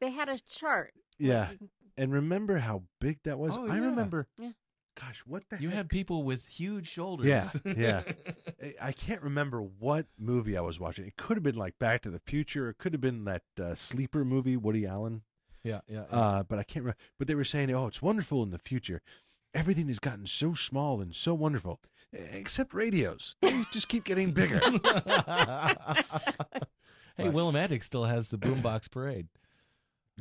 [0.00, 0.92] They had a chart.
[1.18, 1.52] Yeah.
[1.52, 3.56] you can- And remember how big that was?
[3.56, 3.80] Oh, I yeah.
[3.86, 4.28] remember.
[4.38, 4.52] Yeah.
[5.00, 5.76] Gosh, what the You heck?
[5.76, 7.26] had people with huge shoulders.
[7.26, 8.02] Yeah, yeah.
[8.62, 11.06] I- I can't remember what movie I was watching.
[11.06, 12.68] It could have been like Back to the Future.
[12.70, 15.22] It could have been that uh, sleeper movie, Woody Allen.
[15.62, 16.04] yeah, yeah.
[16.10, 16.16] yeah.
[16.18, 16.98] Uh, but I can't remember.
[17.18, 19.00] But they were saying, "Oh, it's wonderful in the future.
[19.54, 21.80] Everything has gotten so small and so wonderful,
[22.12, 23.36] except radios.
[23.40, 24.58] They just keep getting bigger."
[27.16, 29.28] hey, Willimantic still has the Boombox Parade.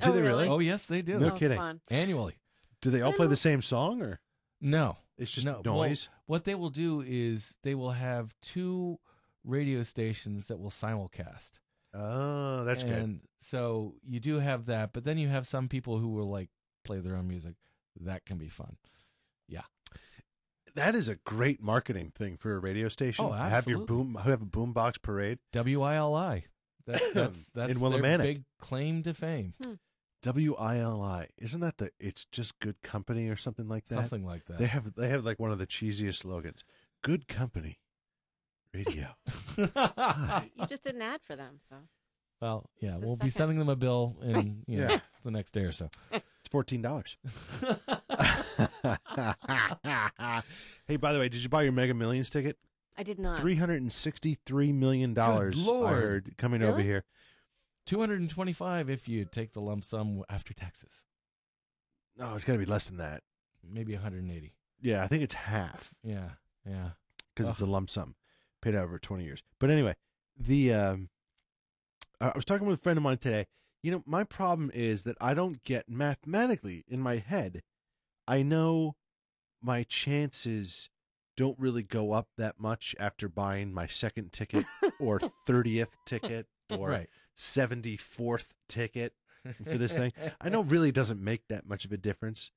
[0.01, 0.47] Do they really?
[0.47, 1.17] Oh, yes, they do.
[1.17, 1.57] No Oh, kidding.
[1.57, 1.81] fun.
[1.89, 2.35] Annually.
[2.81, 4.19] Do they all play the same song, or
[4.61, 4.97] No.
[5.17, 5.61] it's just no.
[5.63, 6.09] Well, noise?
[6.25, 8.99] what they will do is they will have two
[9.43, 11.59] radio stations that will simulcast.
[11.93, 12.93] oh, that's good.
[12.93, 16.49] and so you do have that, but then you have some people who will like
[16.83, 17.55] play their own music.
[18.01, 18.77] That can be fun.
[19.47, 19.61] Yeah.
[20.75, 23.25] That is a great marketing thing for a radio station.
[23.25, 23.49] Oh, absolutely.
[23.55, 25.39] Have your boom, have a boombox parade.
[25.53, 26.43] WILI.
[26.85, 28.21] That, that's that's In their Willimantic.
[28.23, 29.53] big claim to fame.
[29.63, 29.73] Hmm.
[30.23, 31.27] W I L I.
[31.37, 31.91] Isn't that the?
[31.99, 33.95] It's just good company or something like that.
[33.95, 34.57] Something like that.
[34.57, 36.63] They have they have like one of the cheesiest slogans.
[37.03, 37.79] Good company.
[38.73, 39.07] Radio.
[39.57, 41.75] You just did an ad for them, so.
[42.41, 44.99] well, yeah, we'll be sending them a bill in you know, Yeah.
[45.23, 45.89] the next day or so.
[46.11, 47.17] It's fourteen dollars.
[50.87, 52.57] hey, by the way, did you buy your Mega Millions ticket?
[52.97, 53.39] I did not.
[53.39, 55.55] Three hundred and sixty-three million dollars.
[55.57, 55.93] I Lord.
[55.93, 57.03] heard coming over here.
[57.87, 61.03] 225 if you take the lump sum after taxes.
[62.17, 63.23] No, it's got to be less than that.
[63.67, 64.53] Maybe 180.
[64.81, 66.29] Yeah, I think it's half Yeah,
[66.65, 66.89] yeah.
[67.35, 68.15] because it's a lump sum
[68.61, 69.41] paid out over twenty years.
[69.59, 69.95] But anyway,
[70.39, 71.09] the um,
[72.21, 73.47] I I was talking with a friend of mine today.
[73.81, 77.63] You know, my problem is that I don't get mathematically in my head.
[78.27, 78.95] I know
[79.61, 80.89] my chances
[81.35, 84.65] don't really go up that much after buying my second ticket
[84.99, 87.09] or 30th ticket or Right.
[87.37, 89.13] 74th ticket
[89.63, 90.11] for this thing.
[90.41, 92.51] I know really doesn't make that much of a difference,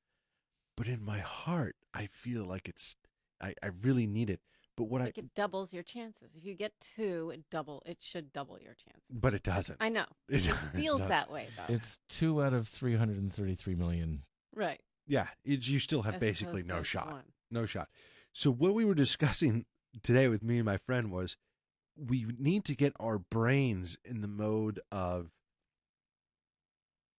[0.76, 2.96] but in my heart, I feel like it's
[3.40, 4.40] I, I really need it.
[4.76, 6.30] But what I it doubles your chances.
[6.34, 7.82] If you get two, it double.
[7.84, 9.02] It should double your chances.
[9.10, 9.76] but it doesn't.
[9.80, 10.06] I know.
[10.28, 11.72] It It feels that way though.
[11.74, 14.22] It's two out of 333 million.
[14.54, 14.80] right.
[15.06, 17.10] Yeah, it, you still have As basically no shot.
[17.10, 17.24] one.
[17.50, 17.88] No shot.
[18.32, 19.66] So what we were discussing
[20.04, 21.36] today with me and my friend was
[22.08, 25.30] we need to get our brains in the mode of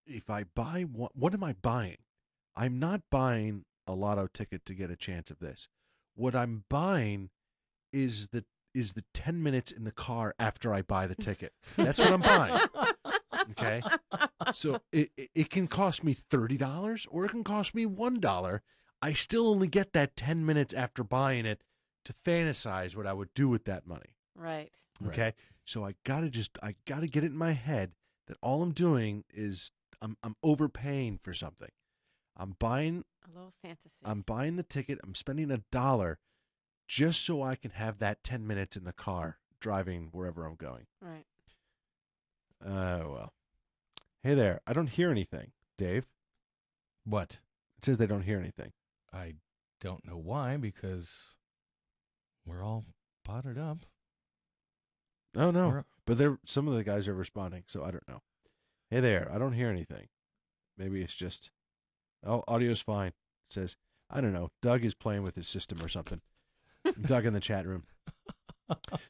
[0.06, 1.98] if I buy one, what am I buying?
[2.56, 5.68] I'm not buying a lotto ticket to get a chance of this.
[6.16, 7.30] What I'm buying
[7.94, 11.54] is the is the 10 minutes in the car after I buy the ticket.
[11.76, 12.60] That's what I'm buying.
[13.52, 13.82] Okay.
[14.54, 18.60] So it, it can cost me $30 or it can cost me $1.
[19.02, 21.64] I still only get that 10 minutes after buying it
[22.06, 24.16] to fantasize what I would do with that money.
[24.42, 24.72] Right.
[25.08, 25.34] Okay.
[25.66, 27.92] So I got to just, I got to get it in my head
[28.28, 31.70] that all I'm doing is I'm, I'm overpaying for something.
[32.38, 33.90] I'm buying, A little fantasy.
[34.04, 35.00] I'm buying the ticket.
[35.04, 36.20] I'm spending a dollar
[36.88, 40.88] just so I can have that 10 minutes in the car driving wherever I'm going.
[41.02, 41.26] Right.
[42.66, 43.34] Oh, well.
[44.24, 44.62] Hey there.
[44.68, 46.06] I don't hear anything, Dave.
[47.06, 47.40] What?
[47.78, 48.72] It says they don't hear anything.
[49.14, 49.34] I
[49.80, 51.34] don't know why because
[52.46, 52.86] we're all
[53.24, 53.80] potted up.
[55.36, 58.22] Oh no, Or- but they're some of the guys are responding, so I don't know.
[58.90, 60.08] Hey there, I don't hear anything.
[60.78, 61.50] Maybe it's just
[62.26, 63.10] oh, audio's fine.
[63.48, 63.76] It says
[64.10, 64.50] I don't know.
[64.62, 66.22] Doug is playing with his system or something.
[67.02, 67.84] Doug in the chat room.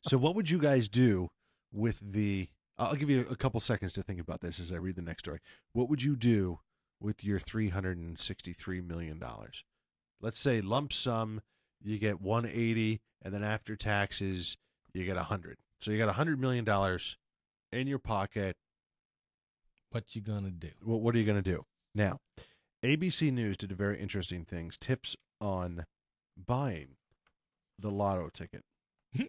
[0.02, 1.30] So what would you guys do
[1.72, 2.48] with the?
[2.80, 5.22] I'll give you a couple seconds to think about this as I read the next
[5.24, 5.40] story.
[5.74, 6.60] What would you do
[7.00, 9.64] with your three hundred and sixty-three million dollars?
[10.20, 11.42] Let's say lump sum,
[11.80, 14.58] you get one eighty, and then after taxes,
[14.94, 15.58] you get a hundred.
[15.82, 17.18] So you got a hundred million dollars
[17.72, 18.56] in your pocket.
[19.90, 20.70] What you gonna do?
[20.84, 22.20] What What are you going to do now?
[22.84, 24.78] ABC News did a very interesting things.
[24.78, 25.86] Tips on
[26.38, 26.96] buying
[27.78, 28.64] the lotto ticket,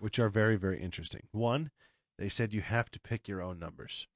[0.00, 1.28] which are very very interesting.
[1.32, 1.70] One,
[2.18, 4.06] they said you have to pick your own numbers.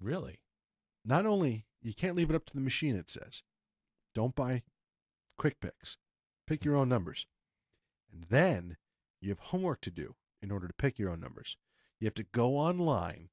[0.00, 0.40] Really?
[1.04, 2.96] Not only you can't leave it up to the machine.
[2.96, 3.42] It says,
[4.14, 4.62] don't buy
[5.38, 5.96] quick picks.
[6.46, 7.26] Pick your own numbers,
[8.12, 8.76] and then
[9.22, 11.56] you have homework to do in order to pick your own numbers.
[12.00, 13.28] You have to go online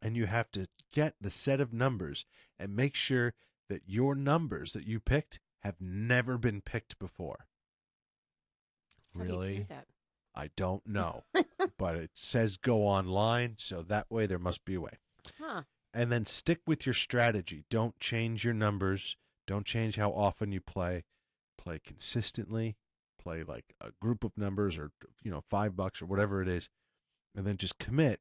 [0.00, 2.24] and you have to get the set of numbers
[2.58, 3.34] and make sure
[3.68, 7.46] that your numbers that you picked have never been picked before.
[9.16, 9.66] How do do Really?
[9.68, 9.86] that?
[10.34, 11.24] I don't know,
[11.78, 14.98] but it says go online, so that way there must be a way.
[15.40, 15.62] Huh.
[15.92, 17.64] And then stick with your strategy.
[17.70, 19.16] Don't change your numbers.
[19.48, 21.04] Don't change how often you play.
[21.56, 22.76] Play consistently.
[23.28, 24.90] Play like a group of numbers or
[25.22, 26.68] you know, 5 bucks or whatever it is.
[27.36, 28.20] And then just commit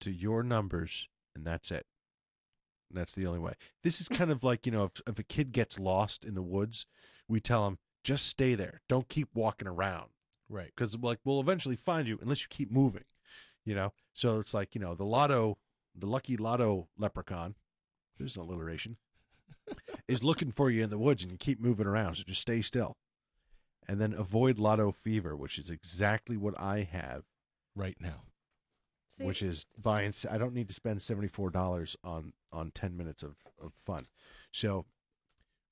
[0.00, 1.86] to your numbers and that's it.
[2.90, 3.54] And that's the only way.
[3.84, 6.42] This is kind of like, you know, if, if a kid gets lost in the
[6.42, 6.86] woods,
[7.28, 8.80] we tell him just stay there.
[8.88, 10.10] Don't keep walking around
[10.48, 10.70] Right.
[10.76, 13.04] because like we'll eventually find you unless you keep moving
[13.64, 15.56] you know so it's like you know the lotto
[15.94, 17.54] the lucky lotto leprechaun
[18.18, 18.98] there's an alliteration
[20.08, 22.60] is looking for you in the woods and you keep moving around so just stay
[22.60, 22.98] still
[23.88, 27.24] and then avoid lotto fever which is exactly what i have
[27.74, 28.24] Right now.
[29.16, 33.36] See, which is buying I don't need to spend $74 on on 10 minutes of,
[33.62, 34.06] of fun
[34.52, 34.86] so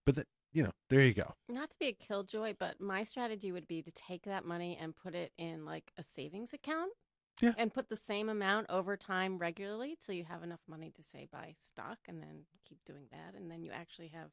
[0.05, 3.53] but that you know there you go not to be a killjoy, but my strategy
[3.53, 6.93] would be to take that money and put it in like a savings account.
[7.41, 7.55] Yeah.
[7.57, 11.27] And put the same amount over time regularly till you have enough money to say
[11.33, 14.31] buy stock and then keep doing that and then you actually have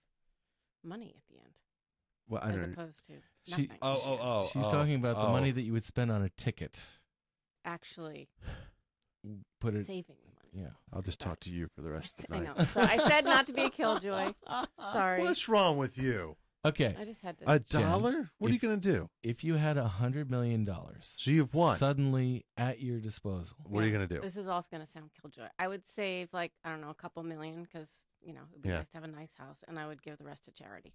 [0.83, 1.53] money at the end.
[2.29, 3.13] Well i as don't opposed to
[3.43, 3.69] She- nothing.
[3.81, 5.31] oh oh oh She's oh, talking about the oh.
[5.31, 6.81] money that you would spend on a ticket.
[7.65, 8.29] Actually
[9.59, 9.85] Put it.
[9.85, 10.65] saving the money.
[10.67, 10.71] Yeah.
[10.93, 12.63] i'll just talk to you for the rest of the I night know.
[12.65, 14.33] So I said not to be a killjoy.
[14.93, 15.21] Sorry.
[15.21, 16.95] what's wrong with you Okay.
[16.99, 18.29] I just had to A Jen, dollar?
[18.39, 19.09] What are you if- going to do?
[19.23, 21.77] If you had a hundred million dollars, So you've won.
[21.77, 23.55] suddenly at your disposal.
[23.63, 23.97] What are you Yeah.
[23.99, 24.21] going to do?
[24.21, 25.47] This is also going to sound killjoy.
[25.59, 27.87] I would save like I don't know a couple million because
[28.21, 28.77] you know it'd be Yeah.
[28.79, 30.93] nice to have a nice house, and I would give the rest to charity.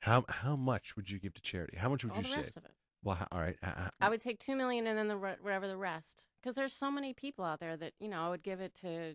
[0.00, 1.76] How how much would you give to charity?
[1.76, 2.38] How much would All you the save?
[2.44, 2.72] rest of it.
[3.04, 3.56] Well, how, all right.
[3.62, 6.74] uh, I would take two million and then the re- whatever the rest, because there's
[6.74, 9.14] so many people out there that you know I would give it to.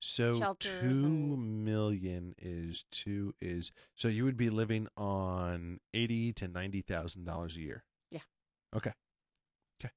[0.00, 6.32] so shelters two and- million is two is so you would be living on eighty
[6.34, 7.84] to ninety thousand dollars a year.
[8.10, 8.20] Yeah.
[8.76, 8.92] Okay.
[9.82, 9.92] Okay.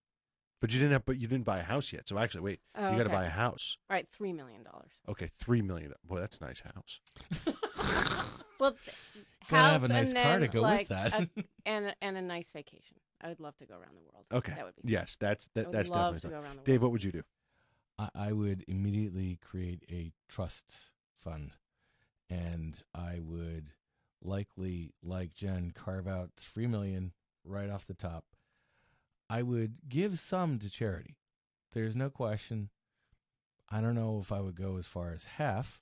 [0.61, 1.05] But you didn't have.
[1.05, 2.07] But you didn't buy a house yet.
[2.07, 2.59] So actually, wait.
[2.75, 3.13] Oh, you got to okay.
[3.13, 3.77] buy a house.
[3.89, 4.91] All right, three million dollars.
[5.09, 5.93] Okay, three million.
[6.03, 6.99] Boy, that's a nice house.
[8.59, 8.95] Well, th-
[9.49, 11.13] Gotta have a nice and car to then, go with that.
[11.13, 11.29] a-
[11.65, 12.97] and and a nice vacation.
[13.21, 14.25] I would love to go around the world.
[14.31, 14.53] Okay.
[14.55, 14.91] that would be.
[14.93, 16.19] yes, that's I that, would that's love definitely.
[16.21, 17.23] to go around the Dave, what would you do?
[17.99, 20.89] I, I would immediately create a trust
[21.21, 21.51] fund,
[22.29, 23.71] and I would
[24.23, 27.11] likely, like Jen, carve out three million
[27.43, 28.23] right off the top.
[29.29, 31.17] I would give some to charity.
[31.73, 32.69] There's no question.
[33.69, 35.81] I don't know if I would go as far as half,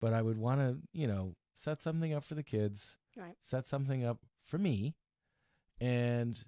[0.00, 3.36] but I would want to, you know, set something up for the kids, Right.
[3.42, 4.94] set something up for me,
[5.80, 6.42] and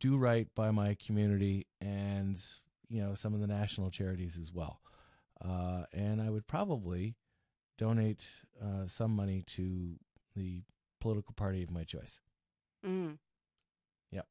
[0.00, 2.40] do right by my community and
[2.88, 4.80] you know some of the national charities as well.
[5.44, 7.16] Uh, and I would probably
[7.76, 8.24] donate
[8.62, 9.98] uh, some money to
[10.36, 10.62] the
[11.00, 12.20] political party of my choice.
[12.86, 13.18] Mm.
[14.12, 14.26] Yep.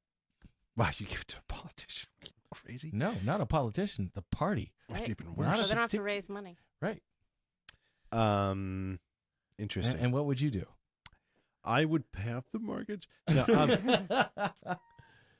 [0.75, 2.09] Why you give it to a politician?
[2.53, 2.91] Crazy.
[2.93, 4.11] No, not a politician.
[4.13, 4.71] The party.
[4.87, 5.09] That's Right.
[5.09, 5.57] even Not worse.
[5.59, 6.57] So a they don't have to raise money.
[6.81, 7.01] Right.
[8.13, 8.99] Um,
[9.57, 9.95] interesting.
[9.95, 10.65] And, and what would you do?
[11.63, 13.07] I would pay off the mortgage.
[13.29, 13.71] No, um,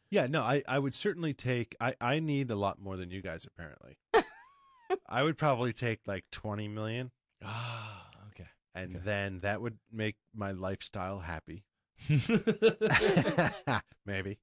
[0.10, 1.76] yeah, no, I, I would certainly take.
[1.82, 3.98] I, I need a lot more than you guys apparently.
[5.10, 7.12] I would probably take like twenty million,
[7.44, 8.48] Ah, okay.
[8.76, 9.04] and Okay.
[9.06, 11.66] then that would make my lifestyle happy.
[14.06, 14.38] Maybe.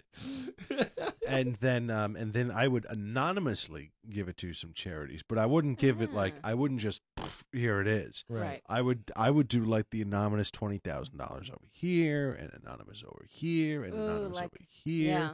[1.29, 5.47] and then um and then I would anonymously give it to some charities, but I
[5.47, 6.49] wouldn't give it like Ah.
[6.51, 7.03] I wouldn't just
[7.53, 8.25] here it is.
[8.29, 8.63] Right.
[8.69, 13.03] I would I would do like the anonymous twenty thousand dollars over here and anonymous
[13.07, 15.09] over here and Ooh, anonymous like- over here.
[15.11, 15.33] yeah.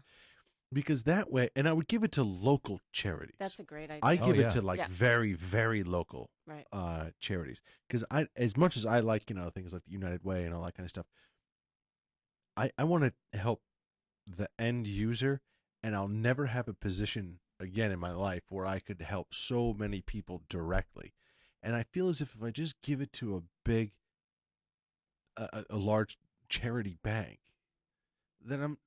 [0.72, 3.36] Because that way and I would give it to local charities.
[3.38, 4.00] That's a great idea.
[4.02, 4.48] I Oh, give yeah.
[4.48, 4.88] it to like Yeah.
[4.90, 6.66] very, very local Right.
[6.72, 7.62] uh charities.
[7.86, 10.52] Because I as much as I like, you know, things like the United Way and
[10.52, 11.06] all that kind of stuff,
[12.56, 13.62] I, I want to help
[14.26, 15.40] the end user
[15.82, 19.74] and I'll never have a position again in my life where I could help so
[19.76, 21.12] many people directly.
[21.62, 23.92] And I feel as if if I just give it to a big
[25.36, 26.18] a, a- large
[26.48, 27.40] charity bank,
[28.40, 28.78] then I'm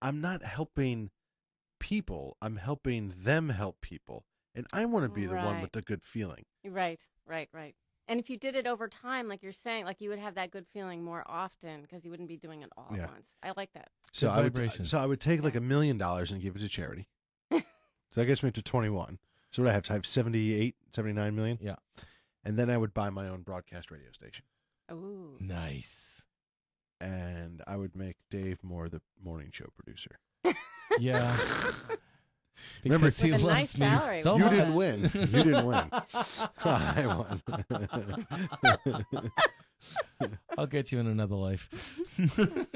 [0.00, 1.10] I'm not helping
[1.78, 2.36] people.
[2.40, 4.24] I'm helping them help people.
[4.54, 6.44] And I want to be the one with the good feeling.
[6.64, 7.74] Right, right, right.
[8.08, 10.50] And if you did it over time, like you're saying, like you would have that
[10.50, 13.04] good feeling more often because you wouldn't be doing it all Yeah.
[13.04, 13.30] at once.
[13.42, 13.88] I like that.
[14.12, 14.90] So Good I would vibrations.
[14.90, 17.08] so I would take like a million dollars and give it to charity.
[17.52, 17.60] so
[18.14, 19.18] that gets me to 21.
[19.50, 21.58] So what I have to have 78, 79 million?
[21.60, 21.76] Yeah.
[22.44, 24.44] And then I would buy my own broadcast radio station.
[24.90, 25.36] Ooh.
[25.40, 26.22] Nice.
[27.00, 30.18] And I would make Dave Moore the morning show producer.
[30.98, 31.36] Yeah.
[32.84, 34.50] Remember- because he a loves nice me salary, so you much.
[34.52, 35.10] didn't win.
[35.14, 35.84] You didn't win.
[36.64, 37.42] I won.
[40.58, 41.68] I'll get you in another life.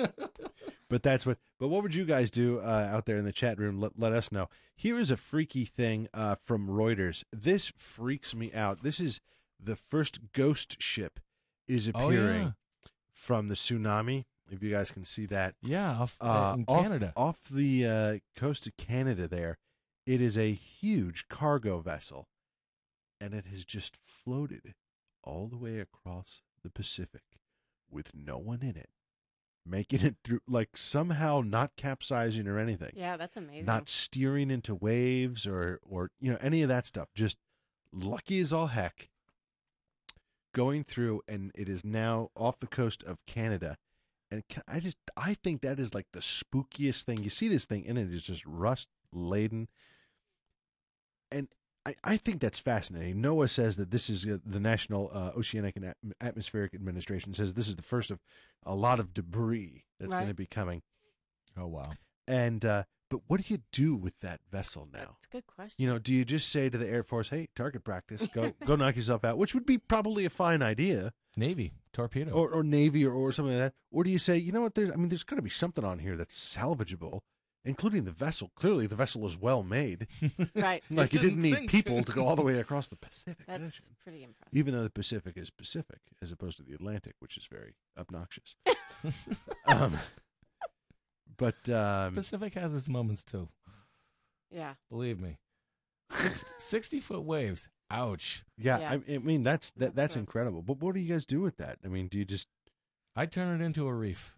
[0.88, 1.38] But that's what.
[1.58, 3.80] But what would you guys do uh, out there in the chat room?
[3.80, 4.48] Let, let us know.
[4.76, 7.24] Here is a freaky thing uh, from Reuters.
[7.32, 8.84] This freaks me out.
[8.84, 9.20] This is
[9.60, 11.18] the first ghost ship
[11.66, 12.50] is Oh, appearing yeah.
[13.12, 14.26] from the tsunami.
[14.48, 17.12] If you guys can see that, Yeah, off, uh, in off, Canada.
[17.16, 19.26] off the uh, coast of Canada.
[19.26, 19.58] There,
[20.06, 22.28] it is a huge cargo vessel,
[23.20, 24.74] and it has just floated
[25.24, 27.22] all the way across the Pacific
[27.90, 28.88] with no one in it,
[29.64, 33.64] making it through like somehow not capsizing or anything, Yeah, that's amazing.
[33.66, 37.08] not steering into waves or or you know any of that stuff.
[37.14, 37.36] Just
[37.92, 39.08] lucky as all heck.
[40.54, 43.76] Going through, and it is now off the coast of Canada.
[44.30, 47.22] And can, I just, I think that is like the spookiest thing.
[47.22, 49.68] You see this thing, and it is just rust laden.
[51.30, 51.48] And
[51.84, 53.22] I, I think that's fascinating.
[53.22, 57.54] NOAA says that this is uh, the National uh, Oceanic and At- Atmospheric Administration says
[57.54, 58.18] this is the first of
[58.64, 60.82] a lot of debris that's going to be coming.
[61.56, 61.92] Oh wow.
[62.26, 64.98] And uh, but what do you do with that vessel now?
[64.98, 65.76] That's a good question.
[65.78, 68.74] You know, do you just say to the Air Force, "Hey, target practice, go go
[68.74, 72.32] knock yourself out," which would be probably a fine idea, Navy torpedo.
[72.32, 74.74] or or Navy or, or something like that, or do you say, you know what?
[74.74, 77.20] There's, I mean, there's got to be something on here that's salvageable,
[77.66, 78.51] including the vessel.
[78.55, 80.06] Clearly, the vessel is well made.
[80.55, 80.82] right.
[80.90, 81.70] like it, didn't, didn't need sink.
[81.70, 84.56] people to go all the way across the Pacific That's Ocean, pretty impressive.
[84.56, 88.56] even though the Pacific is Pacific as opposed to the Atlantic, which is very obnoxious.
[89.66, 89.98] um,
[91.36, 93.48] but um, Pacific has its moments too.
[94.51, 94.74] Yeah.
[94.90, 95.36] Believe me.
[96.10, 97.68] Six, 60 foot waves.
[97.90, 98.44] Ouch.
[98.56, 98.90] yeah, Yeah.
[98.93, 100.62] I, I mean that's that, That's that's incredible.
[100.62, 101.78] But what do you guys do with that?
[101.84, 102.48] I mean, do you just
[103.14, 104.35] I'd turn it into a reef.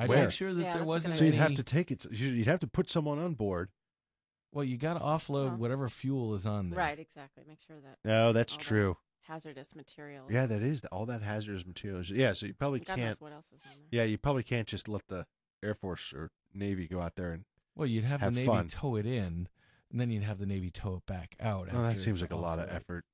[0.00, 0.22] I'd Where?
[0.24, 1.42] make sure that Yeah, there that's a wasn't good so you'd any.
[1.42, 2.06] have to take it?
[2.10, 3.68] You'd have to put someone on board.
[4.52, 5.56] Well, you got to offload Oh.
[5.56, 6.78] whatever fuel is on there.
[6.78, 7.44] Right, exactly.
[7.46, 8.96] Make sure that No, that's all the true.
[9.20, 10.30] hazardous materials.
[10.32, 12.10] Yeah, that is all that hazardous materials.
[12.10, 13.10] Yeah, so you probably God can't.
[13.10, 13.86] knows what else is on there.
[14.00, 15.26] Yeah, you probably can't just let the
[15.62, 17.44] Air Force or Navy go out there and
[17.76, 18.68] Well, you'd have, have the Navy fun.
[18.68, 19.48] tow it in,
[19.90, 21.68] and then you'd have the Navy tow it back out.
[21.70, 22.74] Oh, that after seems like a lot of lake.
[22.76, 23.04] effort.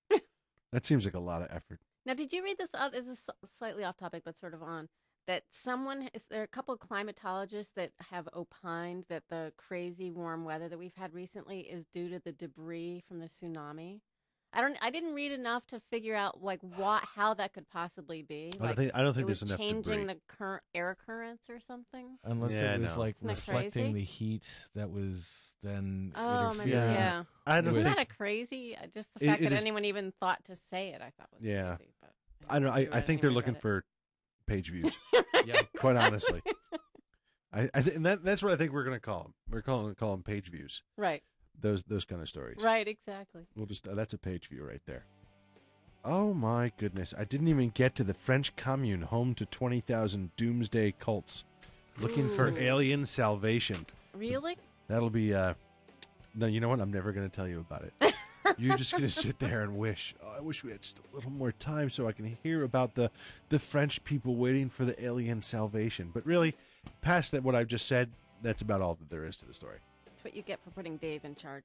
[0.72, 1.80] that seems like a lot of effort.
[2.06, 2.68] Now, did you read this?
[2.72, 4.88] Uh, this is s- slightly off topic, but sort of on
[5.26, 5.44] that.
[5.50, 10.44] Someone is there are a couple of climatologists that have opined that the crazy warm
[10.44, 14.00] weather that we've had recently is due to the debris from the tsunami.
[14.52, 14.78] I don't.
[14.80, 18.52] I didn't read enough to figure out like what how that could possibly be.
[18.60, 20.14] I don't think- I don't think it there's was enough changing debris.
[20.14, 22.16] the current air currents or something.
[22.24, 23.00] Unless Yeah, it was no.
[23.00, 23.92] like Isn't that reflecting crazy?
[23.92, 26.94] the heat that was then Oh, maybe, interfering.
[26.94, 27.24] yeah.
[27.44, 28.76] I don't Isn't think- that a crazy?
[28.76, 31.10] uh, Just the It- fact it that is- anyone even thought to say it, I
[31.10, 31.76] thought was Yeah.
[31.76, 31.92] crazy.
[32.00, 32.12] But
[32.48, 32.70] I don't.
[32.72, 33.84] I, I think they're looking for
[34.46, 34.96] page views.
[35.44, 35.60] yeah.
[35.78, 36.42] Quite honestly,
[37.52, 39.34] I, I th- and that that's what I think we're gonna call them.
[39.50, 40.82] We're calling call them page views.
[40.96, 41.22] Right.
[41.60, 42.58] Those those kind of stories.
[42.62, 42.86] Right.
[42.86, 43.42] Exactly.
[43.56, 45.04] We'll just uh, that's a page view right there.
[46.04, 47.12] Oh my goodness!
[47.18, 51.44] I didn't even get to the French Commune, home to twenty thousand doomsday cults,
[51.98, 53.86] looking for alien salvation.
[54.14, 54.56] Really?
[54.88, 55.34] That'll be.
[55.34, 55.54] uh
[56.34, 56.80] No, you know what?
[56.80, 58.14] I'm never going to tell you about it.
[58.58, 60.14] You're just going to sit there and wish.
[60.24, 62.94] Oh, I wish we had just a little more time so I can hear about
[62.94, 63.10] the
[63.48, 66.10] the French people waiting for the alien salvation.
[66.12, 66.54] But really,
[67.00, 68.10] past that, what I've just said,
[68.42, 69.78] that's about all that there is to the story.
[70.06, 71.64] That's what you get for putting Dave in charge.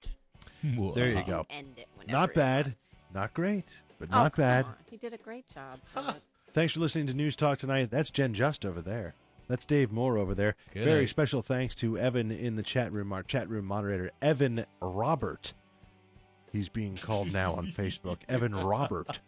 [0.63, 1.45] There you go.
[1.49, 2.79] End it Not bad, wants.
[3.13, 3.65] not great,
[3.99, 4.65] but Oh, not bad.
[4.65, 4.75] on.
[4.89, 5.79] He did a great job.
[5.93, 6.21] Philip.
[6.53, 7.89] Thanks for listening to News Talk tonight.
[7.91, 9.13] That's Jen Just over there.
[9.47, 10.55] That's Dave Moore over there.
[10.73, 14.65] Good Very special thanks to Evan in the chat room, our chat room moderator, Evan
[14.81, 15.53] Robert.
[16.51, 18.17] He's being called now on Facebook.
[18.29, 19.19] Evan Robert.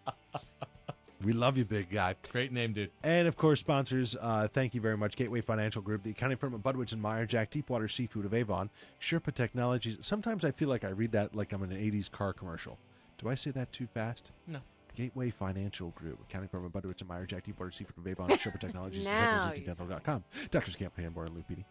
[1.24, 2.16] We love you, big guy.
[2.32, 2.92] Great name, dude.
[3.02, 5.16] And of course, sponsors, uh, thank you very much.
[5.16, 8.70] Gateway Financial Group, the accounting firm of Budwitz and Meyer, Jack Deepwater Seafood of Avon,
[9.00, 9.98] Sherpa Technologies.
[10.02, 12.78] Sometimes I feel like I read that like I'm in an 80s car commercial.
[13.20, 14.32] Do I say that too fast?
[14.48, 14.60] No.
[14.96, 18.60] Gateway Financial Group, accounting firm of Budwitz and Meyer, Jack Deepwater Seafood of Avon, Sherpa
[18.60, 20.24] Technologies, Now and you Dental.com.
[20.52, 21.66] Doctors Camp Hanborn and Lou Petey.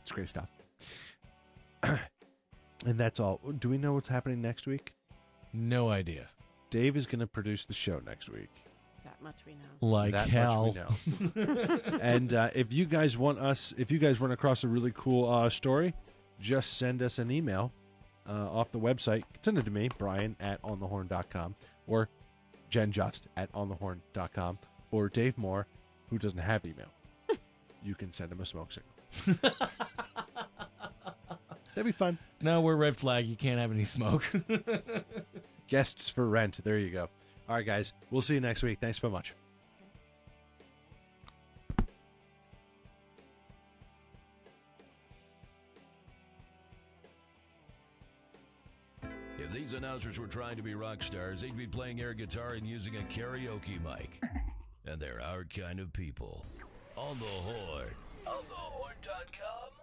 [0.00, 0.48] It's great stuff.
[2.84, 3.40] and that's all.
[3.58, 4.92] Do we know what's happening next week?
[5.52, 6.28] No idea.
[6.70, 8.50] Dave is going to produce the show next week.
[9.04, 9.86] That much we know.
[9.86, 10.74] Like that hell.
[10.74, 11.80] much we know.
[12.00, 15.28] and uh, if you guys want us, if you guys run across a really cool
[15.30, 15.94] uh, story,
[16.40, 17.72] just send us an email
[18.28, 19.24] uh, off the website.
[19.42, 21.54] Send it to me, Brian at onthehorn.com,
[21.86, 22.08] or
[22.70, 24.58] Jen Just at onthehorn.com,
[24.90, 25.66] or Dave Moore,
[26.08, 26.92] who doesn't have email.
[27.82, 29.40] you can send him a smoke signal.
[31.74, 32.18] That'd be fun.
[32.42, 33.26] No, we're red flag.
[33.26, 34.24] You can't have any smoke.
[35.68, 36.58] Guests for rent.
[36.64, 37.08] There you go.
[37.48, 37.92] All right, guys.
[38.10, 38.80] We'll see you next week.
[38.80, 39.32] Thanks so much.
[49.38, 52.66] If these announcers were trying to be rock stars, they'd be playing air guitar and
[52.66, 54.20] using a karaoke mic.
[54.86, 56.44] And they're our kind of people.
[56.96, 57.88] On the horn.
[58.26, 59.81] OnTheHorn.com.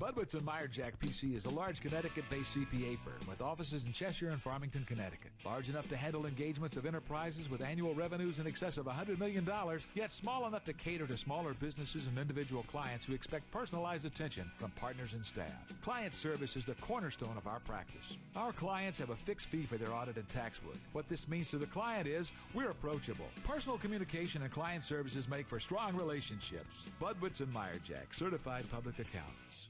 [0.00, 4.42] Budwitz and Mayerjak PC is a large Connecticut-based CPA firm with offices in Cheshire and
[4.42, 5.30] Farmington, Connecticut.
[5.44, 9.48] Large enough to handle engagements of enterprises with annual revenues in excess of $100 million,
[9.94, 14.50] yet small enough to cater to smaller businesses and individual clients who expect personalized attention
[14.58, 15.52] from partners and staff.
[15.82, 18.16] Client service is the cornerstone of our practice.
[18.34, 20.76] Our clients have a fixed fee for their audit and tax work.
[20.92, 23.28] What this means to the client is we're approachable.
[23.44, 26.82] Personal communication and client services make for strong relationships.
[27.00, 29.68] Budwitz and Mayerjak, certified public accountants.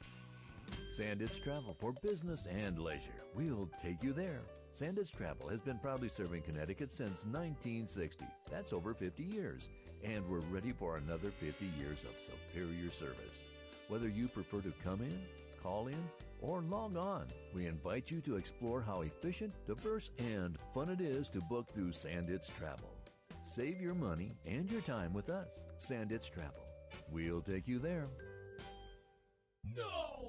[0.97, 3.25] Sandits Travel for business and leisure.
[3.35, 4.43] We'll take you there.
[4.79, 8.25] Sandits Travel has been proudly serving Connecticut since 1960.
[8.49, 9.69] That's over 50 years.
[10.05, 13.43] And we're ready for another 50 years of superior service.
[13.89, 15.21] Whether you prefer to come in,
[15.61, 16.09] call in,
[16.41, 21.29] or log on, we invite you to explore how efficient, diverse, and fun it is
[21.31, 22.95] to book through Sandits Travel.
[23.43, 26.65] Save your money and your time with us, Sandits Travel.
[27.11, 28.07] We'll take you there.
[29.77, 30.29] No!